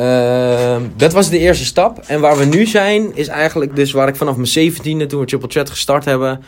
Ehm, 0.00 0.82
dat 0.96 1.12
was 1.12 1.30
de 1.30 1.38
eerste 1.38 1.64
stap. 1.64 1.98
En 2.06 2.20
waar 2.20 2.36
we 2.36 2.44
nu 2.44 2.66
zijn, 2.66 3.10
is 3.16 3.28
eigenlijk 3.28 3.76
dus 3.76 3.92
waar 3.92 4.08
ik 4.08 4.16
vanaf 4.16 4.36
mijn 4.36 4.48
17e, 4.72 5.06
toen 5.06 5.20
we 5.20 5.26
Triple 5.26 5.48
Chat 5.48 5.70
gestart 5.70 6.04
hebben, 6.04 6.40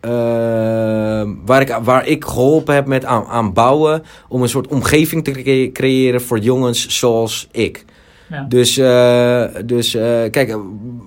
ehm, 0.00 1.28
waar, 1.46 1.60
ik, 1.60 1.78
waar 1.82 2.06
ik 2.06 2.24
geholpen 2.24 2.74
heb 2.74 2.86
met 2.86 3.04
aan, 3.04 3.24
aan 3.26 3.52
bouwen, 3.52 4.02
om 4.28 4.42
een 4.42 4.48
soort 4.48 4.66
omgeving 4.66 5.24
te 5.24 5.30
cre- 5.30 5.70
creëren 5.72 6.20
voor 6.22 6.38
jongens 6.38 6.86
zoals 6.98 7.48
ik. 7.52 7.84
Ja. 8.30 8.46
Dus, 8.48 8.76
eh, 8.76 9.44
dus 9.64 9.94
eh, 9.94 10.02
kijk, 10.30 10.56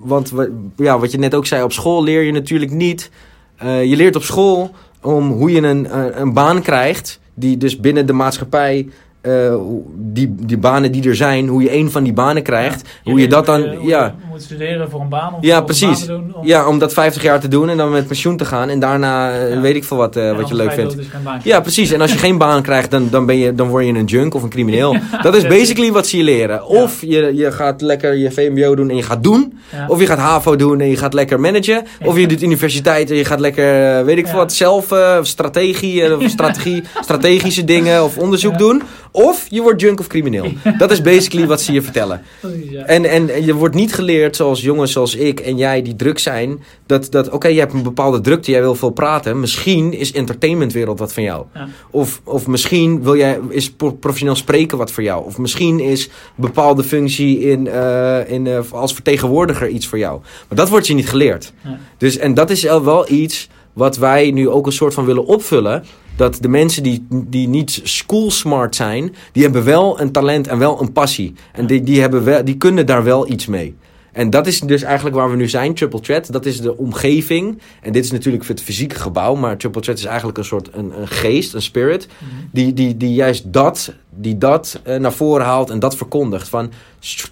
want 0.01 0.29
wa- 0.29 0.47
ja, 0.77 0.99
wat 0.99 1.11
je 1.11 1.17
net 1.17 1.35
ook 1.35 1.45
zei, 1.45 1.63
op 1.63 1.71
school 1.71 2.03
leer 2.03 2.21
je 2.21 2.31
natuurlijk 2.31 2.71
niet. 2.71 3.09
eh, 3.57 3.83
je 3.83 3.95
leert 3.95 4.15
op 4.15 4.23
school 4.23 4.71
om 5.01 5.31
hoe 5.31 5.51
je 5.51 5.61
een, 5.61 5.97
een, 5.97 6.21
een 6.21 6.33
baan 6.33 6.61
krijgt, 6.61 7.19
die 7.33 7.57
dus 7.57 7.79
binnen 7.79 8.05
de 8.05 8.13
maatschappij, 8.13 8.87
eh, 9.23 9.55
die, 9.95 10.35
die 10.39 10.57
banen 10.57 10.91
die 10.91 11.07
er 11.07 11.15
zijn, 11.15 11.47
hoe 11.47 11.61
je 11.63 11.73
een 11.75 11.91
van 11.91 12.03
die 12.03 12.13
banen 12.13 12.43
krijgt. 12.43 12.89
hoe 13.03 13.19
je 13.19 13.27
dat 13.27 13.45
dan, 13.45 13.63
eh, 13.63 13.85
ja. 13.85 14.05
Je 14.05 14.11
moet 14.29 14.41
studeren 14.41 14.89
voor 14.89 15.01
een 15.01 15.09
baan. 15.09 15.33
Of 15.33 15.39
Ja, 15.41 15.61
precies. 15.61 16.05
baan 16.05 16.19
te 16.19 16.31
doen, 16.33 16.33
Ja, 16.41 16.67
om 16.67 16.79
dat 16.79 16.93
50 16.93 17.21
jaar 17.21 17.39
te 17.39 17.47
doen 17.47 17.69
en 17.69 17.77
dan 17.77 17.91
met 17.91 18.07
pensioen 18.07 18.37
te 18.37 18.45
gaan. 18.45 18.69
En 18.69 18.79
daarna 18.79 19.31
eh, 19.31 19.53
Ja. 19.53 19.59
weet 19.61 19.75
ik 19.75 19.83
veel 19.83 19.97
wat, 19.97 20.15
wat 20.15 20.47
je 20.47 20.55
leuk 20.55 20.71
vindt. 20.71 20.95
dus 20.95 21.05
Ja, 21.43 21.59
precies. 21.61 21.91
En 21.91 22.01
als 22.01 22.11
je 22.11 22.17
geen 22.17 22.37
baan 22.37 22.61
krijgt, 22.61 22.91
dan, 22.91 23.07
dan, 23.11 23.25
ben 23.25 23.37
je, 23.37 23.55
dan 23.55 23.67
word 23.67 23.85
je 23.85 23.93
een 23.93 24.05
junk 24.05 24.33
of 24.33 24.43
een 24.43 24.49
crimineel. 24.49 24.95
Dat 25.21 25.35
is 25.35 25.47
basically 25.47 25.91
wat 25.91 26.07
ze 26.07 26.17
je 26.17 26.23
leren. 26.23 26.65
Of 26.65 27.01
je, 27.01 27.35
je 27.35 27.51
gaat 27.51 27.81
lekker 27.81 28.15
je 28.15 28.31
VMBO 28.31 28.75
doen 28.75 28.89
en 28.89 28.95
je 28.95 29.03
gaat 29.03 29.23
doen. 29.23 29.59
Of 29.87 29.99
je 29.99 30.05
gaat 30.05 30.17
HAVO 30.19 30.55
doen 30.55 30.79
en 30.79 30.89
je 30.89 30.97
gaat 30.97 31.13
lekker 31.13 31.39
managen. 31.39 31.85
Of 32.05 32.17
je 32.17 32.27
doet 32.27 32.41
universiteit 32.41 33.09
en 33.09 33.15
je 33.15 33.25
gaat 33.25 33.39
lekker, 33.39 34.05
weet 34.05 34.17
ik 34.17 34.27
veel 34.27 34.37
wat, 34.37 34.53
zelf 34.53 34.91
strategie, 35.21 36.29
strategie, 36.29 36.83
strategische 37.01 37.63
dingen 37.63 38.03
of 38.03 38.17
onderzoek 38.17 38.57
doen. 38.57 38.81
Of 39.15 39.47
je 39.49 39.61
wordt 39.61 39.81
junk 39.81 39.99
of 39.99 40.07
crimineel. 40.07 40.51
Dat 40.77 40.91
is 40.91 41.01
basically 41.01 41.47
wat 41.47 41.61
ze 41.61 41.73
je 41.73 41.81
vertellen. 41.81 42.21
Ja. 42.69 42.83
En, 42.83 43.05
en 43.05 43.29
en 43.29 43.45
je 43.45 43.53
wordt 43.53 43.75
niet 43.75 43.93
geleerd 43.93 44.35
zoals 44.35 44.61
jongens 44.61 44.91
zoals 44.91 45.15
ik 45.15 45.39
en 45.39 45.57
jij 45.57 45.81
die 45.81 45.95
druk 45.95 46.19
zijn. 46.19 46.63
Dat, 46.85 47.11
dat 47.11 47.29
oké, 47.29 47.47
je 47.47 47.59
hebt 47.59 47.73
een 47.73 47.83
bepaalde 47.83 48.21
drukte, 48.21 48.51
jij 48.51 48.61
wil 48.61 48.75
veel 48.75 48.89
praten. 48.89 49.39
Misschien 49.39 49.93
is 49.93 50.11
entertainmentwereld 50.11 50.99
wat 50.99 51.13
van 51.13 51.23
jou. 51.23 51.45
Ja. 51.53 51.67
Of, 51.89 52.21
of 52.23 52.47
misschien 52.47 53.03
wil 53.03 53.15
jij, 53.15 53.39
is 53.49 53.71
pro- 53.71 53.91
professioneel 53.91 54.35
spreken 54.35 54.77
wat 54.77 54.91
voor 54.91 55.03
jou. 55.03 55.25
Of 55.25 55.37
misschien 55.37 55.79
is 55.79 56.09
bepaalde 56.35 56.83
functie 56.83 57.39
in, 57.39 57.67
eh, 57.67 58.31
in, 58.31 58.47
eh, 58.47 58.59
als 58.71 58.93
vertegenwoordiger 58.93 59.67
iets 59.67 59.87
voor 59.87 59.97
jou. 59.97 60.19
Maar 60.47 60.57
dat 60.57 60.69
wordt 60.69 60.87
je 60.87 60.93
niet 60.93 61.09
geleerd. 61.09 61.53
Ja. 61.63 61.79
Dus, 61.97 62.17
en 62.17 62.33
dat 62.33 62.49
is 62.49 62.63
wel 62.63 63.11
iets 63.11 63.49
wat 63.73 63.97
wij 63.97 64.31
nu 64.31 64.49
ook 64.49 64.65
een 64.65 64.71
soort 64.71 64.93
van 64.93 65.05
willen 65.05 65.25
opvullen. 65.25 65.83
Dat 66.15 66.37
de 66.41 66.47
mensen 66.47 66.83
die, 66.83 67.05
die 67.09 67.47
niet 67.47 67.81
school 67.83 68.31
smart 68.31 68.75
zijn, 68.75 69.15
die 69.31 69.43
hebben 69.43 69.63
wel 69.63 69.99
een 69.99 70.11
talent 70.11 70.47
en 70.47 70.57
wel 70.57 70.81
een 70.81 70.91
passie. 70.91 71.33
En 71.51 71.67
die, 71.67 71.83
die, 71.83 72.01
hebben 72.01 72.23
wel, 72.23 72.45
die 72.45 72.57
kunnen 72.57 72.85
daar 72.85 73.03
wel 73.03 73.31
iets 73.31 73.45
mee. 73.45 73.75
En 74.13 74.29
dat 74.29 74.47
is 74.47 74.59
dus 74.59 74.81
eigenlijk 74.81 75.15
waar 75.15 75.29
we 75.29 75.35
nu 75.35 75.49
zijn, 75.49 75.73
Triple 75.73 75.99
Threat. 75.99 76.31
Dat 76.31 76.45
is 76.45 76.61
de 76.61 76.77
omgeving. 76.77 77.61
En 77.81 77.91
dit 77.91 78.03
is 78.03 78.11
natuurlijk 78.11 78.47
het 78.47 78.61
fysieke 78.61 78.95
gebouw. 78.95 79.35
Maar 79.35 79.57
Triple 79.57 79.81
Threat 79.81 79.97
is 79.97 80.05
eigenlijk 80.05 80.37
een 80.37 80.45
soort 80.45 80.69
een, 80.73 80.99
een 80.99 81.07
geest, 81.07 81.53
een 81.53 81.61
spirit. 81.61 82.07
Mhm. 82.07 82.29
Die, 82.51 82.73
die, 82.73 82.97
die 82.97 83.13
juist 83.13 83.53
dat, 83.53 83.93
die 84.09 84.37
dat 84.37 84.79
eh, 84.83 84.99
naar 84.99 85.13
voren 85.13 85.45
haalt 85.45 85.69
en 85.69 85.79
dat 85.79 85.95
verkondigt. 85.95 86.49
Van 86.49 86.71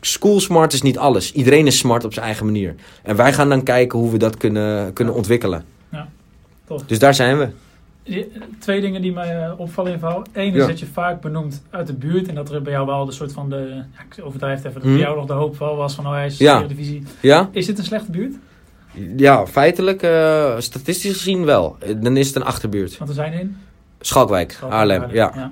school 0.02 0.40
smart 0.40 0.74
is 0.74 0.82
niet 0.82 0.98
alles. 0.98 1.32
Iedereen 1.32 1.68
is 1.68 1.78
smart 1.78 2.04
op 2.04 2.14
zijn 2.14 2.26
eigen 2.26 2.46
manier. 2.46 2.76
En 3.04 3.16
wij 3.16 3.34
gaan 3.34 3.50
dan 3.50 3.64
kijken 3.64 4.00
hoe 4.00 4.12
we 4.12 4.18
dat 4.18 4.38
kunnen, 4.38 4.94
kunnen 4.94 5.14
ontwikkelen. 5.14 5.66
Tof. 6.66 6.84
Dus 6.86 7.00
daar 7.00 7.16
zijn 7.16 7.38
we. 7.38 7.48
Twee 8.60 8.82
dingen 8.82 9.02
die 9.02 9.12
mij 9.14 9.44
eh, 9.46 9.52
opvallen 9.60 9.92
in 9.92 10.00
verhaal. 10.00 10.24
Eén 10.34 10.54
is 10.54 10.62
Ja. 10.62 10.68
dat 10.68 10.80
je 10.80 10.86
vaak 10.86 11.22
benoemt 11.22 11.64
uit 11.70 11.88
de 11.88 11.94
buurt. 11.94 12.28
En 12.28 12.36
dat 12.36 12.52
er 12.52 12.62
bij 12.62 12.72
jou 12.74 12.86
wel 12.86 13.06
de 13.06 13.12
soort 13.12 13.34
van 13.34 13.50
de... 13.50 13.56
Ja, 13.96 14.02
ik 14.18 14.26
overdrijf 14.26 14.56
het 14.58 14.66
even. 14.66 14.80
Dat 14.80 14.84
Mhm. 14.90 14.98
bij 14.98 15.06
jou 15.06 15.18
nog 15.18 15.26
de 15.28 15.34
hoop 15.34 15.58
wel 15.60 15.76
was 15.76 15.96
van... 15.96 16.06
Oh, 16.08 16.12
hij 16.12 16.26
is 16.26 16.38
Ja. 16.38 16.62
divisie. 16.64 17.04
Ja? 17.22 17.50
Is 17.52 17.66
dit 17.66 17.78
een 17.78 17.84
slechte 17.84 18.12
buurt? 18.12 18.36
Ja, 19.18 19.48
feitelijk, 19.48 20.02
eh, 20.04 20.56
statistisch 20.60 21.12
gezien 21.18 21.46
wel. 21.46 21.76
Eh, 21.80 21.96
Dan 22.02 22.18
is 22.18 22.28
het 22.28 22.36
een 22.36 22.44
achterbuurt. 22.44 22.98
Want 22.98 23.10
er 23.10 23.16
zijn 23.16 23.34
één. 23.34 23.58
Schalkwijk, 24.00 24.58
Haarlem. 24.70 25.12
Ja. 25.12 25.52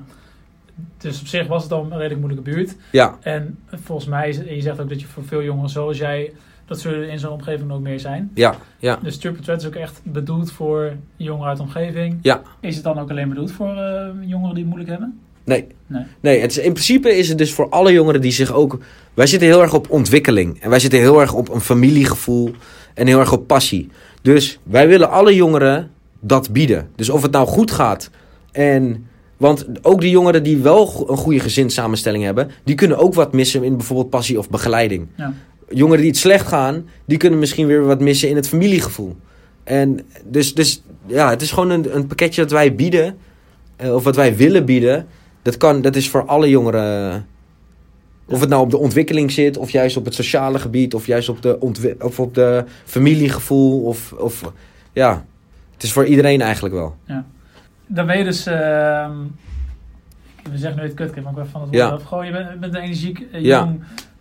Dus 0.97 1.19
op 1.19 1.27
zich 1.27 1.47
was 1.47 1.63
het 1.63 1.71
al 1.71 1.83
een 1.83 1.97
redelijk 1.97 2.19
moeilijke 2.19 2.51
buurt. 2.51 2.75
ja, 2.91 3.17
En 3.21 3.57
volgens 3.83 4.07
mij, 4.07 4.33
je 4.55 4.61
zegt 4.61 4.79
ook 4.81 4.89
dat 4.89 5.01
je 5.01 5.07
voor 5.07 5.23
veel 5.25 5.43
jongeren 5.43 5.69
zoals 5.69 5.97
jij 5.97 6.31
Dat 6.69 6.79
zullen 6.79 7.09
in 7.09 7.19
zo'n 7.19 7.31
omgeving 7.31 7.71
ook 7.71 7.81
meer 7.81 7.99
zijn. 7.99 8.31
Ja, 8.33 8.55
ja. 8.79 8.99
Dus 9.03 9.17
Triple 9.17 9.43
Threat 9.43 9.61
is 9.61 9.67
ook 9.67 9.75
echt 9.75 10.01
bedoeld 10.03 10.51
voor 10.51 10.93
jongeren 11.15 11.47
uit 11.47 11.57
de 11.57 11.63
omgeving. 11.63 12.19
Ja. 12.21 12.41
Is 12.59 12.75
het 12.75 12.83
dan 12.83 12.99
ook 12.99 13.09
alleen 13.09 13.29
bedoeld 13.29 13.51
voor 13.51 13.75
eh, 13.75 14.07
jongeren 14.21 14.55
die 14.55 14.63
het 14.63 14.73
moeilijk 14.73 14.89
hebben? 14.89 15.19
Nee. 15.43 15.67
Nee. 15.87 16.03
Nee, 16.19 16.39
het 16.39 16.51
is, 16.51 16.57
in 16.57 16.71
principe 16.73 17.17
is 17.17 17.29
het 17.29 17.37
dus 17.37 17.53
voor 17.53 17.69
alle 17.69 17.91
jongeren 17.91 18.21
die 18.21 18.31
zich 18.31 18.53
ook... 18.53 18.79
Wij 19.13 19.27
zitten 19.27 19.47
heel 19.47 19.61
erg 19.61 19.73
op 19.73 19.89
ontwikkeling. 19.89 20.61
En 20.61 20.69
wij 20.69 20.79
zitten 20.79 20.99
heel 20.99 21.21
erg 21.21 21.33
op 21.33 21.49
een 21.49 21.61
familiegevoel. 21.61 22.51
En 22.93 23.07
heel 23.07 23.19
erg 23.19 23.33
op 23.33 23.47
passie. 23.47 23.89
Dus 24.21 24.59
wij 24.63 24.87
willen 24.87 25.09
alle 25.09 25.35
jongeren 25.35 25.91
dat 26.19 26.51
bieden. 26.51 26.89
Dus 26.95 27.09
of 27.09 27.21
het 27.21 27.31
nou 27.31 27.47
goed 27.47 27.71
gaat. 27.71 28.09
En... 28.51 29.07
Want 29.37 29.67
ook 29.81 30.01
die 30.01 30.09
jongeren 30.09 30.43
die 30.43 30.57
wel 30.57 31.05
een 31.09 31.17
goede 31.17 31.39
gezinssamenstelling 31.39 32.23
hebben... 32.23 32.51
die 32.63 32.75
kunnen 32.75 32.97
ook 32.97 33.13
wat 33.13 33.33
missen 33.33 33.63
in 33.63 33.77
bijvoorbeeld 33.77 34.09
passie 34.09 34.37
of 34.37 34.49
begeleiding. 34.49 35.07
Ja. 35.15 35.33
Jongeren 35.69 36.01
die 36.01 36.09
het 36.09 36.19
slecht 36.19 36.47
gaan... 36.47 36.85
die 37.05 37.17
kunnen 37.17 37.39
misschien 37.39 37.67
weer 37.67 37.85
wat 37.85 37.99
missen 37.99 38.29
in 38.29 38.35
het 38.35 38.47
familiegevoel. 38.47 39.15
En 39.63 39.99
dus, 40.25 40.53
dus 40.53 40.83
ja, 41.05 41.29
het 41.29 41.41
is 41.41 41.51
gewoon 41.51 41.69
een, 41.69 41.95
een 41.95 42.07
pakketje 42.07 42.41
dat 42.41 42.51
wij 42.51 42.75
bieden... 42.75 43.17
eh, 43.75 43.95
of 43.95 44.03
wat 44.03 44.15
wij 44.15 44.35
willen 44.35 44.65
bieden... 44.65 45.07
Dat, 45.41 45.57
kan, 45.57 45.81
dat 45.81 45.95
is 45.95 46.09
voor 46.09 46.25
alle 46.25 46.49
jongeren. 46.49 47.25
Of 48.25 48.39
het 48.39 48.49
nou 48.49 48.61
op 48.61 48.69
de 48.69 48.77
ontwikkeling 48.77 49.31
zit, 49.31 49.57
of 49.57 49.69
juist 49.69 49.97
op 49.97 50.05
het 50.05 50.13
sociale 50.13 50.59
gebied, 50.59 50.93
of 50.93 51.05
juist 51.05 51.29
op 51.29 51.41
de, 51.41 51.57
of 51.99 52.19
op 52.19 52.35
de 52.35 52.63
familiegevoel. 52.85 53.81
Of, 53.83 54.13
of 54.13 54.51
ja, 54.93 55.25
het 55.73 55.83
is 55.83 55.91
voor 55.91 56.05
iedereen 56.05 56.41
eigenlijk 56.41 56.75
wel. 56.75 56.95
Dan 57.87 58.05
ben 58.05 58.17
je 58.17 58.23
dus... 58.23 58.45
ehm, 58.45 59.11
we 60.51 60.57
zeggen 60.57 60.79
nu 60.81 60.87
het 60.87 60.95
kutkind, 60.95 61.23
maar 61.25 61.33
ik 61.33 61.39
ben 61.39 61.49
van 61.49 61.61
het 61.61 61.69
woord 61.69 61.99
Ja. 62.01 62.07
Gewoon, 62.07 62.25
je 62.25 62.31
bent, 62.31 62.59
bent 62.59 62.75
een 62.75 62.81
energiek, 62.81 63.25
eh, 63.31 63.41
Ja. 63.41 63.75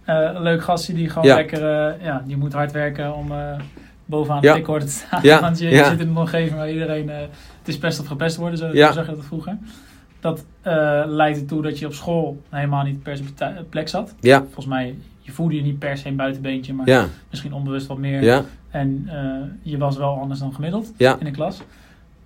Eh, 0.09 0.41
leuk 0.41 0.63
gastje 0.63 0.93
die 0.95 1.09
gewoon 1.09 1.29
Ja. 1.29 1.35
lekker... 1.35 1.63
eh, 1.89 2.05
ja, 2.05 2.23
die 2.27 2.37
moet 2.37 2.53
hard 2.53 2.73
werken 2.73 3.15
om 3.15 3.33
eh, 3.33 3.59
bovenaan 4.05 4.41
de 4.41 4.53
pickorde 4.53 4.85
te 4.85 4.91
staan. 4.91 5.21
Ja. 5.23 5.41
Want 5.47 5.59
je, 5.59 5.65
je 5.69 5.75
Ja. 5.75 5.89
zit 5.91 6.01
in 6.01 6.09
een 6.09 6.17
omgeving 6.17 6.57
waar 6.57 6.71
iedereen... 6.71 7.09
het 7.09 7.29
is 7.69 7.79
pest 7.79 8.01
of 8.01 8.07
gepest 8.07 8.37
worden, 8.37 8.59
zo, 8.59 8.67
Ja. 8.73 8.87
zo 8.87 8.93
zag 8.93 9.07
je 9.09 9.15
dat 9.15 9.25
vroeger. 9.25 9.57
Dat 10.21 10.45
eh, 10.63 11.03
leidt 11.07 11.39
ertoe 11.41 11.63
dat 11.63 11.79
je 11.79 11.87
op 11.87 11.93
school 11.93 12.43
helemaal 12.49 12.85
niet 12.85 13.03
per 13.03 13.17
se 13.17 13.23
plek 13.71 13.89
zat. 13.89 14.15
Ja, 14.21 14.39
Volgens 14.43 14.67
mij, 14.67 14.95
je 15.21 15.33
voelde 15.33 15.55
je 15.55 15.63
niet 15.63 15.79
per 15.79 15.97
se 15.97 16.09
een 16.09 16.17
buitenbeentje, 16.17 16.73
maar 16.75 16.89
ja, 16.89 17.07
misschien 17.31 17.53
onbewust 17.53 17.87
wat 17.87 17.99
meer. 17.99 18.23
ja, 18.23 18.43
En 18.71 19.11
je 19.63 19.79
was 19.79 19.97
wel 19.97 20.19
anders 20.21 20.41
dan 20.41 20.55
gemiddeld 20.55 20.93
ja. 20.97 21.17
in 21.19 21.25
de 21.25 21.31
klas. 21.31 21.63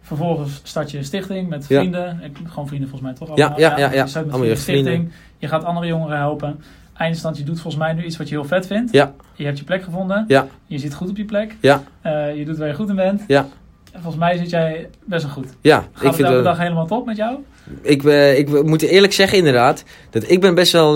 Vervolgens 0.01 0.61
start 0.63 0.91
je 0.91 0.99
een 0.99 1.05
stichting 1.05 1.49
met 1.49 1.67
vrienden. 1.67 2.21
Gewoon 2.47 2.67
vrienden 2.69 2.89
volgens 2.89 3.11
mij 3.11 3.13
toch 3.27 3.37
Ja, 3.37 3.45
allemaal. 3.47 3.61
ja, 3.61 3.79
ja, 3.79 3.93
ja. 3.93 4.03
Je 4.03 4.09
start 4.09 4.25
met 4.25 4.35
Allemaal 4.35 4.51
je 4.51 4.57
een 4.57 4.61
stichting. 4.63 5.11
Je 5.39 5.49
gaat 5.49 5.65
andere 5.65 5.87
jongeren 5.87 6.17
helpen. 6.17 6.61
Eindstand, 7.03 7.39
je 7.39 7.45
doet 7.45 7.61
volgens 7.61 7.83
mij 7.83 7.93
nu 7.93 8.05
iets 8.05 8.17
wat 8.17 8.29
je 8.29 8.35
heel 8.35 8.45
vet 8.45 8.67
vindt. 8.67 8.93
Ja. 8.93 9.13
Je 9.35 9.45
hebt 9.45 9.59
je 9.59 9.65
plek 9.65 9.83
gevonden. 9.83 10.25
Ja. 10.29 10.47
Je 10.67 10.79
zit 10.79 10.95
goed 10.95 11.09
op 11.09 11.17
je 11.17 11.25
plek. 11.25 11.57
Ja. 11.61 11.83
Eh, 12.01 12.37
je 12.37 12.45
doet 12.45 12.59
waar 12.59 12.69
je 12.69 12.75
goed 12.75 12.89
in 12.89 12.95
bent. 12.97 13.23
Ja. 13.27 13.47
En 13.93 14.01
volgens 14.03 14.23
mij 14.23 14.37
zit 14.37 14.51
jij 14.51 14.89
best 15.05 15.23
wel 15.25 15.33
goed. 15.33 15.47
ja. 15.61 15.77
Gaat 15.77 15.87
Ik, 15.87 16.03
het 16.03 16.15
vind, 16.15 16.19
elke 16.29 16.35
dat- 16.35 16.45
dag 16.45 16.59
helemaal 16.59 16.87
top 16.87 17.07
met 17.07 17.17
jou? 17.17 17.37
ik, 17.83 18.05
eh, 18.05 18.39
ik 18.39 18.63
moet 18.65 18.83
eerlijk 18.83 19.13
zeggen 19.13 19.39
inderdaad, 19.39 19.85
dat 20.11 20.31
ik 20.31 20.41
ben 20.41 20.55
best 20.55 20.73
wel, 20.73 20.93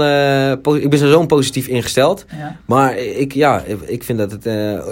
po- 0.58 0.74
ik 0.74 0.90
ben 0.90 0.98
sowieso 0.98 1.26
positief 1.26 1.66
ingesteld. 1.66 2.24
Ja. 2.38 2.56
Maar 2.66 2.96
ik, 2.96 3.32
ja, 3.34 3.62
ik 3.86 4.02
vind 4.02 4.18
dat 4.18 4.30
het 4.32 4.46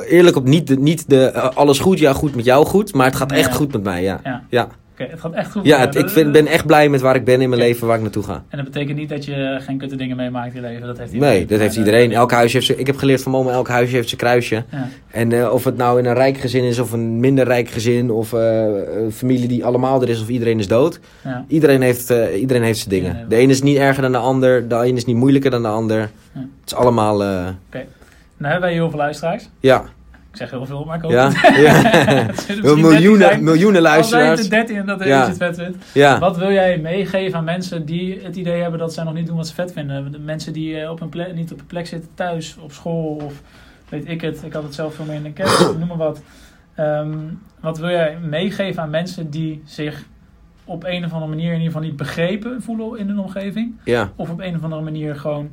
eerlijk 0.08 0.36
op 0.36 0.44
niet 0.44 0.66
de, 0.66 0.76
niet 0.78 1.10
de 1.10 1.32
alles 1.40 1.78
goed, 1.78 1.98
ja 1.98 2.12
goed 2.12 2.34
met 2.34 2.44
jou 2.44 2.66
goed, 2.66 2.94
maar 2.94 3.06
het 3.06 3.16
gaat 3.16 3.32
echt 3.32 3.48
Ja. 3.50 3.54
goed 3.54 3.72
met 3.72 3.82
mij, 3.82 4.02
ja. 4.02 4.20
Ja. 4.24 4.42
Ja, 4.50 4.68
Oké, 4.98 5.06
het 5.10 5.20
gaat 5.20 5.32
echt 5.32 5.50
goed. 5.52 5.64
ja 5.66 5.78
het- 5.80 5.94
ik 5.94 6.08
vind, 6.08 6.32
ben 6.32 6.46
echt 6.46 6.66
blij 6.66 6.88
met 6.88 7.00
waar 7.00 7.14
ik 7.14 7.24
ben 7.24 7.40
in 7.40 7.48
mijn 7.48 7.60
Oké. 7.60 7.70
leven, 7.70 7.86
waar 7.86 7.96
ik 7.96 8.02
naartoe 8.02 8.22
ga. 8.22 8.42
En 8.48 8.56
dat 8.56 8.64
betekent 8.72 8.98
niet 8.98 9.08
dat 9.08 9.24
je 9.24 9.58
geen 9.60 9.78
kutte 9.78 9.96
dingen 9.96 10.16
meemaakt 10.16 10.54
in 10.54 10.62
je 10.62 10.68
leven. 10.68 10.86
Dat 10.86 10.98
heeft 10.98 11.12
iedereen. 11.12 11.34
Nee, 11.34 11.46
dat 11.46 11.58
heeft 11.58 11.76
iedereen. 11.76 12.12
Elk 12.12 12.30
huisje 12.30 12.54
heeft 12.54 12.66
zijn, 12.66 12.78
ik 12.78 12.86
heb 12.86 12.96
geleerd 12.96 13.22
van 13.22 13.32
mama, 13.32 13.50
elk 13.50 13.68
huisje 13.68 13.94
heeft 13.94 14.08
zijn 14.08 14.20
kruisje. 14.20 14.64
Ja. 14.70 14.88
En 15.10 15.32
eh, 15.32 15.52
of 15.52 15.64
het 15.64 15.76
nou 15.76 15.98
in 15.98 16.04
een 16.06 16.14
rijk 16.14 16.36
gezin 16.38 16.64
is 16.64 16.78
of 16.78 16.92
een 16.92 17.20
minder 17.20 17.44
rijk 17.44 17.68
gezin 17.68 18.10
of 18.10 18.32
eh, 18.32 18.64
een 19.02 19.12
familie 19.12 19.48
die 19.48 19.64
allemaal 19.64 20.02
er 20.02 20.08
is 20.08 20.20
of 20.22 20.28
iedereen 20.28 20.58
is 20.58 20.68
dood. 20.68 21.00
Ja. 21.24 21.44
Iedereen 21.48 21.82
heeft, 21.82 22.10
eh, 22.10 22.40
iedereen 22.40 22.62
heeft 22.62 22.78
zijn 22.78 22.90
dingen. 22.90 23.28
De 23.28 23.36
ene 23.36 23.52
is 23.52 23.62
niet 23.62 23.76
erger 23.76 24.02
dan 24.02 24.12
de 24.12 24.18
ander, 24.18 24.68
de 24.68 24.80
ene 24.82 24.96
is 24.96 25.04
niet 25.04 25.16
moeilijker 25.16 25.50
dan 25.50 25.62
de 25.62 25.68
ander. 25.68 26.00
Het 26.32 26.42
is 26.66 26.74
allemaal, 26.74 27.22
eh, 27.22 27.28
Nou 28.36 28.52
hebben 28.52 28.60
wij 28.60 28.72
heel 28.72 28.90
veel 28.90 28.98
luisteraars. 28.98 29.48
ja. 29.60 29.84
Ik 30.34 30.40
zeg 30.40 30.50
heel 30.50 30.66
veel, 30.66 30.84
maar 30.84 30.96
ik 30.96 31.02
hoop 31.02 31.10
Ja, 31.10 31.30
ja. 31.56 31.72
Het 32.26 32.46
13 32.46 32.80
miljoenen, 32.80 33.28
zijn. 33.28 33.44
miljoenen 33.44 33.76
Al 33.76 33.82
luisteraars. 33.82 34.40
er 34.42 34.50
13 34.50 34.76
en 34.76 34.86
dat 34.86 35.04
Ja. 35.04 35.26
het 35.26 35.36
vet 35.36 35.56
vindt. 35.56 35.76
Ja. 35.92 36.18
Wat 36.18 36.36
wil 36.36 36.50
jij 36.52 36.78
meegeven 36.78 37.38
aan 37.38 37.44
mensen 37.44 37.84
die 37.86 38.20
het 38.22 38.36
idee 38.36 38.60
hebben 38.62 38.78
dat 38.80 38.94
zij 38.94 39.04
nog 39.04 39.14
niet 39.14 39.26
doen 39.26 39.36
wat 39.36 39.46
ze 39.48 39.54
vet 39.54 39.72
vinden? 39.72 40.12
De 40.12 40.18
mensen 40.18 40.52
die 40.52 40.80
eh, 40.80 40.90
op 40.90 41.00
een 41.00 41.08
plek, 41.08 41.34
niet 41.34 41.52
op 41.52 41.60
een 41.60 41.66
plek 41.66 41.86
zitten 41.86 42.10
thuis, 42.14 42.56
op 42.60 42.72
school 42.72 43.20
of 43.24 43.32
weet 43.88 44.08
ik 44.08 44.20
het. 44.20 44.42
Ik 44.44 44.52
had 44.52 44.62
het 44.62 44.74
zelf 44.74 44.94
veel 44.94 45.04
meer 45.04 45.14
in 45.14 45.22
de 45.22 45.32
kerk, 45.32 45.58
noem 45.78 45.88
maar 45.88 45.96
wat. 45.96 46.20
Ehm, 46.74 47.16
wat 47.60 47.78
wil 47.78 47.90
jij 47.90 48.18
meegeven 48.28 48.82
aan 48.82 48.90
mensen 48.90 49.30
die 49.30 49.62
zich 49.64 50.04
op 50.64 50.84
een 50.84 51.04
of 51.04 51.12
andere 51.12 51.30
manier 51.30 51.46
in 51.52 51.58
ieder 51.58 51.66
geval 51.72 51.82
niet 51.82 51.96
begrepen 51.96 52.62
voelen 52.62 52.98
in 52.98 53.08
hun 53.08 53.18
omgeving? 53.18 53.74
Ja, 53.84 54.10
Of 54.16 54.30
op 54.30 54.40
een 54.40 54.56
of 54.56 54.62
andere 54.62 54.82
manier 54.82 55.16
gewoon 55.16 55.50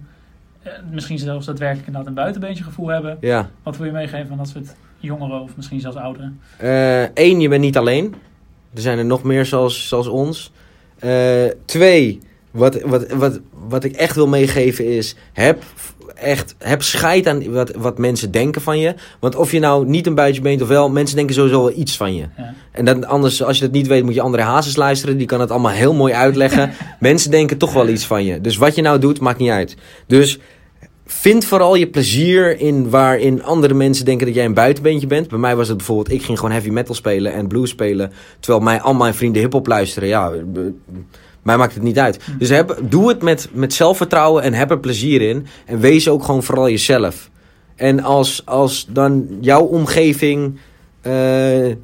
misschien 0.91 1.19
zelfs 1.19 1.45
daadwerkelijk 1.45 1.87
inderdaad 1.87 2.09
een 2.09 2.15
buitenbeentje 2.15 2.63
gevoel 2.63 2.87
hebben? 2.87 3.17
ja. 3.21 3.49
Wat 3.63 3.77
wil 3.77 3.85
je 3.85 3.91
meegeven 3.91 4.31
aan 4.31 4.37
dat 4.37 4.47
soort 4.47 4.75
jongeren 4.97 5.41
of 5.41 5.55
misschien 5.55 5.79
zelfs 5.79 5.97
ouderen? 5.97 6.39
Eén, 7.13 7.39
je 7.39 7.49
bent 7.49 7.61
niet 7.61 7.77
alleen. 7.77 8.15
Er 8.73 8.81
zijn 8.81 8.97
er 8.97 9.05
nog 9.05 9.23
meer 9.23 9.45
zoals, 9.45 9.87
zoals 9.87 10.07
ons. 10.07 10.51
Eh, 10.99 11.45
twee, 11.65 12.19
wat, 12.51 12.81
wat, 12.81 13.11
wat, 13.11 13.39
wat 13.67 13.83
ik 13.83 13.95
echt 13.95 14.15
wil 14.15 14.27
meegeven 14.27 14.87
is... 14.87 15.15
Heb 15.33 15.63
echt 16.21 16.55
heb 16.57 16.81
scheid 16.81 17.27
aan 17.27 17.51
wat, 17.51 17.71
wat 17.75 17.97
mensen 17.97 18.31
denken 18.31 18.61
van 18.61 18.79
je. 18.79 18.93
Want 19.19 19.35
of 19.35 19.51
je 19.51 19.59
nou 19.59 19.85
niet 19.85 20.07
een 20.07 20.15
buitje 20.15 20.41
bent 20.41 20.61
of 20.61 20.67
wel... 20.67 20.89
Mensen 20.89 21.15
denken 21.15 21.35
sowieso 21.35 21.63
wel 21.63 21.77
iets 21.77 21.97
van 21.97 22.15
je. 22.15 22.25
Ja. 22.37 22.53
En 22.71 22.85
dan, 22.85 23.05
anders, 23.05 23.43
als 23.43 23.57
je 23.57 23.63
dat 23.63 23.73
niet 23.73 23.87
weet, 23.87 24.03
moet 24.03 24.13
je 24.13 24.21
André 24.21 24.41
Hazes 24.41 24.75
luisteren. 24.75 25.17
Die 25.17 25.27
kan 25.27 25.39
het 25.39 25.51
allemaal 25.51 25.71
heel 25.71 25.93
mooi 25.93 26.13
uitleggen. 26.13 26.71
mensen 26.99 27.31
denken 27.31 27.57
toch 27.57 27.73
wel 27.73 27.87
iets 27.87 28.05
van 28.05 28.25
je. 28.25 28.41
Dus 28.41 28.57
wat 28.57 28.75
je 28.75 28.81
nou 28.81 28.99
doet, 28.99 29.19
maakt 29.19 29.39
niet 29.39 29.49
uit. 29.49 29.75
Dus... 30.07 30.39
Vind 31.05 31.45
vooral 31.45 31.75
je 31.75 31.87
plezier 31.87 32.59
in 32.59 32.89
waarin 32.89 33.43
andere 33.43 33.73
mensen 33.73 34.05
denken 34.05 34.25
dat 34.25 34.35
jij 34.35 34.45
een 34.45 34.53
buitenbeentje 34.53 35.07
bent. 35.07 35.27
Bij 35.27 35.37
mij 35.37 35.55
was 35.55 35.67
het 35.67 35.77
bijvoorbeeld, 35.77 36.11
ik 36.11 36.23
ging 36.23 36.37
gewoon 36.37 36.53
heavy 36.53 36.69
metal 36.69 36.95
spelen 36.95 37.33
en 37.33 37.47
blues 37.47 37.69
spelen. 37.69 38.11
Terwijl 38.39 38.63
mij, 38.63 38.81
al 38.81 38.93
mijn 38.93 39.13
vrienden 39.13 39.41
hip-hop 39.41 39.67
luisteren. 39.67 40.09
Ja, 40.09 40.31
mij 41.43 41.57
maakt 41.57 41.73
het 41.73 41.83
niet 41.83 41.99
uit. 41.99 42.23
Hm. 42.23 42.37
Dus 42.37 42.49
heb, 42.49 42.79
doe 42.89 43.09
het 43.09 43.21
met, 43.21 43.49
met 43.51 43.73
zelfvertrouwen 43.73 44.43
en 44.43 44.53
heb 44.53 44.71
er 44.71 44.79
plezier 44.79 45.21
in. 45.21 45.45
En 45.65 45.79
wees 45.79 46.07
ook 46.07 46.23
gewoon 46.23 46.43
vooral 46.43 46.69
jezelf. 46.69 47.29
En 47.75 48.03
als, 48.03 48.45
als 48.45 48.87
dan 48.89 49.27
jouw 49.39 49.63
omgeving 49.63 50.57
eh, 51.01 51.13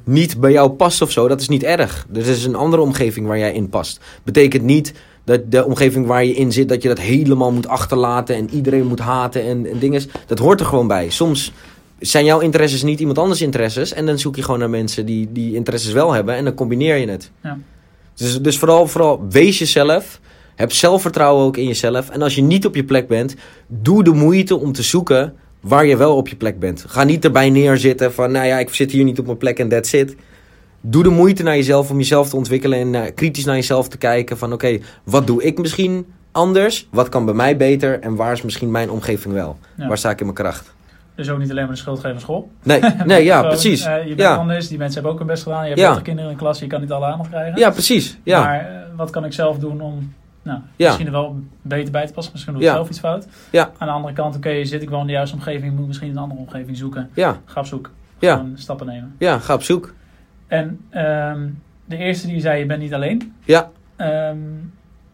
niet 0.04 0.40
bij 0.40 0.52
jou 0.52 0.70
past 0.70 1.02
of 1.02 1.10
zo, 1.10 1.28
dat 1.28 1.40
is 1.40 1.48
niet 1.48 1.62
erg. 1.62 2.06
Dus 2.08 2.26
er 2.26 2.32
is 2.32 2.44
een 2.44 2.54
andere 2.54 2.82
omgeving 2.82 3.26
waar 3.26 3.38
jij 3.38 3.52
in 3.52 3.68
past. 3.68 4.00
Betekent 4.22 4.62
niet 4.62 4.92
dat 5.24 5.50
de 5.50 5.64
omgeving 5.64 6.06
waar 6.06 6.24
je 6.24 6.34
in 6.34 6.52
zit, 6.52 6.68
dat 6.68 6.82
je 6.82 6.88
dat 6.88 6.98
helemaal 6.98 7.52
moet 7.52 7.68
achterlaten 7.68 8.36
en 8.36 8.50
iedereen 8.50 8.86
moet 8.86 8.98
haten 8.98 9.42
en, 9.42 9.66
en 9.66 9.78
dingen. 9.78 10.02
Dat 10.26 10.38
hoort 10.38 10.60
er 10.60 10.66
gewoon 10.66 10.86
bij. 10.86 11.10
Soms 11.10 11.52
zijn 11.98 12.24
jouw 12.24 12.40
interesses 12.40 12.82
niet 12.82 13.00
iemand 13.00 13.18
anders 13.18 13.42
interesses. 13.42 13.92
En 13.92 14.06
dan 14.06 14.18
zoek 14.18 14.36
je 14.36 14.42
gewoon 14.42 14.58
naar 14.58 14.70
mensen 14.70 15.06
die 15.06 15.28
die 15.32 15.54
interesses 15.54 15.92
wel 15.92 16.12
hebben 16.12 16.34
en 16.34 16.44
dan 16.44 16.54
combineer 16.54 16.96
je 16.96 17.08
het. 17.08 17.30
Ja. 17.42 17.58
Dus, 18.18 18.40
dus 18.40 18.58
vooral, 18.58 18.86
vooral 18.86 19.26
wees 19.28 19.58
jezelf. 19.58 20.20
Heb 20.54 20.72
zelfvertrouwen 20.72 21.44
ook 21.44 21.56
in 21.56 21.66
jezelf. 21.66 22.10
En 22.10 22.22
als 22.22 22.34
je 22.34 22.42
niet 22.42 22.66
op 22.66 22.74
je 22.74 22.84
plek 22.84 23.08
bent, 23.08 23.34
doe 23.66 24.04
de 24.04 24.12
moeite 24.12 24.56
om 24.56 24.72
te 24.72 24.82
zoeken 24.82 25.34
waar 25.60 25.86
je 25.86 25.96
wel 25.96 26.16
op 26.16 26.28
je 26.28 26.36
plek 26.36 26.58
bent. 26.58 26.84
Ga 26.88 27.04
niet 27.04 27.24
erbij 27.24 27.50
neerzitten 27.50 28.12
van, 28.12 28.32
nou 28.32 28.46
ja, 28.46 28.58
ik 28.58 28.74
zit 28.74 28.90
hier 28.90 29.04
niet 29.04 29.18
op 29.18 29.26
mijn 29.26 29.38
plek 29.38 29.58
en 29.58 29.68
that's 29.68 29.92
it. 29.92 30.16
Doe 30.80 31.02
de 31.02 31.08
moeite 31.08 31.42
naar 31.42 31.56
jezelf 31.56 31.90
om 31.90 31.96
jezelf 31.98 32.28
te 32.28 32.36
ontwikkelen 32.36 32.78
en 32.78 32.94
eh, 32.94 33.14
kritisch 33.14 33.44
naar 33.44 33.54
jezelf 33.54 33.88
te 33.88 33.98
kijken 33.98 34.38
van, 34.38 34.52
oké, 34.52 34.78
wat 35.04 35.26
doe 35.26 35.42
ik 35.42 35.58
misschien 35.58 36.06
anders? 36.32 36.88
Wat 36.90 37.08
kan 37.08 37.24
bij 37.24 37.34
mij 37.34 37.56
beter? 37.56 38.00
En 38.00 38.14
waar 38.14 38.32
is 38.32 38.42
misschien 38.42 38.70
mijn 38.70 38.90
omgeving 38.90 39.34
wel? 39.34 39.58
Ja. 39.76 39.88
Waar 39.88 39.98
sta 39.98 40.10
ik 40.10 40.18
in 40.18 40.24
mijn 40.24 40.38
kracht? 40.38 40.74
Dus 41.18 41.30
ook 41.30 41.38
niet 41.38 41.50
alleen 41.50 41.64
maar 41.64 41.72
de 41.74 41.80
schuld 41.80 41.96
geven 41.98 42.14
aan 42.14 42.20
school. 42.20 42.50
Nee, 42.62 42.80
nee 43.04 43.24
ja, 43.24 43.36
Gewoon, 43.36 43.50
precies. 43.50 43.84
eh, 43.84 44.00
je 44.02 44.08
bent 44.08 44.20
Ja. 44.20 44.34
anders, 44.36 44.68
die 44.68 44.78
mensen 44.78 44.94
hebben 44.94 45.12
ook 45.12 45.18
hun 45.18 45.26
best 45.26 45.42
gedaan. 45.42 45.62
Je 45.62 45.68
hebt 45.68 45.78
Ja. 45.80 45.86
30 45.86 46.02
kinderen 46.04 46.30
in 46.30 46.36
de 46.36 46.42
klas, 46.42 46.58
je 46.58 46.66
kan 46.66 46.80
niet 46.80 46.92
alle 46.92 47.06
aandacht 47.06 47.28
krijgen. 47.30 47.58
Ja, 47.58 47.70
precies. 47.70 48.18
Ja, 48.22 48.40
Maar 48.44 48.60
eh, 48.60 48.66
wat 48.96 49.10
kan 49.10 49.24
ik 49.24 49.32
zelf 49.32 49.58
doen 49.58 49.80
om 49.80 50.12
nou, 50.42 50.58
Ja. 50.76 50.86
misschien 50.86 51.06
er 51.06 51.12
wel 51.12 51.36
beter 51.62 51.92
bij 51.92 52.06
te 52.06 52.12
passen? 52.12 52.32
Misschien 52.32 52.54
doe 52.54 52.62
ik 52.62 52.68
Ja. 52.68 52.74
zelf 52.74 52.88
iets 52.88 52.98
fout. 52.98 53.26
Ja. 53.50 53.70
Aan 53.78 53.86
de 53.88 53.94
andere 53.94 54.14
kant, 54.14 54.36
oké, 54.36 54.64
zit 54.64 54.82
ik 54.82 54.90
wel 54.90 55.00
in 55.00 55.06
de 55.06 55.12
juiste 55.12 55.36
omgeving, 55.36 55.76
moet 55.76 55.86
misschien 55.86 56.10
een 56.10 56.18
andere 56.18 56.40
omgeving 56.40 56.76
zoeken. 56.76 57.10
ja, 57.14 57.36
Ga 57.44 57.60
op 57.60 57.66
zoek. 57.66 57.90
Ja. 58.18 58.36
Gewoon 58.36 58.52
stappen 58.54 58.86
nemen. 58.86 59.14
ja, 59.18 59.38
ga 59.38 59.54
op 59.54 59.62
zoek. 59.62 59.94
En 60.46 60.80
ehm, 60.90 61.46
de 61.84 61.96
eerste 61.96 62.26
die 62.26 62.40
zei, 62.40 62.58
je 62.58 62.66
bent 62.66 62.80
niet 62.80 62.94
alleen. 62.94 63.34
Ja. 63.44 63.70
Ehm, 63.96 64.36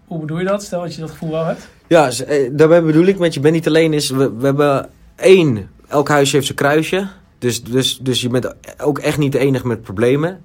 hoe 0.07 0.21
bedoel 0.21 0.39
je 0.39 0.45
dat? 0.45 0.63
Stel 0.63 0.81
dat 0.81 0.95
je 0.95 1.01
dat 1.01 1.11
gevoel 1.11 1.31
wel 1.31 1.45
hebt. 1.45 1.69
Ja, 1.87 2.09
eh, 2.11 2.51
daarbij 2.53 2.83
bedoel 2.83 3.05
ik 3.07 3.19
met 3.19 3.35
je 3.35 3.41
bent 3.41 3.55
niet 3.55 3.67
alleen 3.67 3.93
is, 3.93 4.11
we, 4.11 4.33
we 4.37 4.45
hebben 4.45 4.89
één, 5.17 5.71
elk 5.95 6.09
huisje 6.09 6.35
heeft 6.35 6.47
zijn 6.47 6.59
kruisje. 6.59 7.07
Dus, 7.39 7.63
dus, 7.63 7.99
dus 7.99 8.21
je 8.21 8.29
bent 8.29 8.55
ook 8.81 8.99
echt 8.99 9.19
niet 9.19 9.33
de 9.33 9.39
enige 9.39 9.67
met 9.67 9.83
problemen. 9.83 10.45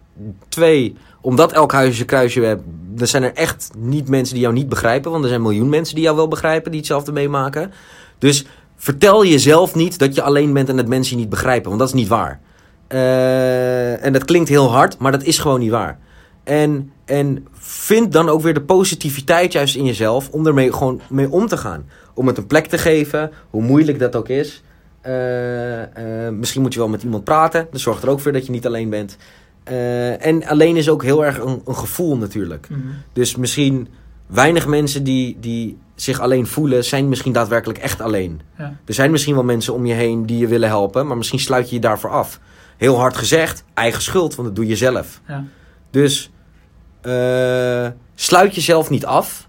Twee, 0.50 0.96
omdat 1.22 1.52
elk 1.52 1.72
huisje 1.72 2.02
een 2.02 2.08
kruisje 2.08 2.40
heeft, 2.40 2.62
er 2.98 3.08
zijn 3.08 3.24
er 3.24 3.34
echt 3.34 3.72
niet 3.78 4.08
mensen 4.08 4.34
die 4.34 4.44
jou 4.44 4.56
niet 4.56 4.70
begrijpen. 4.70 5.12
Want 5.12 5.24
er 5.24 5.30
zijn 5.30 5.42
miljoen 5.42 5.70
mensen 5.70 5.96
die 5.96 6.04
jou 6.04 6.16
wel 6.16 6.28
begrijpen, 6.28 6.72
die 6.72 6.80
hetzelfde 6.80 7.12
meemaken. 7.12 7.72
Dus 8.18 8.46
vertel 8.76 9.26
jezelf 9.26 9.76
niet 9.76 10.00
dat 10.00 10.16
je 10.16 10.22
alleen 10.22 10.54
bent 10.54 10.70
en 10.70 10.76
dat 10.76 10.88
mensen 10.88 11.16
je 11.16 11.22
niet 11.22 11.30
begrijpen, 11.30 11.68
want 11.68 11.80
dat 11.80 11.88
is 11.88 11.96
niet 11.96 12.08
waar. 12.08 12.40
Eh, 12.88 14.06
en 14.06 14.14
dat 14.14 14.26
klinkt 14.26 14.50
heel 14.50 14.72
hard, 14.72 14.98
maar 14.98 15.12
dat 15.12 15.24
is 15.24 15.38
gewoon 15.38 15.60
niet 15.60 15.72
waar. 15.72 16.00
En, 16.44 16.92
en 17.06 17.48
vind 17.54 18.12
dan 18.12 18.30
ook 18.30 18.42
weer 18.42 18.54
de 18.54 18.62
positiviteit 18.62 19.52
juist 19.52 19.76
in 19.76 19.86
jezelf 19.86 20.30
om 20.30 20.48
ermee 20.48 20.74
gewoon 20.74 21.02
mee 21.10 21.32
om 21.32 21.48
te 21.48 21.58
gaan. 21.58 21.90
Om 22.14 22.28
het 22.28 22.38
een 22.38 22.48
plek 22.48 22.66
te 22.66 22.78
geven, 22.78 23.32
hoe 23.50 23.62
moeilijk 23.62 24.00
dat 24.00 24.16
ook 24.16 24.30
is. 24.30 24.64
Eh, 25.02 26.26
eh, 26.28 26.34
misschien 26.34 26.62
moet 26.62 26.74
je 26.74 26.80
wel 26.80 26.90
met 26.90 27.04
iemand 27.04 27.24
praten. 27.24 27.68
Dat 27.72 27.80
zorgt 27.80 28.04
er 28.04 28.10
ook 28.10 28.20
voor 28.20 28.32
dat 28.32 28.46
je 28.46 28.52
niet 28.52 28.66
alleen 28.66 28.90
bent. 28.90 29.18
Eh, 29.64 30.26
en 30.26 30.46
alleen 30.48 30.78
is 30.78 30.90
ook 30.90 31.04
heel 31.04 31.26
erg 31.26 31.40
een, 31.40 31.62
een 31.66 31.76
gevoel 31.76 32.18
natuurlijk. 32.18 32.68
Mhm. 32.70 32.80
Dus 33.14 33.36
misschien 33.36 33.88
weinig 34.28 34.68
mensen 34.68 35.04
die, 35.04 35.38
die 35.40 35.78
zich 35.96 36.20
alleen 36.20 36.48
voelen, 36.48 36.84
zijn 36.84 37.10
misschien 37.10 37.34
daadwerkelijk 37.34 37.80
echt 37.80 38.02
alleen. 38.02 38.42
Ja. 38.58 38.78
Er 38.86 38.94
zijn 38.94 39.12
misschien 39.12 39.34
wel 39.34 39.44
mensen 39.44 39.74
om 39.74 39.86
je 39.86 39.94
heen 39.94 40.26
die 40.26 40.38
je 40.38 40.48
willen 40.48 40.70
helpen, 40.70 41.08
maar 41.08 41.18
misschien 41.18 41.40
sluit 41.40 41.70
je 41.70 41.76
je 41.76 41.82
daarvoor 41.82 42.10
af. 42.10 42.40
Heel 42.78 43.00
hard 43.00 43.18
gezegd, 43.18 43.64
eigen 43.74 44.02
schuld, 44.02 44.36
want 44.36 44.48
dat 44.48 44.56
doe 44.56 44.68
je 44.68 44.76
zelf. 44.76 45.22
Ja. 45.28 45.46
Dus 45.92 46.32
sluit 48.16 48.56
jezelf 48.56 48.90
niet 48.90 49.06
af. 49.06 49.48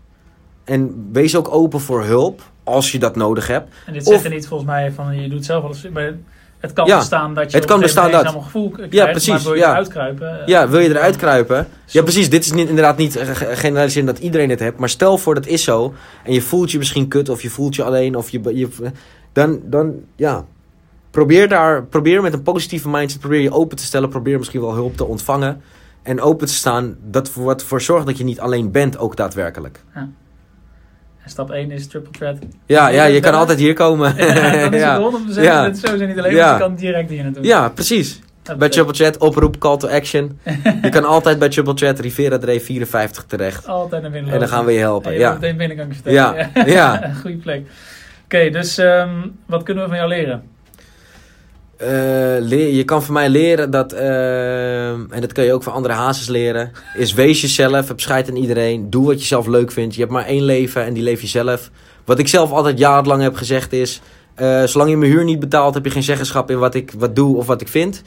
En 0.64 1.08
wees 1.12 1.36
ook 1.36 1.54
open 1.54 1.80
voor 1.80 2.04
hulp 2.04 2.42
als 2.70 2.92
je 2.92 2.98
dat 2.98 3.16
nodig 3.16 3.46
hebt. 3.46 3.74
En 3.86 3.92
dit 3.92 4.06
zegt 4.06 4.24
er 4.24 4.30
niet 4.30 4.46
volgens 4.46 4.68
mij 4.70 4.92
van 4.92 5.20
je 5.22 5.28
doet 5.28 5.44
zelf 5.44 5.64
alles. 5.64 5.86
Het 6.58 6.72
kan 6.72 6.86
Ja, 6.86 6.98
bestaan 6.98 7.34
dat 7.34 7.50
je 7.50 7.56
het 7.56 7.66
kan 7.66 7.80
bestaan 7.80 8.10
dat. 8.10 8.34
een 8.34 8.42
gevoel 8.42 8.70
krijgt, 8.70 9.10
precies, 9.10 9.28
Maar 9.28 9.42
wil 9.42 9.52
je 9.54 9.58
ja. 9.58 9.70
eruit 9.70 9.88
kruipen? 9.88 10.40
eh, 10.40 10.46
Ja, 10.46 10.68
wil 10.68 10.80
je 10.80 10.88
eruit 10.88 11.16
kruipen? 11.16 11.66
Ja, 11.86 12.02
precies. 12.02 12.30
Dit 12.30 12.44
is 12.44 12.52
niet, 12.52 12.68
inderdaad 12.68 12.96
niet 12.96 13.16
ge- 13.18 13.56
generaliseren 13.56 14.06
dat 14.06 14.18
iedereen 14.18 14.50
het 14.50 14.60
heeft. 14.60 14.76
Maar 14.76 14.88
stel 14.88 15.18
voor 15.18 15.34
dat 15.34 15.46
is 15.46 15.64
zo. 15.64 15.94
En 16.24 16.32
je 16.32 16.42
voelt 16.42 16.70
je 16.70 16.78
misschien 16.78 17.08
kut 17.08 17.28
of 17.28 17.42
je 17.42 17.50
voelt 17.50 17.74
je 17.74 17.82
alleen. 17.84 18.16
Of 18.16 18.30
je, 18.30 18.40
je, 18.54 18.68
dan, 19.32 19.60
dan, 19.64 19.94
ja. 20.16 20.44
Probeer 21.10 21.48
daar, 21.48 21.84
probeer 21.84 22.22
met 22.22 22.32
een 22.32 22.42
positieve 22.42 22.88
mindset, 22.88 23.20
probeer 23.20 23.40
je 23.40 23.52
open 23.52 23.76
te 23.76 23.84
stellen. 23.84 24.08
Probeer 24.08 24.38
misschien 24.38 24.60
wel 24.60 24.74
hulp 24.74 24.96
te 24.96 25.04
ontvangen. 25.04 25.60
En 26.02 26.20
open 26.20 26.46
te 26.46 26.54
staan. 26.54 26.96
Dat 27.04 27.28
voor, 27.28 27.44
wat 27.44 27.60
ervoor 27.60 27.80
zorgt 27.80 28.06
dat 28.06 28.18
je 28.18 28.24
niet 28.24 28.40
alleen 28.40 28.70
bent, 28.70 28.98
ook 28.98 29.16
daadwerkelijk. 29.16 29.80
En 29.92 30.16
stap 31.26 31.50
1 31.50 31.70
is 31.70 31.86
triple 31.88 32.10
threat. 32.12 32.36
Ja, 32.66 32.88
ja 32.88 33.04
je 33.04 33.20
kan 33.20 33.34
altijd 33.34 33.58
hier 33.58 33.74
komen. 33.74 34.14
Ja, 34.16 34.50
dan 34.50 34.74
is 34.74 34.80
ja. 34.86 35.02
het 35.02 35.20
100% 35.38 35.40
Ja. 35.42 35.64
het 35.64 35.78
sowieso 35.78 36.06
niet 36.06 36.18
alleen, 36.18 36.34
Ja. 36.34 36.52
je 36.52 36.58
kan 36.58 36.74
direct 36.74 37.10
hier 37.10 37.22
naartoe. 37.22 37.44
ja, 37.44 37.68
precies. 37.68 38.20
Dat 38.42 38.58
Bij 38.58 38.68
Triple 38.68 38.94
Chat, 38.94 39.18
oproep, 39.18 39.58
call 39.58 39.76
to 39.76 39.88
action. 39.88 40.38
je 40.82 40.88
kan 40.88 41.04
altijd 41.04 41.38
bij 41.38 41.48
Triple 41.48 41.72
Chat 41.76 41.98
Rivera 41.98 42.38
Dreef 42.38 42.64
54 42.64 43.24
terecht. 43.24 43.66
Altijd 43.66 44.02
naar 44.02 44.10
binnen 44.10 44.32
En 44.32 44.38
dan 44.38 44.48
gaan 44.48 44.64
we 44.64 44.72
je 44.72 44.78
helpen. 44.78 45.08
En 45.10 45.14
je 45.14 45.20
Ja. 45.20 45.32
meteen 45.32 45.56
binnen 45.56 45.76
kan 45.76 45.86
ik 45.86 45.92
vertellen. 45.94 46.50
Ja, 46.54 46.64
ja. 46.66 47.12
Goeie 47.20 47.36
plek. 47.36 47.62
Oké, 48.24 48.50
dus 48.50 48.78
ehm, 48.78 49.10
wat 49.46 49.62
kunnen 49.62 49.82
we 49.82 49.88
van 49.88 49.98
jou 49.98 50.08
leren? 50.10 50.42
Eh, 51.80 51.88
leer, 52.40 52.74
je 52.74 52.84
kan 52.84 53.02
van 53.02 53.14
mij 53.14 53.28
leren 53.28 53.70
dat, 53.70 53.92
eh, 53.92 54.88
en 54.90 55.20
dat 55.20 55.32
kun 55.32 55.44
je 55.44 55.52
ook 55.52 55.62
van 55.62 55.72
andere 55.72 55.94
hazes 55.94 56.26
leren, 56.26 56.70
is 56.94 57.12
wees 57.12 57.40
jezelf, 57.40 57.88
heb 57.88 58.00
scheid 58.00 58.28
aan 58.28 58.36
iedereen, 58.36 58.90
doe 58.90 59.06
wat 59.06 59.20
je 59.20 59.26
zelf 59.26 59.46
leuk 59.46 59.72
vindt. 59.72 59.94
Je 59.94 60.00
hebt 60.00 60.12
maar 60.12 60.24
één 60.24 60.42
leven 60.42 60.84
en 60.84 60.92
die 60.92 61.02
leef 61.02 61.20
je 61.20 61.26
zelf. 61.26 61.70
Wat 62.04 62.18
ik 62.18 62.28
zelf 62.28 62.50
altijd 62.50 62.78
jarenlang 62.78 63.22
heb 63.22 63.34
gezegd 63.34 63.72
is, 63.72 64.00
eh, 64.34 64.62
zolang 64.64 64.90
je 64.90 64.96
mijn 64.96 65.10
huur 65.10 65.24
niet 65.24 65.40
betaalt, 65.40 65.74
heb 65.74 65.84
je 65.84 65.90
geen 65.90 66.02
zeggenschap 66.02 66.50
in 66.50 66.58
wat 66.58 66.74
ik 66.74 66.92
wat 66.98 67.16
doe 67.16 67.36
of 67.36 67.46
wat 67.46 67.60
ik 67.60 67.68
vind. 67.68 68.02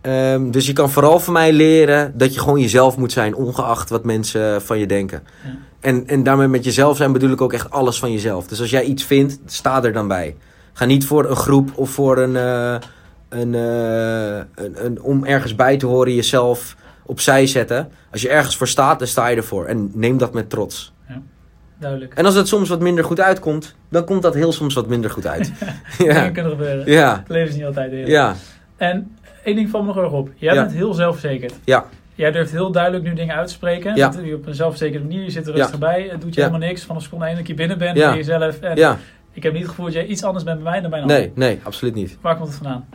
Ehm, 0.00 0.50
dus 0.50 0.66
je 0.66 0.72
kan 0.72 0.90
vooral 0.90 1.20
van 1.20 1.32
mij 1.32 1.52
leren 1.52 2.12
dat 2.16 2.34
je 2.34 2.40
gewoon 2.40 2.60
jezelf 2.60 2.96
moet 2.96 3.12
zijn, 3.12 3.34
ongeacht 3.34 3.90
wat 3.90 4.04
mensen 4.04 4.62
van 4.62 4.78
je 4.78 4.86
denken. 4.86 5.22
Ja. 5.44 5.56
En, 5.80 6.06
en 6.06 6.22
daarmee 6.22 6.48
met 6.48 6.64
jezelf 6.64 6.96
zijn 6.96 7.12
bedoel 7.12 7.30
ik 7.30 7.40
ook 7.40 7.52
echt 7.52 7.70
alles 7.70 7.98
van 7.98 8.12
jezelf. 8.12 8.46
Dus 8.46 8.60
als 8.60 8.70
jij 8.70 8.84
iets 8.84 9.04
vindt, 9.04 9.38
sta 9.46 9.84
er 9.84 9.92
dan 9.92 10.08
bij. 10.08 10.34
Ga 10.78 10.84
niet 10.84 11.06
voor 11.06 11.30
een 11.30 11.36
groep 11.36 11.70
of 11.74 11.90
voor 11.90 12.18
een, 12.18 12.36
eh, 12.36 12.74
een, 13.28 13.54
eh, 13.54 14.36
een, 14.64 14.84
een- 14.84 15.02
om 15.02 15.24
ergens 15.24 15.54
bij 15.54 15.76
te 15.76 15.86
horen 15.86 16.14
jezelf 16.14 16.76
opzij 17.06 17.46
zetten. 17.46 17.88
Als 18.10 18.22
je 18.22 18.28
ergens 18.28 18.56
voor 18.56 18.68
staat, 18.68 18.98
dan 18.98 19.08
sta 19.08 19.26
je 19.28 19.36
ervoor. 19.36 19.64
En 19.66 19.90
neem 19.94 20.18
dat 20.18 20.32
met 20.32 20.50
trots. 20.50 20.92
Duidelijk. 21.80 22.14
En 22.14 22.24
als 22.24 22.34
het 22.34 22.48
soms 22.48 22.68
wat 22.68 22.80
minder 22.80 23.04
goed 23.04 23.20
uitkomt, 23.20 23.74
dan 23.88 24.04
komt 24.04 24.22
dat 24.22 24.34
heel 24.34 24.52
soms 24.52 24.74
wat 24.74 24.86
minder 24.88 25.10
goed 25.10 25.26
uit. 25.26 25.52
Ja. 25.98 26.30
kunnen 26.30 26.52
gebeuren. 26.52 26.90
Ja. 26.92 27.16
Het 27.18 27.28
leven 27.28 27.48
is 27.48 27.54
niet 27.54 27.64
altijd 27.64 27.90
heel. 27.90 28.06
Ja. 28.06 28.34
En 28.76 29.16
één 29.44 29.56
ding 29.56 29.70
valt 29.70 29.82
me 29.86 29.88
nog 29.94 30.02
erg 30.02 30.12
op. 30.12 30.30
Jij 30.34 30.54
Ja. 30.54 30.60
bent 30.62 30.74
heel 30.74 30.94
zelfverzekerd. 30.94 31.54
Ja. 31.64 31.84
Jij 32.14 32.30
durft 32.30 32.50
heel 32.50 32.70
duidelijk 32.72 33.04
nu 33.04 33.14
dingen 33.14 33.34
uit 33.36 33.46
te 33.46 33.52
spreken. 33.52 33.96
Ja. 33.96 34.08
Dat 34.08 34.24
je 34.24 34.34
op 34.34 34.46
een 34.46 34.54
zelfverzekerde 34.54 35.06
manier. 35.06 35.22
Je 35.24 35.30
zit 35.30 35.46
er 35.46 35.54
rustig 35.54 35.78
bij. 35.78 36.08
Het 36.10 36.20
doet 36.20 36.34
je 36.34 36.40
Ja. 36.40 36.46
helemaal 36.46 36.68
niks. 36.68 36.82
Van 36.82 37.00
seconde 37.02 37.26
één 37.26 37.36
dat 37.36 37.46
je 37.46 37.54
binnen 37.54 37.78
bent. 37.78 37.96
Ja. 37.96 38.08
Ben 38.08 38.16
jezelf. 38.16 38.60
En 38.60 38.76
Ja. 38.76 38.96
Ik 39.38 39.44
heb 39.44 39.52
niet 39.52 39.62
het 39.62 39.70
gevoel 39.70 39.84
dat 39.84 39.94
jij 39.94 40.06
iets 40.06 40.22
anders 40.22 40.44
bent 40.44 40.62
bij 40.62 40.70
mij 40.72 40.80
dan 40.80 40.90
bij 40.90 41.00
een 41.00 41.06
Nee, 41.06 41.18
ander. 41.28 41.32
nee, 41.38 41.60
absoluut 41.62 41.94
niet. 41.94 42.18
Waar 42.20 42.36
komt 42.36 42.48
het 42.48 42.56
vandaan? 42.56 42.86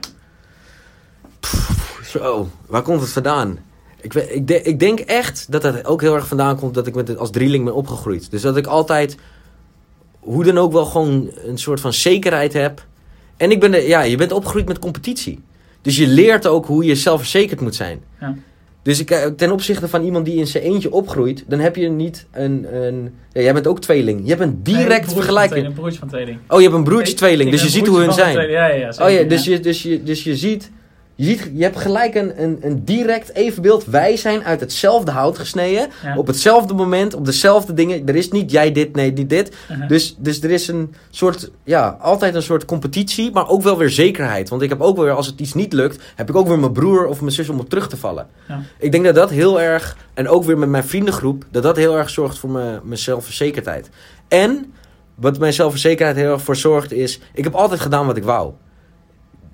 Zo, 2.06 2.50
waar 2.68 2.82
komt 2.82 3.02
het 3.02 3.10
vandaan? 3.10 3.60
Ik, 4.02 4.14
weet- 4.14 4.30
ik, 4.36 4.48
de- 4.48 4.62
ik 4.62 4.80
denk 4.80 5.00
echt 5.00 5.52
dat 5.52 5.64
het 5.64 5.86
ook 5.86 6.02
heel 6.02 6.16
erg 6.16 6.28
vandaan 6.28 6.56
komt 6.56 6.74
dat 6.74 6.88
ik 6.88 6.96
met 6.96 7.18
als 7.18 7.32
drieling 7.32 7.64
ben 7.66 7.76
opgegroeid. 7.76 8.32
Dus 8.32 8.42
dat 8.42 8.58
ik 8.58 8.66
altijd, 8.68 9.18
hoe 10.20 10.44
dan 10.44 10.58
ook 10.58 10.72
wel 10.72 10.86
gewoon 10.86 11.32
een 11.46 11.58
soort 11.58 11.80
van 11.80 11.94
zekerheid 11.94 12.54
heb. 12.54 12.86
En 13.38 13.52
ik 13.52 13.60
ben 13.60 13.72
de, 13.72 13.78
ja, 13.82 14.02
je 14.02 14.18
bent 14.18 14.32
opgegroeid 14.32 14.68
met 14.68 14.80
competitie. 14.80 15.44
Dus 15.82 15.98
je 15.98 16.08
leert 16.08 16.48
ook 16.48 16.66
hoe 16.66 16.84
je 16.86 16.96
zelfverzekerd 16.96 17.62
moet 17.62 17.76
zijn. 17.76 18.02
Ja. 18.20 18.36
Dus 18.84 19.00
ik, 19.00 19.10
eh, 19.10 19.26
ten 19.26 19.52
opzichte 19.52 19.88
van 19.88 20.04
iemand 20.04 20.26
die 20.26 20.36
in 20.36 20.48
zijn 20.48 20.64
eentje 20.64 20.92
opgroeit, 20.92 21.44
dan 21.48 21.60
heb 21.60 21.76
je 21.76 21.90
niet 21.90 22.26
een. 22.32 22.76
een 22.86 23.14
ja, 23.32 23.42
jij 23.42 23.54
bent 23.54 23.68
ook 23.68 23.80
tweeling. 23.80 24.22
Je 24.24 24.30
hebt 24.30 24.42
een 24.42 24.62
Nee, 24.64 24.76
direct 24.76 25.06
van 25.06 25.14
vergelijking. 25.14 25.66
Een 25.66 25.74
broertje 25.74 26.00
van 26.00 26.08
tweeling. 26.08 26.38
Oh, 26.48 26.58
je 26.58 26.64
hebt 26.64 26.78
een 26.78 26.84
broertje 26.84 27.14
tweeling, 27.14 27.44
ik 27.44 27.52
dus 27.52 27.64
je 27.64 27.70
ziet 27.70 27.88
hoe 27.88 28.00
hun 28.00 28.14
zijn. 28.14 28.50
Ja, 28.50 28.68
ja, 28.68 28.68
ja. 28.68 28.88
Oh 28.88 28.94
ja, 28.98 29.06
zeker, 29.08 29.28
dus 29.28 29.44
je, 29.44 29.60
dus 29.60 29.84
je, 29.84 30.04
dus 30.04 30.24
je 30.24 30.36
ziet, 30.36 30.72
je 31.16 31.26
ziet, 31.26 31.50
je 31.54 31.64
hebt 31.64 31.78
gelijk 31.78 32.16
een, 32.16 32.44
een, 32.44 32.58
een 32.62 32.86
direct 32.86 33.34
evenbeeld. 33.36 33.86
Wij 33.86 34.18
zijn 34.18 34.44
uit 34.44 34.60
hetzelfde 34.60 35.12
hout 35.12 35.38
gesneden, 35.38 35.90
Ja. 36.04 36.18
op 36.18 36.28
hetzelfde 36.28 36.74
moment, 36.74 37.14
op 37.14 37.26
dezelfde 37.26 37.74
dingen. 37.74 38.08
Er 38.08 38.16
is 38.16 38.30
niet 38.32 38.52
jij 38.52 38.72
dit, 38.72 38.96
nee, 38.96 39.12
niet 39.12 39.30
dit. 39.30 39.56
Uh-huh. 39.72 39.88
Dus, 39.88 40.16
dus 40.18 40.42
er 40.42 40.52
is 40.52 40.68
een 40.68 40.94
soort, 41.10 41.52
ja, 41.64 41.98
altijd 42.02 42.36
een 42.36 42.42
soort 42.42 42.66
competitie, 42.66 43.32
maar 43.32 43.50
ook 43.50 43.62
wel 43.62 43.78
weer 43.78 43.90
zekerheid. 43.90 44.50
Want 44.50 44.62
ik 44.62 44.70
heb 44.70 44.82
ook 44.82 44.98
weer, 44.98 45.12
als 45.12 45.28
het 45.28 45.40
iets 45.40 45.54
niet 45.54 45.74
lukt, 45.74 46.04
heb 46.16 46.30
ik 46.30 46.36
ook 46.36 46.48
weer 46.48 46.60
mijn 46.60 46.72
broer 46.72 47.06
of 47.06 47.20
mijn 47.20 47.32
zus 47.32 47.50
om 47.50 47.60
op 47.60 47.70
terug 47.70 47.88
te 47.90 47.98
vallen. 47.98 48.28
Ja. 48.48 48.62
Ik 48.80 48.92
denk 48.92 49.04
dat 49.04 49.16
dat 49.16 49.30
heel 49.30 49.62
erg, 49.62 49.98
en 50.14 50.28
ook 50.28 50.44
weer 50.44 50.58
met 50.58 50.70
mijn 50.70 50.84
vriendengroep, 50.84 51.46
dat 51.52 51.64
dat 51.64 51.76
heel 51.76 51.98
erg 51.98 52.10
zorgt 52.10 52.38
voor 52.38 52.50
mijn, 52.50 52.80
mijn 52.84 53.00
zelfverzekerdheid. 53.00 53.90
En 54.28 54.74
wat 55.16 55.40
mijn 55.40 55.54
zelfverzekerdheid 55.54 56.16
heel 56.18 56.34
erg 56.34 56.42
voor 56.42 56.56
zorgt 56.56 56.92
is, 56.92 57.20
ik 57.34 57.44
heb 57.44 57.54
altijd 57.56 57.80
gedaan 57.80 58.06
wat 58.06 58.18
ik 58.18 58.24
wou. 58.24 58.52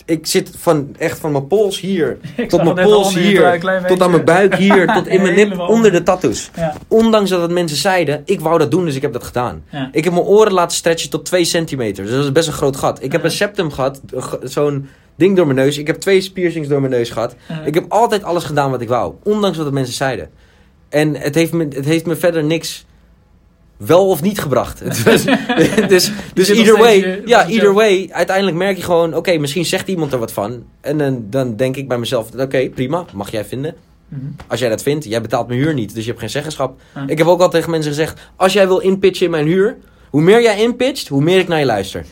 Ik 0.10 0.26
zit 0.28 0.52
van, 0.58 0.96
echt 0.98 1.20
van 1.20 1.32
mijn 1.32 1.48
pols 1.48 1.80
hier, 1.80 2.18
Ik 2.36 2.50
tot 2.50 2.64
mijn 2.64 2.76
pols 2.76 3.16
hier, 3.16 3.60
tot 3.88 4.02
aan 4.02 4.12
mijn 4.12 4.26
buik 4.26 4.56
hier, 4.56 4.88
tot 4.88 5.08
in 5.08 5.22
mijn 5.22 5.36
nip, 5.36 5.60
onder 5.76 5.92
de 5.92 6.04
tattoos. 6.04 6.50
Ja, 6.56 6.74
Ondanks 6.88 7.30
dat 7.30 7.42
het 7.42 7.52
mensen 7.52 7.78
zeiden, 7.78 8.22
ik 8.26 8.40
wou 8.40 8.58
dat 8.60 8.72
doen, 8.72 8.86
dus 8.86 8.96
ik 8.96 9.02
heb 9.02 9.14
dat 9.14 9.24
gedaan. 9.24 9.64
ja. 9.72 9.90
Ik 9.92 10.04
heb 10.04 10.14
mijn 10.14 10.26
oren 10.26 10.54
laten 10.54 10.78
stretchen 10.78 11.10
tot 11.10 11.26
2 11.26 11.44
centimeter. 11.44 12.04
Dus 12.04 12.14
dat 12.14 12.24
is 12.24 12.32
best 12.32 12.48
een 12.48 12.54
groot 12.54 12.76
gat. 12.76 13.04
Ik 13.04 13.12
heb 13.12 13.24
een 13.24 13.32
septum 13.32 13.72
gehad, 13.72 14.02
zo'n 14.44 14.90
ding 15.16 15.36
door 15.36 15.46
mijn 15.46 15.58
neus. 15.58 15.78
Ik 15.78 15.88
heb 15.88 15.96
twee 15.96 16.32
piercings 16.34 16.68
door 16.68 16.80
mijn 16.80 16.92
neus 16.92 17.10
gehad. 17.10 17.36
Ik 17.66 17.74
heb 17.74 17.86
altijd 17.90 18.24
alles 18.24 18.44
gedaan 18.44 18.72
wat 18.72 18.82
ik 18.82 18.88
wou. 18.88 19.14
Ondanks 19.24 19.58
wat 19.58 19.66
de 19.66 19.74
mensen 19.74 19.94
zeiden. 19.96 20.30
En 20.90 21.16
het 21.16 21.36
heeft 21.36 21.54
me, 21.54 21.68
het 21.70 21.86
heeft 21.86 22.06
me 22.06 22.16
verder 22.16 22.44
niks 22.44 22.86
wel 23.80 24.08
of 24.08 24.22
niet 24.22 24.40
gebracht. 24.40 24.82
Dus 25.88 26.12
dus 26.34 26.48
nog 26.50 26.58
either 26.58 26.78
way, 26.78 26.98
je- 26.98 27.22
ja, 27.26 27.48
either 27.48 27.74
way, 27.74 28.10
uiteindelijk 28.12 28.58
merk 28.58 28.78
je 28.78 28.84
gewoon, 28.84 29.14
oké, 29.16 29.38
misschien 29.38 29.66
zegt 29.66 29.88
iemand 29.88 30.14
er 30.14 30.20
wat 30.20 30.32
van. 30.32 30.64
En 30.82 30.98
dan, 30.98 31.26
dan 31.30 31.56
denk 31.56 31.76
ik 31.76 31.88
bij 31.88 31.98
mezelf, 31.98 32.30
oké, 32.38 32.70
prima, 32.70 33.06
mag 33.14 33.32
jij 33.32 33.46
vinden. 33.46 33.76
Mhm. 34.08 34.22
Als 34.48 34.60
jij 34.60 34.70
dat 34.70 34.82
vindt, 34.84 35.06
jij 35.06 35.22
betaalt 35.22 35.48
mijn 35.48 35.60
huur 35.60 35.74
niet, 35.74 35.94
dus 35.94 36.04
je 36.04 36.10
hebt 36.10 36.20
geen 36.22 36.30
zeggenschap. 36.30 36.80
Ik 37.08 37.18
heb 37.18 37.28
ook 37.28 37.42
al 37.42 37.50
tegen 37.50 37.70
mensen 37.72 37.92
gezegd, 37.92 38.20
als 38.36 38.54
jij 38.54 38.68
wil 38.68 38.80
inpitchen 38.80 39.26
in 39.26 39.32
mijn 39.32 39.46
huur, 39.48 39.78
hoe 40.10 40.22
meer 40.22 40.42
jij 40.42 40.62
inpitcht, 40.62 41.08
hoe 41.08 41.22
meer 41.24 41.40
ik 41.40 41.48
naar 41.48 41.60
je 41.60 41.66
luister. 41.66 42.06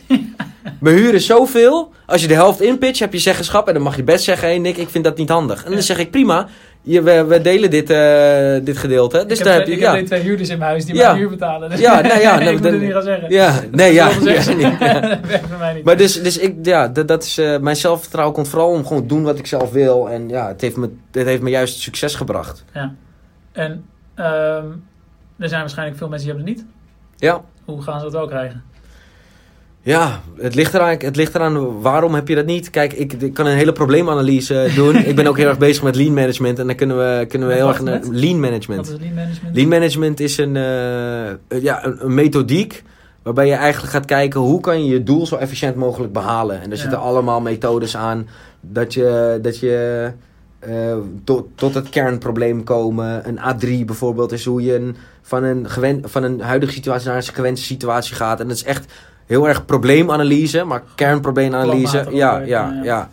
mijn 0.80 0.96
huur 0.96 1.14
is 1.14 1.26
zoveel, 1.26 1.92
als 2.06 2.20
je 2.20 2.26
de 2.28 2.34
helft 2.34 2.60
inpitcht, 2.60 2.98
heb 2.98 3.12
je 3.12 3.18
zeggenschap 3.18 3.68
en 3.68 3.74
dan 3.74 3.82
mag 3.82 3.96
je 3.96 4.02
best 4.02 4.24
zeggen, 4.24 4.48
hé 4.48 4.54
Nick, 4.54 4.76
ik 4.76 4.88
vind 4.88 5.04
dat 5.04 5.16
niet 5.16 5.28
handig. 5.28 5.58
En 5.58 5.68
dan 5.68 5.78
Ja. 5.78 5.84
zeg 5.84 5.98
ik, 5.98 6.10
prima, 6.10 6.48
je, 6.82 7.02
we, 7.02 7.24
we 7.24 7.40
delen 7.40 7.70
dit, 7.70 7.90
eh, 7.90 8.64
dit 8.64 8.76
gedeelte. 8.76 9.24
Dus 9.26 9.38
ik 9.38 9.44
daar 9.44 9.52
heb, 9.54 9.62
heb 9.62 9.68
je, 9.70 9.74
ik 9.74 9.80
ja. 9.80 9.94
heb 9.96 10.06
twee 10.06 10.20
huurders 10.20 10.48
in 10.48 10.58
mijn 10.58 10.70
huis 10.70 10.84
die 10.84 10.94
Ja. 10.94 11.06
mijn 11.06 11.18
huur 11.18 11.28
betalen. 11.30 11.70
Dus 11.70 11.78
Ja, 11.80 12.00
nou 12.00 12.20
ja, 12.20 12.34
ik 12.38 12.40
nou, 12.40 12.52
moet 12.52 12.62
dan- 12.62 12.72
het 12.72 12.80
niet 12.82 12.92
gaan 12.92 13.02
zeggen. 13.02 13.30
Ja, 13.30 13.60
nee, 13.70 13.92
ja. 13.92 14.08
Ja, 14.24 14.52
niet, 14.54 14.60
ja. 14.78 15.00
Werkt 15.28 15.46
voor 15.48 15.58
mij 15.58 15.74
niet. 15.74 15.84
Maar 15.84 15.96
dus, 15.96 16.22
dus 16.22 16.38
ik, 16.38 16.54
ja, 16.62 16.88
dat, 16.88 17.08
dat 17.08 17.22
is, 17.24 17.38
eh, 17.38 17.58
mijn 17.58 17.76
zelfvertrouwen 17.76 18.34
komt 18.34 18.48
vooral 18.48 18.70
om 18.70 18.86
gewoon 18.86 19.02
te 19.02 19.08
doen 19.08 19.22
wat 19.22 19.38
ik 19.38 19.46
zelf 19.46 19.70
wil. 19.72 20.08
En 20.10 20.28
ja, 20.28 20.48
het 20.48 20.60
heeft 20.60 20.76
me, 20.76 20.90
het 21.12 21.26
heeft 21.26 21.42
me 21.42 21.50
juist 21.50 21.80
succes 21.80 22.14
gebracht. 22.14 22.64
En 23.52 23.84
ehm, 24.14 24.64
er 25.38 25.48
zijn 25.48 25.60
waarschijnlijk 25.60 25.98
veel 25.98 26.08
mensen 26.08 26.26
die 26.28 26.36
hebben 26.36 26.54
het 26.54 26.62
niet. 26.62 26.72
Ja. 27.16 27.40
Hoe 27.68 27.82
gaan 27.82 27.98
ze 27.98 28.04
dat 28.04 28.12
wel 28.12 28.26
krijgen? 28.26 28.62
Ja, 29.80 30.20
het 30.38 30.54
ligt, 30.54 30.74
eraan, 30.74 30.96
het 30.98 31.16
ligt 31.16 31.34
eraan 31.34 31.80
waarom 31.80 32.14
heb 32.14 32.28
je 32.28 32.34
dat 32.34 32.46
niet. 32.46 32.70
Kijk, 32.70 32.92
ik, 32.92 33.12
ik 33.12 33.34
kan 33.34 33.46
een 33.46 33.56
hele 33.56 33.72
probleemanalyse 33.72 34.68
doen. 34.76 34.96
ik 34.96 35.16
ben 35.16 35.26
ook 35.26 35.36
heel 35.36 35.48
erg 35.48 35.58
bezig 35.58 35.82
met 35.82 35.96
lean 35.96 36.14
management. 36.14 36.58
En 36.58 36.66
dan 36.66 36.76
kunnen 36.76 36.96
we, 36.96 37.26
kunnen 37.26 37.48
we 37.48 37.54
heel 37.54 37.66
wat, 37.66 37.74
erg... 37.74 37.82
naar-? 37.84 38.00
Lean 38.10 38.32
Wat 38.32 38.40
management. 38.50 38.86
is 38.88 38.96
lean 39.00 39.14
management? 39.14 39.56
Lean 39.56 39.68
management 39.68 40.20
is 40.20 40.38
een, 40.38 40.56
eh, 40.56 41.62
ja, 41.62 41.84
een, 41.84 42.04
een 42.04 42.14
methodiek 42.14 42.82
Waarbij 43.22 43.46
je 43.46 43.54
eigenlijk 43.54 43.92
gaat 43.92 44.04
kijken 44.04 44.40
hoe 44.40 44.60
kan 44.60 44.84
je 44.84 44.92
je 44.92 45.02
doel 45.02 45.26
zo 45.26 45.36
efficiënt 45.36 45.74
mogelijk 45.76 46.12
behalen. 46.12 46.56
En 46.60 46.64
er 46.70 46.76
Ja. 46.76 46.80
zitten 46.82 47.00
allemaal 47.00 47.40
methodes 47.40 47.96
aan 47.96 48.28
dat 48.60 48.94
je, 48.94 49.38
dat 49.42 49.58
je 49.58 50.10
eh, 50.58 50.96
tot, 51.24 51.46
tot 51.54 51.74
het 51.74 51.88
kernprobleem 51.88 52.64
komen. 52.64 53.28
Een 53.28 53.38
A3 53.38 53.84
bijvoorbeeld 53.84 54.32
is 54.32 54.44
hoe 54.44 54.62
je 54.62 54.74
een, 54.74 54.96
van, 55.28 55.42
een 55.42 55.70
gewen, 55.70 56.02
van 56.04 56.22
een 56.22 56.40
huidige 56.40 56.72
situatie 56.72 57.08
naar 57.08 57.16
een 57.16 57.22
gewenste 57.22 57.66
situatie 57.66 58.14
gaat. 58.14 58.40
En 58.40 58.48
dat 58.48 58.56
is 58.56 58.64
echt 58.64 58.92
heel 59.26 59.48
erg 59.48 59.64
probleemanalyse, 59.64 60.64
maar 60.64 60.82
kernprobleemanalyse. 60.94 62.06
Ja, 62.10 62.38
ja, 62.38 62.80
ja. 62.82 63.08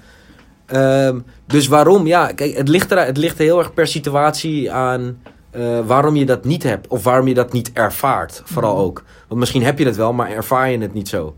Ehm, 0.66 1.20
dus 1.48 1.68
waarom? 1.68 2.08
Ja, 2.08 2.28
kijk, 2.28 2.58
het 2.58 2.68
ligt, 2.68 2.92
er, 2.92 3.06
het 3.06 3.18
ligt 3.18 3.38
heel 3.38 3.60
erg 3.60 3.74
per 3.74 3.88
situatie 3.88 4.72
aan 4.72 5.18
eh, 5.52 5.80
waarom 5.86 6.16
je 6.16 6.26
dat 6.26 6.46
niet 6.46 6.64
hebt. 6.64 6.88
Of 6.88 7.04
waarom 7.04 7.28
je 7.28 7.34
dat 7.34 7.52
niet 7.52 7.72
ervaart, 7.74 8.42
vooral 8.46 8.74
Mhm. 8.76 8.84
ook. 8.84 9.04
Want 9.28 9.40
misschien 9.40 9.64
heb 9.64 9.80
je 9.80 9.86
het 9.86 9.96
wel, 9.96 10.14
maar 10.14 10.30
ervaar 10.30 10.70
je 10.70 10.78
het 10.78 10.94
niet 10.94 11.08
zo. 11.08 11.36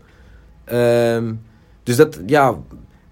Ehm, 0.64 1.32
dus 1.82 1.96
dat, 1.96 2.18
ja, 2.26 2.54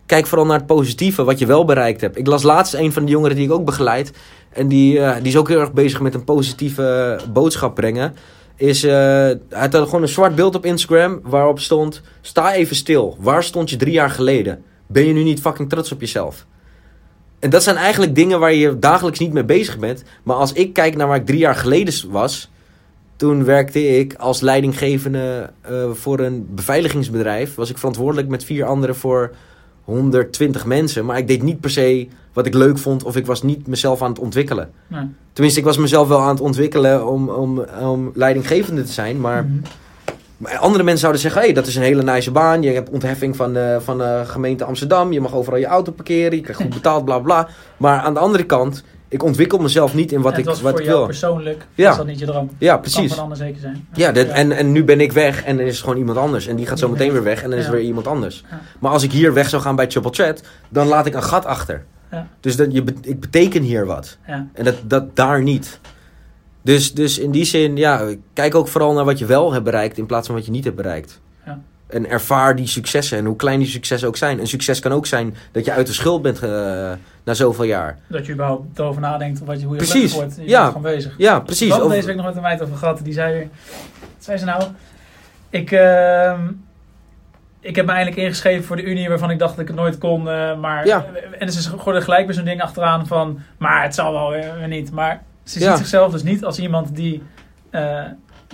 kijk 0.07 0.27
vooral 0.27 0.47
naar 0.47 0.57
het 0.57 0.67
positieve, 0.67 1.25
wat 1.25 1.39
je 1.39 1.47
wel 1.47 1.65
bereikt 1.65 2.01
hebt. 2.01 2.19
Ik 2.19 2.27
las 2.27 2.43
laatst 2.43 2.75
een 2.75 2.93
van 2.93 3.05
de 3.05 3.11
jongeren 3.11 3.37
die 3.37 3.45
ik 3.47 3.53
ook 3.53 3.65
begeleid. 3.65 4.13
En 4.57 4.69
die, 4.69 5.01
eh, 5.01 5.17
die 5.17 5.27
is 5.27 5.37
ook 5.37 5.49
heel 5.49 5.61
erg 5.61 5.73
bezig 5.73 6.01
met 6.01 6.15
een 6.15 6.25
positieve 6.25 7.19
boodschap 7.33 7.75
brengen. 7.75 8.15
Is, 8.57 8.85
eh, 8.85 8.93
hij 8.93 9.39
had 9.51 9.75
gewoon 9.75 10.03
een 10.03 10.09
zwart 10.09 10.35
beeld 10.35 10.55
op 10.55 10.65
Instagram 10.65 11.21
waarop 11.23 11.61
stond... 11.61 12.03
Sta 12.21 12.53
even 12.53 12.77
stil. 12.77 13.17
Waar 13.21 13.45
stond 13.45 13.71
je 13.71 13.77
drie 13.77 13.93
jaar 13.93 14.11
geleden? 14.11 14.63
Ben 14.87 15.05
je 15.05 15.13
nu 15.13 15.23
niet 15.23 15.41
fucking 15.41 15.69
trots 15.69 15.93
op 15.93 16.01
jezelf? 16.01 16.47
En 17.39 17.51
dat 17.51 17.63
zijn 17.63 17.77
eigenlijk 17.77 18.15
dingen 18.15 18.41
waar 18.41 18.55
je 18.55 18.79
dagelijks 18.79 19.19
niet 19.19 19.33
mee 19.33 19.45
bezig 19.45 19.79
bent. 19.79 20.03
Maar 20.23 20.37
als 20.37 20.53
ik 20.53 20.73
kijk 20.73 20.97
naar 20.97 21.07
waar 21.07 21.17
ik 21.17 21.27
drie 21.27 21.39
jaar 21.39 21.55
geleden 21.55 22.11
was... 22.11 22.51
Toen 23.17 23.45
werkte 23.45 23.99
ik 23.99 24.15
als 24.15 24.41
leidinggevende 24.41 25.51
eh, 25.61 25.91
voor 25.93 26.19
een 26.21 26.47
beveiligingsbedrijf. 26.51 27.55
Was 27.55 27.71
ik 27.71 27.79
verantwoordelijk 27.79 28.29
met 28.29 28.45
vier 28.45 28.65
anderen 28.65 28.97
voor 28.97 29.35
120 29.87 30.67
mensen. 30.67 31.05
Maar 31.05 31.19
ik 31.19 31.29
deed 31.29 31.43
niet 31.43 31.61
per 31.61 31.71
se 31.71 32.09
wat 32.33 32.47
ik 32.47 32.55
leuk 32.55 32.79
vond 32.79 33.03
of 33.05 33.17
ik 33.17 33.27
was 33.27 33.43
niet 33.43 33.67
mezelf 33.67 34.03
aan 34.03 34.09
het 34.11 34.19
ontwikkelen. 34.19 34.71
Nee. 34.87 35.05
Tenminste, 35.33 35.61
ik 35.61 35.67
was 35.67 35.77
mezelf 35.77 36.09
wel 36.09 36.21
aan 36.21 36.29
het 36.29 36.41
ontwikkelen 36.41 37.07
om, 37.07 37.29
om, 37.29 37.65
om 37.83 38.11
leidinggevende 38.15 38.83
te 38.83 38.93
zijn. 38.93 39.21
Maar, 39.21 39.45
Mhm. 39.45 39.53
maar 40.37 40.57
andere 40.57 40.83
mensen 40.85 41.01
zouden 41.01 41.21
zeggen, 41.23 41.41
hé, 41.41 41.47
hey, 41.47 41.55
dat 41.57 41.67
is 41.67 41.77
een 41.77 41.83
hele 41.83 42.03
nice 42.03 42.31
baan. 42.31 42.63
Je 42.63 42.71
hebt 42.71 42.91
ontheffing 42.91 43.37
van, 43.37 43.53
de 43.53 43.79
van 43.83 43.99
de 43.99 44.23
gemeente 44.27 44.65
Amsterdam. 44.65 45.13
Je 45.13 45.21
mag 45.21 45.35
overal 45.35 45.59
je 45.59 45.67
auto 45.67 45.93
parkeren. 45.93 46.37
Je 46.37 46.43
krijgt 46.43 46.61
goed 46.63 46.75
betaald, 46.75 47.05
bla 47.05 47.19
bla. 47.19 47.49
Maar 47.77 48.01
aan 48.01 48.15
de 48.15 48.21
andere 48.21 48.45
kant, 48.45 48.85
ik 49.09 49.23
ontwikkel 49.23 49.59
mezelf 49.59 49.95
niet 49.95 50.13
in 50.13 50.21
wat 50.21 50.33
En 50.33 50.39
ik, 50.39 50.45
wat 50.45 50.59
voor 50.59 50.71
ik 50.71 50.85
jou 50.85 50.97
wil. 50.97 51.07
persoonlijk, 51.07 51.67
Ja. 51.75 51.89
was 51.89 51.97
dat 51.97 52.07
niet 52.07 52.19
je 52.19 52.27
droom. 52.27 52.51
Ja, 52.59 52.73
Kan 52.73 52.81
precies. 52.81 53.13
van 53.15 53.23
ander 53.23 53.37
zeker 53.37 53.61
zijn. 53.61 53.89
Ja, 53.93 54.13
En, 54.15 54.53
en 54.53 54.73
nu 54.73 54.85
ben 54.85 55.01
ik 55.01 55.13
weg 55.13 55.45
en 55.45 55.57
dan 55.57 55.67
is 55.67 55.75
het 55.75 55.83
gewoon 55.85 55.99
iemand 55.99 56.19
anders. 56.19 56.47
En 56.47 56.57
die 56.57 56.67
gaat 56.67 56.79
zo 56.79 56.89
meteen 56.89 57.13
weer 57.13 57.23
weg 57.23 57.43
en 57.43 57.51
dan 57.51 57.59
is 57.59 57.67
er 57.67 57.73
weer 57.73 57.81
iemand 57.81 58.07
anders. 58.07 58.45
Maar 58.79 58.91
als 58.93 59.03
ik 59.03 59.13
hier 59.13 59.33
weg 59.35 59.49
zou 59.49 59.63
gaan 59.63 59.77
bij 59.77 59.87
Triple 59.87 60.11
Threat, 60.11 60.43
dan 60.69 60.87
laat 60.87 61.07
ik 61.07 61.15
een 61.15 61.23
gat 61.23 61.45
achter. 61.45 61.85
Ja. 62.11 62.27
Dus 62.41 62.57
dat, 62.57 62.73
je, 62.73 62.85
ik 63.03 63.21
beteken 63.21 63.63
hier 63.63 63.87
wat. 63.87 64.19
Ja. 64.27 64.47
En 64.53 64.65
dat, 64.65 64.75
dat 64.85 65.17
daar 65.17 65.43
niet. 65.43 65.81
Dus, 66.63 66.95
dus 66.95 67.19
in 67.19 67.31
die 67.31 67.45
zin, 67.45 67.77
ja, 67.77 68.05
kijk 68.33 68.55
ook 68.55 68.69
vooral 68.69 68.93
naar 68.93 69.05
wat 69.05 69.19
je 69.19 69.27
wel 69.27 69.53
hebt 69.53 69.65
bereikt 69.65 69.99
in 69.99 70.07
plaats 70.07 70.27
van 70.27 70.37
wat 70.37 70.45
je 70.45 70.51
niet 70.51 70.65
hebt 70.65 70.77
bereikt. 70.77 71.21
En 71.87 72.09
ervaar 72.11 72.57
die 72.57 72.67
successen 72.67 73.19
en 73.19 73.25
hoe 73.25 73.37
klein 73.37 73.59
die 73.59 73.69
successen 73.69 74.09
ook 74.09 74.17
zijn. 74.17 74.39
Een 74.41 74.47
succes 74.47 74.81
kan 74.81 74.93
ook 74.93 75.07
zijn 75.07 75.37
dat 75.53 75.65
je 75.65 75.73
uit 75.73 75.87
de 75.87 75.93
schuld 75.93 76.23
bent 76.23 76.43
eh, 76.43 76.51
na 77.25 77.35
zoveel 77.35 77.65
jaar. 77.65 77.99
Dat 78.09 78.27
je 78.27 78.33
überhaupt 78.33 78.79
erover 78.79 79.01
nadenkt 79.01 79.39
wat 79.45 79.61
je, 79.61 79.67
hoe 79.67 79.77
je 79.77 79.83
Precies. 79.83 80.13
wordt. 80.15 80.37
Je 80.37 80.49
Ja. 80.49 80.61
bent 80.63 80.77
gewoon 80.77 80.93
bezig. 80.95 81.15
Ja, 81.19 81.37
Ik 81.37 81.45
precies. 81.45 81.81
Of- 81.81 81.91
deze 81.93 82.07
week 82.07 82.17
nog 82.17 82.25
met 82.25 82.37
een 82.37 82.43
meid 82.43 82.63
over 82.63 82.77
gehad. 82.77 83.01
Die 83.05 83.13
zei 83.13 83.33
weer... 83.33 83.49
Wat 84.01 84.25
zei 84.25 84.39
ze 84.39 84.45
nou? 84.45 84.63
Ik, 85.51 85.71
ehm, 85.73 86.41
ik 87.61 87.77
heb 87.77 87.87
me 87.87 87.93
eindelijk 87.93 88.17
ingeschreven 88.23 88.65
voor 88.65 88.77
de 88.77 88.83
Unie 88.83 89.09
waarvan 89.09 89.31
ik 89.31 89.39
dacht 89.39 89.51
dat 89.53 89.61
ik 89.61 89.67
het 89.69 89.77
nooit 89.77 89.99
kon. 89.99 90.29
eh, 90.29 90.59
maar, 90.59 90.87
Ja. 90.87 91.05
En 91.39 91.53
ze 91.53 91.79
gooide 91.79 92.03
gelijk 92.03 92.27
weer 92.27 92.35
zo'n 92.35 92.45
ding 92.45 92.63
achteraan 92.63 93.07
van... 93.07 93.41
Maar 93.59 93.83
het 93.83 93.95
zal 93.95 94.13
wel 94.13 94.31
weer, 94.31 94.69
niet. 94.69 94.91
Maar 94.91 95.23
ze 95.45 95.61
Ja. 95.61 95.69
ziet 95.69 95.79
zichzelf 95.79 96.13
dus 96.13 96.23
niet 96.23 96.45
als 96.45 96.59
iemand 96.59 96.97
die... 96.97 97.23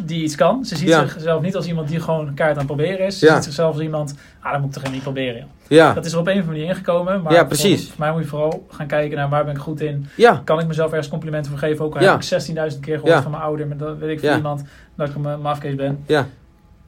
die 0.00 0.22
iets 0.22 0.34
kan. 0.34 0.64
Ze 0.64 0.76
ziet 0.76 0.88
Ja. 0.88 1.06
zichzelf 1.08 1.42
niet 1.42 1.56
als 1.56 1.66
iemand 1.66 1.88
die 1.88 2.00
gewoon 2.00 2.26
een 2.26 2.34
kaart 2.34 2.50
aan 2.50 2.56
het 2.56 2.66
proberen 2.66 3.06
is. 3.06 3.18
Ze 3.18 3.26
Ja. 3.26 3.34
ziet 3.34 3.44
zichzelf 3.44 3.72
als 3.74 3.82
iemand, 3.82 4.14
ah, 4.40 4.52
dat 4.52 4.60
moet 4.60 4.76
ik 4.76 4.82
toch 4.82 4.92
niet 4.92 5.02
proberen. 5.02 5.46
ja, 5.68 5.92
Dat 5.92 6.04
is 6.04 6.12
er 6.12 6.18
op 6.18 6.26
een 6.26 6.32
of 6.32 6.38
andere 6.40 6.56
manier 6.58 6.74
ingekomen. 6.74 7.22
Maar 7.22 7.32
Ja, 7.32 7.44
precies. 7.44 7.86
Voor, 7.88 7.94
mij 7.98 8.12
moet 8.12 8.22
je 8.22 8.28
vooral 8.28 8.66
gaan 8.70 8.86
kijken 8.86 9.16
naar 9.16 9.28
waar 9.28 9.44
ben 9.44 9.54
ik 9.54 9.60
goed 9.60 9.80
in. 9.80 10.06
ja, 10.16 10.40
Kan 10.44 10.60
ik 10.60 10.66
mezelf 10.66 10.90
ergens 10.90 11.08
complimenten 11.08 11.50
voor 11.50 11.60
geven? 11.60 11.84
Ook 11.84 11.94
al 11.96 12.00
heb 12.00 12.14
ik 12.14 12.22
16.000 12.22 12.80
keer 12.80 12.98
gehoord 12.98 13.22
van 13.22 13.30
mijn 13.30 13.42
ouder. 13.42 13.66
Maar 13.66 13.76
dat 13.76 13.98
weet 13.98 14.10
ik 14.10 14.26
van 14.28 14.36
iemand 14.36 14.62
dat 14.96 15.08
ik 15.08 15.14
een 15.14 15.40
mafkees 15.40 15.74
ben. 15.74 15.98
ja. 16.06 16.26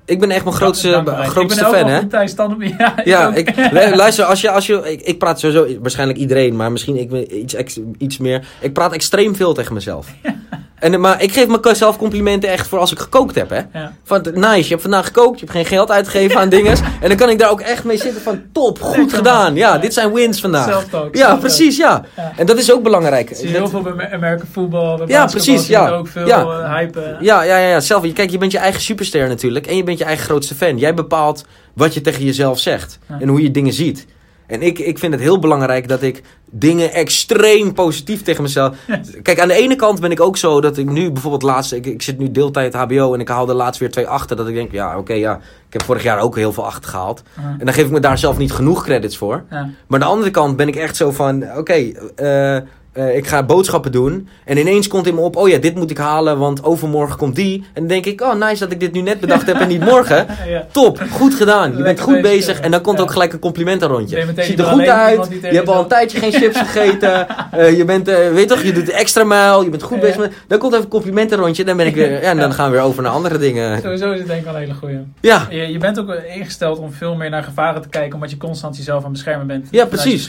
Ik 0.07 0.21
ben 0.21 0.31
echt 0.31 0.45
mijn 0.45 0.57
grootste, 0.57 1.03
grootste 1.17 1.61
ik 1.65 1.71
ben 1.71 1.79
fan, 1.81 1.89
hè? 1.89 1.99
goed 1.99 2.11
thuis 2.11 2.31
stand 2.31 2.55
op. 2.55 2.63
Ja, 3.05 3.35
ik, 3.35 3.57
lu- 3.73 3.97
luister, 3.97 4.25
als 4.25 4.41
je, 4.41 4.51
als 4.51 4.67
je, 4.67 4.91
ik, 4.93 5.01
ik 5.01 5.19
praat 5.19 5.41
sowieso, 5.41 5.81
waarschijnlijk 5.81 6.19
iedereen, 6.19 6.57
maar 6.57 6.73
misschien 6.73 6.97
ik 6.97 7.31
iets, 7.31 7.79
iets 7.99 8.19
meer. 8.19 8.47
Ik 8.61 8.73
praat 8.73 8.93
extreem 8.93 9.35
veel 9.37 9.55
tegen 9.55 9.75
mezelf. 9.75 10.15
En, 10.79 11.01
maar 11.01 11.23
ik 11.23 11.33
geef 11.33 11.47
mezelf 11.63 11.97
complimenten 11.99 12.51
echt 12.51 12.67
voor 12.67 12.79
als 12.79 12.93
ik 12.93 12.99
gekookt 12.99 13.35
heb, 13.35 13.51
hè. 13.51 13.61
Ja. 13.73 13.93
Van, 14.05 14.27
nice, 14.35 14.63
je 14.63 14.69
hebt 14.69 14.83
vandaag 14.83 15.07
gekookt, 15.07 15.41
je 15.41 15.47
hebt 15.47 15.57
geen 15.57 15.67
geld 15.67 15.91
uitgegeven 15.91 16.41
aan 16.41 16.49
dingen. 16.49 16.77
En 17.01 17.09
dan 17.09 17.17
kan 17.17 17.29
ik 17.31 17.39
daar 17.39 17.51
ook 17.51 17.61
echt 17.61 17.85
mee 17.85 17.97
zitten 17.99 18.23
van, 18.23 18.43
top, 18.53 18.81
goed 18.83 18.97
Lekker, 18.97 19.17
gedaan. 19.17 19.55
Ja, 19.55 19.75
Ja. 19.75 19.79
dit 19.81 19.95
zijn 19.95 20.13
wins 20.13 20.41
vandaag. 20.41 20.85
Ja, 21.13 21.37
precies, 21.37 21.77
ja. 21.77 22.05
Ja. 22.17 22.33
En 22.37 22.47
dat 22.47 22.59
is 22.59 22.73
ook 22.73 22.83
belangrijk. 22.83 23.31
Zie 23.35 23.49
je 23.49 23.55
heel 23.55 23.69
veel 23.69 23.81
bij 23.83 24.13
American 24.13 24.47
voetbal. 24.53 24.97
Bij 24.97 25.07
Ja, 25.07 25.27
precies, 25.27 25.67
ja. 25.67 25.91
ook 25.91 26.09
veel 26.09 26.27
Ja. 26.27 26.41
eh, 26.43 26.75
hype. 26.75 27.01
eh. 27.01 27.21
Ja, 27.21 27.43
ja, 27.43 27.57
ja, 27.59 27.69
ja. 27.69 27.81
Zelf, 27.81 28.13
kijk, 28.13 28.31
je 28.31 28.39
bent 28.39 28.53
je 28.53 28.59
eigen 28.59 28.81
superster 28.81 29.29
natuurlijk. 29.29 29.67
En 29.67 29.77
je 29.77 29.85
bent 29.85 29.99
je 29.99 30.05
eigen 30.05 30.25
grootste 30.25 30.55
fan. 30.55 30.79
Jij 30.79 30.95
bepaalt 30.95 31.45
wat 31.75 31.95
je 31.95 32.01
tegen 32.01 32.25
jezelf 32.25 32.59
zegt. 32.59 32.99
En 33.21 33.29
hoe 33.29 33.43
je 33.43 33.51
dingen 33.51 33.73
ziet. 33.73 34.07
En 34.47 34.63
ik, 34.63 34.79
ik 34.79 34.99
vind 34.99 35.13
het 35.13 35.23
heel 35.23 35.39
belangrijk 35.39 35.89
dat 35.89 36.03
ik 36.03 36.23
dingen 36.51 36.93
extreem 36.93 37.73
positief 37.73 38.23
tegen 38.23 38.43
mezelf... 38.43 38.77
Kijk, 39.23 39.41
aan 39.41 39.49
de 39.49 39.55
ene 39.55 39.77
kant 39.77 40.01
ben 40.01 40.11
ik 40.11 40.21
ook 40.21 40.37
zo 40.37 40.61
dat 40.61 40.77
ik 40.77 40.91
nu 40.91 41.11
bijvoorbeeld 41.11 41.43
laatst... 41.43 41.73
Ik, 41.73 41.87
ik 41.87 42.03
zit 42.03 42.19
nu 42.19 42.31
deeltijd 42.31 42.75
HBO 42.75 43.15
en 43.15 43.21
ik 43.21 43.29
haalde 43.29 43.55
laatst 43.55 43.81
weer 43.81 43.91
twee 43.91 44.09
achter. 44.09 44.37
Dat 44.37 44.49
ik 44.49 44.55
denk, 44.55 44.73
ja, 44.73 44.99
oké, 44.99 45.13
ja. 45.13 45.35
Ik 45.67 45.73
heb 45.73 45.83
vorig 45.83 46.03
jaar 46.03 46.21
ook 46.21 46.37
heel 46.37 46.53
veel 46.53 46.67
achter 46.67 46.91
gehaald. 46.91 47.23
En 47.59 47.65
dan 47.65 47.75
geef 47.75 47.85
ik 47.85 47.91
me 47.91 48.01
daar 48.01 48.19
zelf 48.19 48.39
niet 48.39 48.53
genoeg 48.53 48.85
credits 48.85 49.17
voor. 49.17 49.45
Maar 49.51 49.71
aan 49.89 50.01
de 50.01 50.05
andere 50.05 50.31
kant 50.31 50.57
ben 50.57 50.69
ik 50.69 50.77
echt 50.77 50.97
zo 50.97 51.11
van, 51.11 51.57
oké, 51.57 51.93
eh, 52.17 52.57
eh, 52.95 53.17
ik 53.17 53.27
ga 53.27 53.43
boodschappen 53.43 53.93
doen. 53.93 54.29
En 54.45 54.57
ineens 54.57 54.89
komt 54.89 55.07
in 55.07 55.15
me 55.15 55.21
op, 55.21 55.37
oh 55.37 55.49
ja, 55.49 55.59
dit 55.59 55.75
moet 55.75 55.91
ik 55.91 55.99
halen, 55.99 56.39
want 56.39 56.65
overmorgen 56.65 57.17
komt 57.17 57.37
die. 57.37 57.57
En 57.73 57.81
dan 57.81 57.87
denk 57.87 58.07
ik, 58.07 58.21
oh 58.21 58.35
nice 58.35 58.59
dat 58.59 58.73
ik 58.73 58.81
dit 58.81 58.93
nu 58.93 59.01
net 59.01 59.21
bedacht 59.21 59.47
heb 59.47 59.57
en 59.57 59.69
niet 59.69 59.85
morgen. 59.85 60.27
Ja. 60.49 60.67
Top, 60.73 61.03
goed 61.11 61.35
gedaan. 61.35 61.77
Je 61.77 61.83
bent 61.83 62.01
goed 62.01 62.21
bezig. 62.23 62.61
En 62.61 62.71
dan 62.71 62.81
komt 62.81 62.97
Ja. 62.99 63.03
ook 63.05 63.11
gelijk 63.11 63.33
een 63.33 63.39
complimentenrondje. 63.39 64.17
Je 64.17 64.43
Ziet 64.43 64.59
er 64.59 64.65
goed 64.65 64.89
uit. 64.89 65.29
Je 65.31 65.47
hebt 65.47 65.69
al 65.69 65.81
een 65.81 65.87
tijdje 65.89 66.19
geen 66.19 66.33
chips 66.33 66.59
gegeten. 66.67 67.27
Eh, 67.51 67.77
je 67.77 67.85
bent, 67.85 68.09
eh, 68.09 68.33
weet 68.33 68.49
toch, 68.49 68.63
je 68.63 68.73
doet 68.73 68.91
extra 68.91 69.25
mijl. 69.25 69.63
Je 69.65 69.71
bent 69.71 69.83
goed 69.83 70.01
bezig. 70.01 70.17
Met, 70.19 70.33
dan 70.47 70.59
komt 70.59 70.73
even 70.73 70.85
een 70.85 70.91
complimentenrondje. 70.91 71.65
Dan 71.65 71.77
ben 71.77 71.87
ik 71.87 71.95
weer, 71.95 72.11
ja, 72.23 72.31
en 72.31 72.37
dan 72.37 72.53
gaan 72.53 72.71
we 72.71 72.77
weer 72.77 72.85
over 72.85 73.03
naar 73.03 73.13
andere 73.13 73.39
dingen. 73.39 73.81
Sowieso 73.81 74.11
is 74.13 74.19
het 74.19 74.27
denk 74.29 74.39
ik 74.39 74.45
wel 74.45 74.55
een 74.55 74.61
hele 74.61 74.75
goeie. 74.75 74.99
Ja, 75.21 75.47
Je, 75.51 75.73
je 75.73 75.79
bent 75.79 75.99
ook 76.01 76.15
ingesteld 76.35 76.79
om 76.79 76.93
veel 76.93 77.15
meer 77.15 77.31
naar 77.31 77.43
gevaren 77.43 77.83
te 77.83 77.89
kijken, 77.89 78.15
omdat 78.15 78.31
je 78.31 78.37
constant 78.37 78.77
jezelf 78.77 78.99
aan 78.99 79.03
het 79.05 79.13
beschermen 79.13 79.47
bent. 79.47 79.69
Ja, 79.71 79.85
precies. 79.87 80.29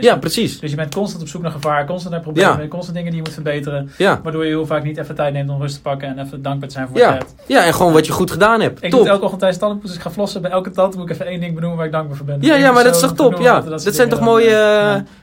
ja, 0.00 0.16
precies. 0.16 0.60
Dus 0.60 0.70
je 0.70 0.76
bent 0.76 0.94
constant 0.94 1.22
op 1.22 1.28
zoek 1.28 1.42
naar 1.42 1.50
gevaar, 1.50 1.86
constant 1.86 2.03
naar 2.10 2.20
problemen, 2.20 2.60
Ja. 2.62 2.68
constant 2.68 2.96
dingen 2.96 3.10
die 3.12 3.20
je 3.20 3.26
moet 3.26 3.34
verbeteren. 3.34 3.90
Ja. 3.98 4.20
Waardoor 4.22 4.42
je 4.44 4.48
heel 4.48 4.66
vaak 4.66 4.82
niet 4.84 4.98
even 4.98 5.14
tijd 5.14 5.32
neemt 5.32 5.50
om 5.50 5.60
rust 5.60 5.74
te 5.74 5.80
pakken 5.80 6.08
en 6.08 6.24
even 6.24 6.42
dankbaar 6.42 6.68
te 6.68 6.74
zijn 6.74 6.86
voor 6.86 6.94
wat 6.96 7.02
Ja. 7.04 7.12
je 7.12 7.18
hebt. 7.18 7.34
ja, 7.46 7.64
en 7.64 7.74
gewoon 7.74 7.92
wat 7.92 8.06
je 8.06 8.12
goed 8.12 8.30
gedaan 8.30 8.60
hebt. 8.60 8.82
Ik 8.84 8.90
Top. 8.90 9.00
doe 9.00 9.08
elke 9.08 9.22
ochtend 9.22 9.40
tijdens 9.40 9.82
als 9.82 9.94
ik 9.94 10.00
ga 10.00 10.10
flossen, 10.10 10.42
bij 10.42 10.50
elke 10.50 10.70
tand 10.70 10.96
moet 10.96 11.04
ik 11.04 11.10
even 11.14 11.26
één 11.26 11.40
ding 11.40 11.54
benoemen 11.54 11.76
waar 11.78 11.86
ik 11.86 11.92
dankbaar 11.92 12.16
voor 12.16 12.26
ben. 12.26 12.38
Ja, 12.40 12.54
ja, 12.54 12.72
maar 12.72 12.84
dat 12.84 12.94
is 12.94 13.00
toch 13.00 13.14
top, 13.14 13.38
ja. 13.40 13.60
dat 13.60 13.82
zijn 13.94 14.08
toch 14.08 14.20
mooie, 14.20 14.44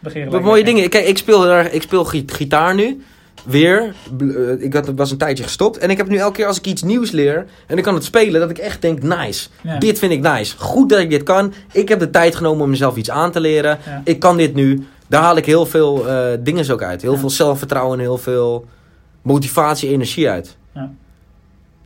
eh, 0.03 0.13
ja, 0.13 0.29
Wat 0.29 0.41
mooie 0.41 0.63
dingen. 0.63 0.89
Kijk, 0.89 1.05
ik 1.05 1.17
speel, 1.17 1.45
er, 1.47 1.73
ik 1.73 1.81
speel 1.81 2.03
gi- 2.05 2.23
gitaar 2.27 2.75
nu. 2.75 3.01
Weer. 3.45 3.93
Eh, 4.19 4.63
Ik 4.65 4.73
had, 4.73 4.91
was 4.95 5.11
een 5.11 5.17
tijdje 5.17 5.43
gestopt. 5.43 5.77
En 5.77 5.89
ik 5.89 5.97
heb 5.97 6.07
nu 6.07 6.17
elke 6.17 6.35
keer 6.35 6.45
als 6.45 6.57
ik 6.57 6.65
iets 6.65 6.83
nieuws 6.83 7.11
leer. 7.11 7.45
En 7.67 7.77
ik 7.77 7.83
kan 7.83 7.93
het 7.93 8.03
spelen. 8.03 8.39
Dat 8.41 8.49
ik 8.49 8.57
echt 8.57 8.81
denk, 8.81 9.01
nice. 9.03 9.47
Ja. 9.61 9.77
Dit 9.77 9.99
vind 9.99 10.11
ik 10.11 10.21
nice. 10.21 10.55
Goed 10.57 10.89
dat 10.89 10.99
ik 10.99 11.09
dit 11.09 11.23
kan. 11.23 11.53
Ik 11.71 11.89
heb 11.89 11.99
de 11.99 12.09
tijd 12.09 12.35
genomen 12.35 12.63
om 12.63 12.69
mezelf 12.69 12.95
iets 12.95 13.09
aan 13.09 13.31
te 13.31 13.39
leren. 13.39 13.77
Ja. 13.85 14.01
Ik 14.03 14.19
kan 14.19 14.37
dit 14.37 14.53
nu. 14.55 14.85
Daar 15.11 15.21
haal 15.21 15.37
ik 15.37 15.45
heel 15.45 15.65
veel 15.65 16.07
eh 16.09 16.37
dingen 16.39 16.71
ook 16.71 16.83
uit. 16.83 17.01
Heel 17.01 17.13
Ja. 17.13 17.19
veel 17.19 17.29
zelfvertrouwen 17.29 17.97
en 17.97 18.03
heel 18.03 18.17
veel 18.17 18.65
motivatie, 19.21 19.89
energie 19.89 20.29
uit. 20.29 20.57
Ja. 20.73 20.91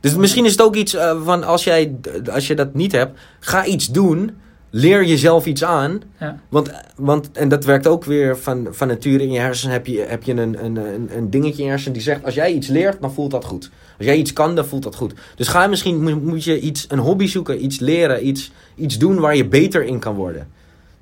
Dus 0.00 0.14
misschien 0.14 0.44
is 0.44 0.50
het 0.50 0.62
ook 0.62 0.74
iets 0.74 0.94
eh, 0.94 1.22
van 1.24 1.44
als, 1.44 1.64
jij, 1.64 1.96
als 2.32 2.46
je 2.46 2.54
dat 2.54 2.74
niet 2.74 2.92
hebt, 2.92 3.18
ga 3.40 3.64
iets 3.64 3.86
doen. 3.86 4.30
Leer 4.70 5.04
jezelf 5.04 5.46
iets 5.46 5.64
aan. 5.64 6.00
Ja. 6.20 6.38
Want, 6.48 6.70
want, 6.96 7.30
en 7.32 7.48
dat 7.48 7.64
werkt 7.64 7.86
ook 7.86 8.04
weer 8.04 8.38
van, 8.38 8.66
van 8.70 8.88
nature 8.88 9.22
in 9.22 9.30
je 9.32 9.38
hersenen. 9.38 9.72
Heb 9.74 9.86
je, 9.86 10.04
heb 10.08 10.22
je 10.22 10.32
een, 10.32 10.64
een, 10.64 10.76
een, 10.76 11.10
een 11.16 11.30
dingetje 11.30 11.58
in 11.58 11.64
je 11.64 11.70
hersenen 11.70 11.92
die 11.92 12.02
zegt: 12.02 12.24
als 12.24 12.34
jij 12.34 12.52
iets 12.52 12.68
leert, 12.68 13.00
dan 13.00 13.12
voelt 13.12 13.30
dat 13.30 13.44
goed. 13.44 13.70
Als 13.98 14.06
jij 14.06 14.16
iets 14.16 14.32
kan, 14.32 14.54
dan 14.54 14.66
voelt 14.66 14.82
dat 14.82 14.94
goed. 14.94 15.14
Dus 15.36 15.48
ga 15.48 15.66
misschien 15.66 16.02
moet, 16.02 16.24
moet 16.24 16.44
je 16.44 16.60
iets, 16.60 16.86
een 16.88 16.98
hobby 16.98 17.26
zoeken, 17.26 17.64
iets 17.64 17.78
leren, 17.78 18.26
iets, 18.26 18.52
iets 18.74 18.98
doen 18.98 19.18
waar 19.20 19.36
je 19.36 19.48
beter 19.48 19.84
in 19.84 19.98
kan 19.98 20.14
worden. 20.14 20.48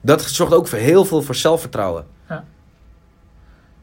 Dat 0.05 0.22
zorgt 0.22 0.55
ook 0.55 0.68
voor 0.68 0.78
heel 0.78 1.05
veel 1.05 1.22
voor 1.22 1.34
zelfvertrouwen. 1.34 2.05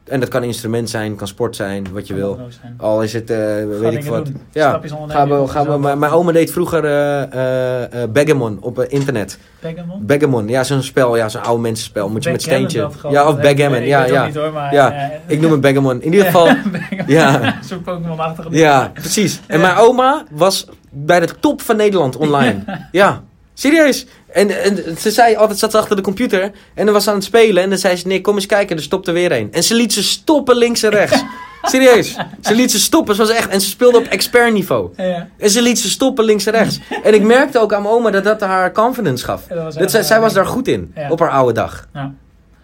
En 0.04 0.20
dat 0.20 0.28
kan 0.28 0.42
instrument 0.42 0.90
zijn, 0.90 1.16
kan 1.16 1.26
sport 1.26 1.56
zijn, 1.56 1.86
wat 1.92 2.06
je 2.06 2.12
Kan 2.14 2.22
wil. 2.22 2.40
Al 2.76 3.02
is 3.02 3.12
het, 3.12 3.30
eh, 3.30 3.38
weet 3.80 3.92
ik 3.92 4.04
wat. 4.04 4.24
doen. 4.24 4.40
Ja, 4.52 4.80
gaan 5.08 5.28
we, 5.28 5.48
gaan 5.48 5.66
we, 5.66 5.78
mijn, 5.78 5.98
mijn 5.98 6.12
oma 6.12 6.32
deed 6.32 6.52
vroeger 6.52 6.84
eh 6.84 7.22
eh 7.32 8.02
eh, 8.02 8.10
Backgammon 8.10 8.58
op 8.60 8.80
internet. 8.80 9.38
Backgammon? 9.60 10.06
Backgammon, 10.06 10.48
ja, 10.48 10.64
zo'n 10.64 10.82
spel, 10.82 11.16
ja, 11.16 11.28
zo'n 11.28 11.42
oude 11.42 11.62
mensenspel. 11.62 12.08
Moet 12.08 12.24
je 12.24 12.30
met 12.30 12.42
steentje. 12.42 12.88
Ja, 13.10 13.28
of 13.28 13.36
Backgammon, 13.40 13.80
ik 13.80 13.86
ja, 13.86 14.04
ja. 14.04 14.20
ook 14.20 14.26
niet 14.26 14.36
hoor, 14.36 14.52
maar, 14.52 14.74
Ja, 14.74 15.10
Ik 15.26 15.40
noem 15.40 15.50
het 15.52 15.60
Backgammon. 15.60 16.02
In 16.02 16.12
ieder 16.12 16.24
geval, 16.26 16.48
ja. 17.06 17.54
Zo'n 17.64 17.82
Pokémon-achtige. 17.82 18.48
Ja, 18.50 18.90
precies. 18.94 19.40
En 19.46 19.60
Ja. 19.60 19.66
mijn 19.66 19.76
oma 19.78 20.24
was 20.30 20.66
bij 20.90 21.20
de 21.20 21.28
top 21.40 21.60
van 21.60 21.76
Nederland 21.76 22.16
online. 22.16 22.64
Ja, 22.92 23.22
serieus. 23.54 24.06
En, 24.32 24.62
en 24.62 24.96
ze 24.98 25.10
zei 25.10 25.36
altijd, 25.36 25.58
zat 25.58 25.70
ze 25.70 25.78
achter 25.78 25.96
de 25.96 26.02
computer 26.02 26.50
en 26.74 26.84
dan 26.84 26.94
was 26.94 27.04
ze 27.04 27.10
aan 27.10 27.16
het 27.16 27.24
spelen. 27.24 27.62
En 27.62 27.68
dan 27.68 27.78
zei 27.78 27.96
ze, 27.96 28.06
nee, 28.06 28.20
kom 28.20 28.34
eens 28.34 28.46
kijken, 28.46 28.76
er 28.76 28.82
stopt 28.82 29.06
er 29.08 29.14
weer 29.14 29.32
een. 29.32 29.52
En 29.52 29.62
ze 29.62 29.74
liet 29.74 29.92
ze 29.92 30.02
stoppen 30.02 30.56
links 30.56 30.82
en 30.82 30.90
rechts. 30.90 31.22
Serieus. 31.62 32.16
Ze 32.40 32.54
liet 32.54 32.70
ze 32.70 32.78
stoppen, 32.78 33.14
ze 33.14 33.20
was 33.20 33.30
echt... 33.30 33.48
En 33.48 33.60
ze 33.60 33.68
speelde 33.68 33.98
op 33.98 34.04
expert 34.04 34.52
niveau. 34.52 34.90
Ja. 34.96 35.28
En 35.38 35.50
ze 35.50 35.62
liet 35.62 35.78
ze 35.78 35.90
stoppen 35.90 36.24
links 36.24 36.46
en 36.46 36.52
rechts. 36.52 36.80
En 37.02 37.14
ik 37.14 37.22
merkte 37.22 37.58
ook 37.58 37.72
aan 37.74 37.82
mijn 37.82 37.94
oma 37.94 38.10
dat 38.10 38.24
dat 38.24 38.40
haar 38.40 38.72
confidence 38.72 39.24
gaf. 39.24 39.44
Ja, 39.48 39.54
dat 39.54 39.64
was 39.64 39.72
Dat, 39.74 39.82
echt 39.82 39.92
zij, 39.92 40.02
zij 40.02 40.20
was 40.20 40.32
daar 40.32 40.46
goed 40.46 40.68
in, 40.68 40.92
Ja. 40.94 41.10
op 41.10 41.18
haar 41.20 41.30
oude 41.30 41.52
dag. 41.52 41.88
Ja. 41.94 42.12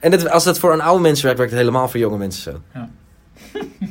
En 0.01 0.11
dat, 0.11 0.31
als 0.31 0.45
dat 0.45 0.59
voor 0.59 0.73
een 0.73 0.81
oude 0.81 1.03
mensen 1.03 1.25
werkt, 1.25 1.39
werkt 1.39 1.53
het 1.55 1.61
helemaal 1.63 1.89
voor 1.89 2.01
jonge 2.01 2.17
mensen 2.19 2.43
zo. 2.43 2.61
Ja. 2.75 2.89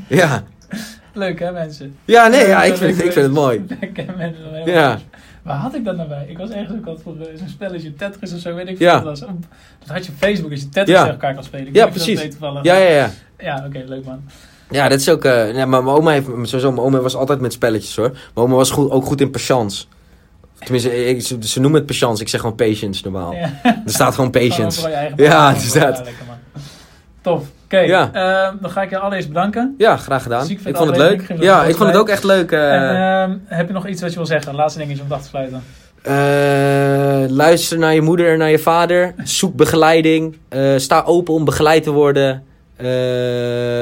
Ja, 0.07 0.43
Leuk 1.13 1.39
hè 1.39 1.51
mensen? 1.51 1.95
ja 2.05 2.27
nee, 2.27 2.47
ja, 2.47 2.63
ik 2.63 2.75
vind, 2.77 2.95
het- 2.95 3.05
ik 3.05 3.11
vind 3.11 3.25
het 3.25 3.33
mooi. 3.35 3.65
Ja. 4.65 4.99
Waar 5.47 5.57
had 5.57 5.75
ik 5.75 5.85
dat 5.85 5.95
nou 5.95 6.09
bij? 6.09 6.25
Ik 6.27 6.37
was 6.37 6.49
ergens 6.49 6.77
ook 6.77 6.85
altijd 6.85 7.03
voor 7.03 7.15
eh, 7.19 7.37
zo'n 7.37 7.47
spelletje 7.47 7.93
Tetris 7.93 8.33
of 8.33 8.39
zo, 8.39 8.55
weet 8.55 8.67
ik 8.67 8.77
veel 8.77 8.91
wat 8.91 9.03
dat 9.03 9.19
was. 9.19 9.19
Dat 9.79 9.89
had 9.95 10.05
je 10.05 10.11
op 10.11 10.17
Facebook 10.17 10.51
als 10.51 10.59
je 10.59 10.69
Tetris 10.69 10.95
tegen 10.95 11.11
elkaar 11.11 11.33
kan 11.33 11.43
spelen. 11.43 11.67
Ik 11.67 11.75
Ja, 11.75 11.87
precies. 11.87 12.21
Ja, 12.61 12.75
ja, 12.75 12.89
ja. 12.89 13.11
Ja, 13.39 13.63
oké, 13.67 13.83
leuk 13.85 14.05
man. 14.05 14.21
Ja, 14.69 14.87
dat 14.87 14.99
is 14.99 15.09
ook. 15.09 15.25
eh, 15.25 15.55
ja, 15.55 15.65
maar 15.65 15.83
mijn 15.83 15.95
oma 15.95 16.11
heeft 16.11 16.25
sowieso. 16.25 16.71
Mijn 16.71 16.85
oma 16.85 16.99
was 16.99 17.15
altijd 17.15 17.39
met 17.39 17.53
spelletjes 17.53 17.95
hoor. 17.95 18.09
Mijn 18.09 18.47
oma 18.47 18.55
was 18.55 18.71
goed, 18.71 18.91
ook 18.91 19.05
goed 19.05 19.21
in 19.21 19.31
patience. 19.31 19.85
Tenminste, 20.59 21.05
ik, 21.05 21.21
ze, 21.21 21.37
ze 21.39 21.59
noemen 21.59 21.79
het 21.79 21.89
patience. 21.89 22.21
Ik 22.21 22.29
zeg 22.29 22.39
gewoon 22.39 22.55
patience 22.55 23.01
normaal. 23.03 23.33
Ja. 23.33 23.59
Er 23.63 23.81
staat 23.85 24.15
gewoon 24.15 24.31
patience. 24.31 24.89
Ja, 25.15 25.53
het 25.53 25.73
man. 26.27 26.37
Tof. 27.21 27.45
Oké, 27.67 27.79
Ja. 27.79 28.09
ehm, 28.13 28.55
dan 28.61 28.71
ga 28.71 28.81
ik 28.81 28.89
je 28.89 28.97
allereerst 28.97 29.27
bedanken. 29.27 29.75
Ja, 29.77 29.97
graag 29.97 30.23
gedaan. 30.23 30.49
Ik 30.49 30.59
vond 30.75 30.87
het 30.89 30.97
leuk. 30.97 31.33
Ja, 31.39 31.63
een 31.63 31.69
ik 31.69 31.75
vond 31.75 31.89
het 31.89 31.97
ook 31.99 32.09
echt 32.09 32.23
leuk. 32.23 32.51
eh, 32.51 32.73
En, 32.73 32.95
ehm, 33.21 33.37
heb 33.45 33.67
je 33.67 33.73
nog 33.73 33.87
iets 33.87 34.01
wat 34.01 34.09
je 34.09 34.15
wil 34.17 34.25
zeggen? 34.25 34.55
Laatste 34.55 34.79
dingetje 34.79 35.03
om 35.03 35.09
dag 35.09 35.21
te 35.21 35.27
sluiten. 35.27 35.63
eh, 36.03 37.29
luister 37.29 37.77
naar 37.77 37.93
je 37.93 38.01
moeder 38.01 38.31
en 38.31 38.37
naar 38.37 38.49
je 38.49 38.59
vader. 38.59 39.13
Zoek 39.23 39.55
begeleiding. 39.55 40.37
Eh, 40.49 40.73
sta 40.77 41.03
open 41.05 41.33
om 41.33 41.45
begeleid 41.45 41.83
te 41.83 41.91
worden. 41.91 42.43
Eh, 42.75 42.85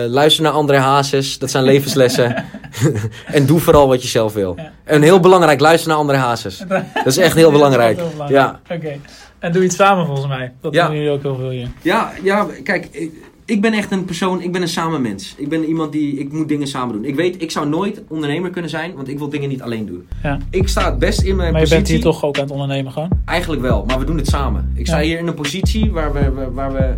luister 0.08 0.44
naar 0.44 0.52
André 0.52 0.78
Hazes. 0.78 1.40
Dat 1.40 1.52
zijn 1.52 1.64
levenslessen. 1.64 2.36
en 3.26 3.46
doe 3.46 3.60
vooral 3.60 3.88
wat 3.88 4.02
je 4.02 4.08
zelf 4.08 4.34
wil. 4.34 4.54
Ja. 4.58 4.72
En 4.84 5.02
heel 5.02 5.20
belangrijk, 5.20 5.60
luister 5.60 5.90
naar 5.90 5.98
André 5.98 6.18
Hazes. 6.18 6.58
Dat 6.94 7.06
is 7.06 7.18
echt 7.18 7.36
heel 7.36 7.52
belangrijk. 7.52 7.98
Heel 7.98 8.10
belangrijk. 8.12 8.56
Oké. 8.72 8.92
En 9.40 9.52
doe 9.52 9.64
iets 9.64 9.76
samen 9.76 10.06
volgens 10.06 10.28
mij. 10.28 10.52
Dat 10.62 10.74
Ja. 10.74 10.88
doen 10.88 10.96
jullie 10.96 11.12
ook 11.12 11.22
heel 11.22 11.36
veel 11.36 11.50
hier. 11.50 11.68
Ja, 11.82 12.12
ja, 12.24 12.46
kijk, 12.64 12.88
ik, 12.92 13.12
ik 13.46 13.62
ben 13.62 13.74
echt 13.74 13.92
een 13.92 14.06
persoon, 14.06 14.42
ik 14.42 14.52
ben 14.52 14.62
een 14.62 14.68
samenmens. 14.68 15.36
Ik 15.38 15.50
ben 15.50 15.64
iemand 15.66 15.92
die, 15.92 16.20
ik 16.20 16.32
moet 16.32 16.48
dingen 16.48 16.68
samen 16.68 16.96
doen. 16.96 17.06
Ik 17.06 17.16
weet, 17.16 17.42
ik 17.42 17.52
zou 17.52 17.68
nooit 17.70 18.02
ondernemer 18.08 18.50
kunnen 18.50 18.70
zijn, 18.70 18.94
want 18.96 19.08
ik 19.08 19.18
wil 19.18 19.30
dingen 19.30 19.50
niet 19.50 19.62
alleen 19.62 19.86
doen. 19.86 20.08
Ja. 20.24 20.38
Ik 20.50 20.68
sta 20.68 20.86
het 20.90 21.00
best 21.00 21.22
in 21.22 21.36
mijn 21.36 21.52
Maar 21.52 21.62
je 21.62 21.68
positie. 21.68 21.76
bent 21.78 21.88
hier 21.88 22.12
toch 22.12 22.24
ook 22.24 22.36
aan 22.38 22.44
het 22.44 22.52
ondernemen 22.52 22.92
gewoon? 22.92 23.10
Eigenlijk 23.26 23.62
wel, 23.62 23.84
maar 23.88 24.00
we 24.00 24.06
doen 24.06 24.18
het 24.18 24.28
samen. 24.28 24.72
Ik 24.76 24.88
sta 24.88 24.98
Ja. 25.00 25.06
hier 25.06 25.18
in 25.20 25.28
een 25.28 25.34
positie 25.34 25.92
waar 25.92 26.14
we, 26.14 26.52
waar 26.54 26.74
we... 26.74 26.96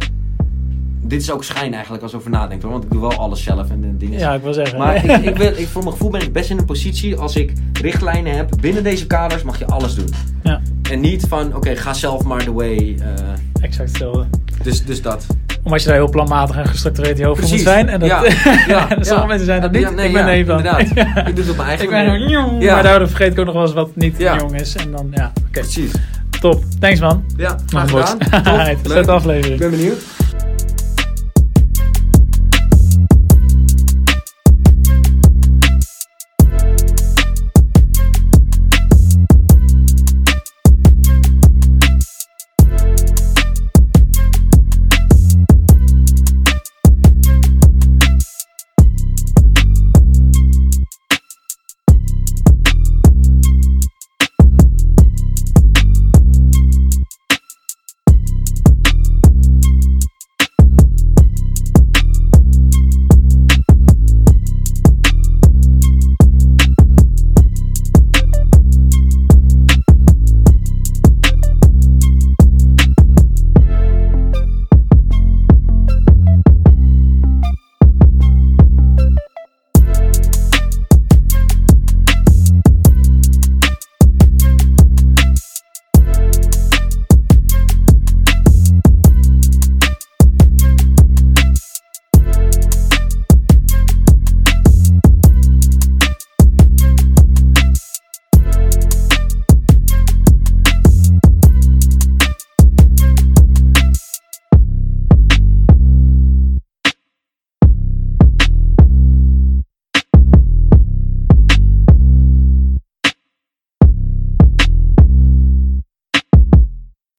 Dit 1.07 1.21
is 1.21 1.31
ook 1.31 1.43
schijn 1.43 1.73
eigenlijk 1.73 2.03
als 2.03 2.15
over 2.15 2.29
nadenkt 2.29 2.63
hoor, 2.63 2.71
want 2.71 2.83
ik 2.83 2.91
doe 2.91 3.01
wel 3.01 3.13
alles 3.13 3.43
zelf 3.43 3.69
en, 3.69 3.83
en 3.83 3.97
dingen. 3.97 4.19
Ja, 4.19 4.33
ik 4.33 4.41
wil 4.41 4.53
zeggen. 4.53 4.77
Maar 4.77 4.95
ik, 5.05 5.11
ik, 5.39 5.57
ik, 5.57 5.67
voor 5.67 5.81
mijn 5.83 5.93
gevoel 5.93 6.09
ben 6.09 6.21
ik 6.21 6.33
best 6.33 6.49
in 6.49 6.57
een 6.57 6.65
positie 6.65 7.15
als 7.17 7.35
ik 7.35 7.51
richtlijnen 7.81 8.35
heb. 8.35 8.49
Binnen 8.61 8.83
deze 8.83 9.07
kaders 9.07 9.43
mag 9.43 9.59
je 9.59 9.65
alles 9.65 9.95
doen. 9.95 10.09
Ja. 10.43 10.61
En 10.91 10.99
niet 10.99 11.25
van, 11.29 11.55
oké, 11.55 11.75
ga 11.75 11.93
zelf 11.93 12.23
maar 12.23 12.43
the 12.43 12.53
way. 12.53 12.75
eh, 12.99 13.63
Exact 13.63 13.89
hetzelfde. 13.89 14.25
dus, 14.63 14.85
dus 14.85 15.01
dat. 15.01 15.25
Omdat 15.63 15.81
je 15.81 15.87
daar 15.87 15.97
heel 15.97 16.09
planmatig 16.09 16.55
en 16.55 16.67
gestructureerd 16.67 17.17
je 17.17 17.25
hoofd 17.25 17.49
moet 17.49 17.59
zijn. 17.59 17.89
En 17.89 17.99
dat, 17.99 18.09
Ja. 18.09 18.23
Ja, 18.67 18.89
en 18.89 19.05
sommige 19.05 19.13
ja. 19.21 19.25
mensen 19.25 19.45
zijn 19.45 19.61
dat 19.61 19.71
niet. 19.71 19.81
Ja, 19.81 19.89
nee, 19.89 20.07
ik 20.07 20.13
ben 20.13 20.45
van. 20.45 20.57
inderdaad. 20.57 20.81
Ik 21.27 21.35
doe 21.35 21.43
het 21.45 21.49
op 21.49 21.55
mijn 21.57 21.67
eigen 21.67 21.85
Ik 21.85 21.91
ben 21.91 22.19
gewoon. 22.29 22.57
Maar 22.65 22.83
daardoor 22.83 23.07
vergeet 23.07 23.31
ik 23.31 23.39
ook 23.39 23.45
nog 23.45 23.53
wel 23.53 23.63
eens 23.63 23.73
wat 23.73 23.95
niet 23.95 24.15
jong 24.17 24.59
is. 24.59 24.75
En 24.75 24.91
dan, 24.91 25.07
ja, 25.11 25.31
oké. 25.47 25.59
Precies. 25.59 25.91
Top. 26.39 26.63
Thanks 26.79 26.99
man. 26.99 27.23
Ja, 27.37 27.57
graag 27.65 27.89
gedaan. 27.89 28.17
Leuk. 28.65 28.77
Zet 28.83 28.93
de 28.93 28.99
Ik 28.99 29.07
aflevering. 29.07 29.59
ben 29.59 29.69
benieuwd. 29.69 29.99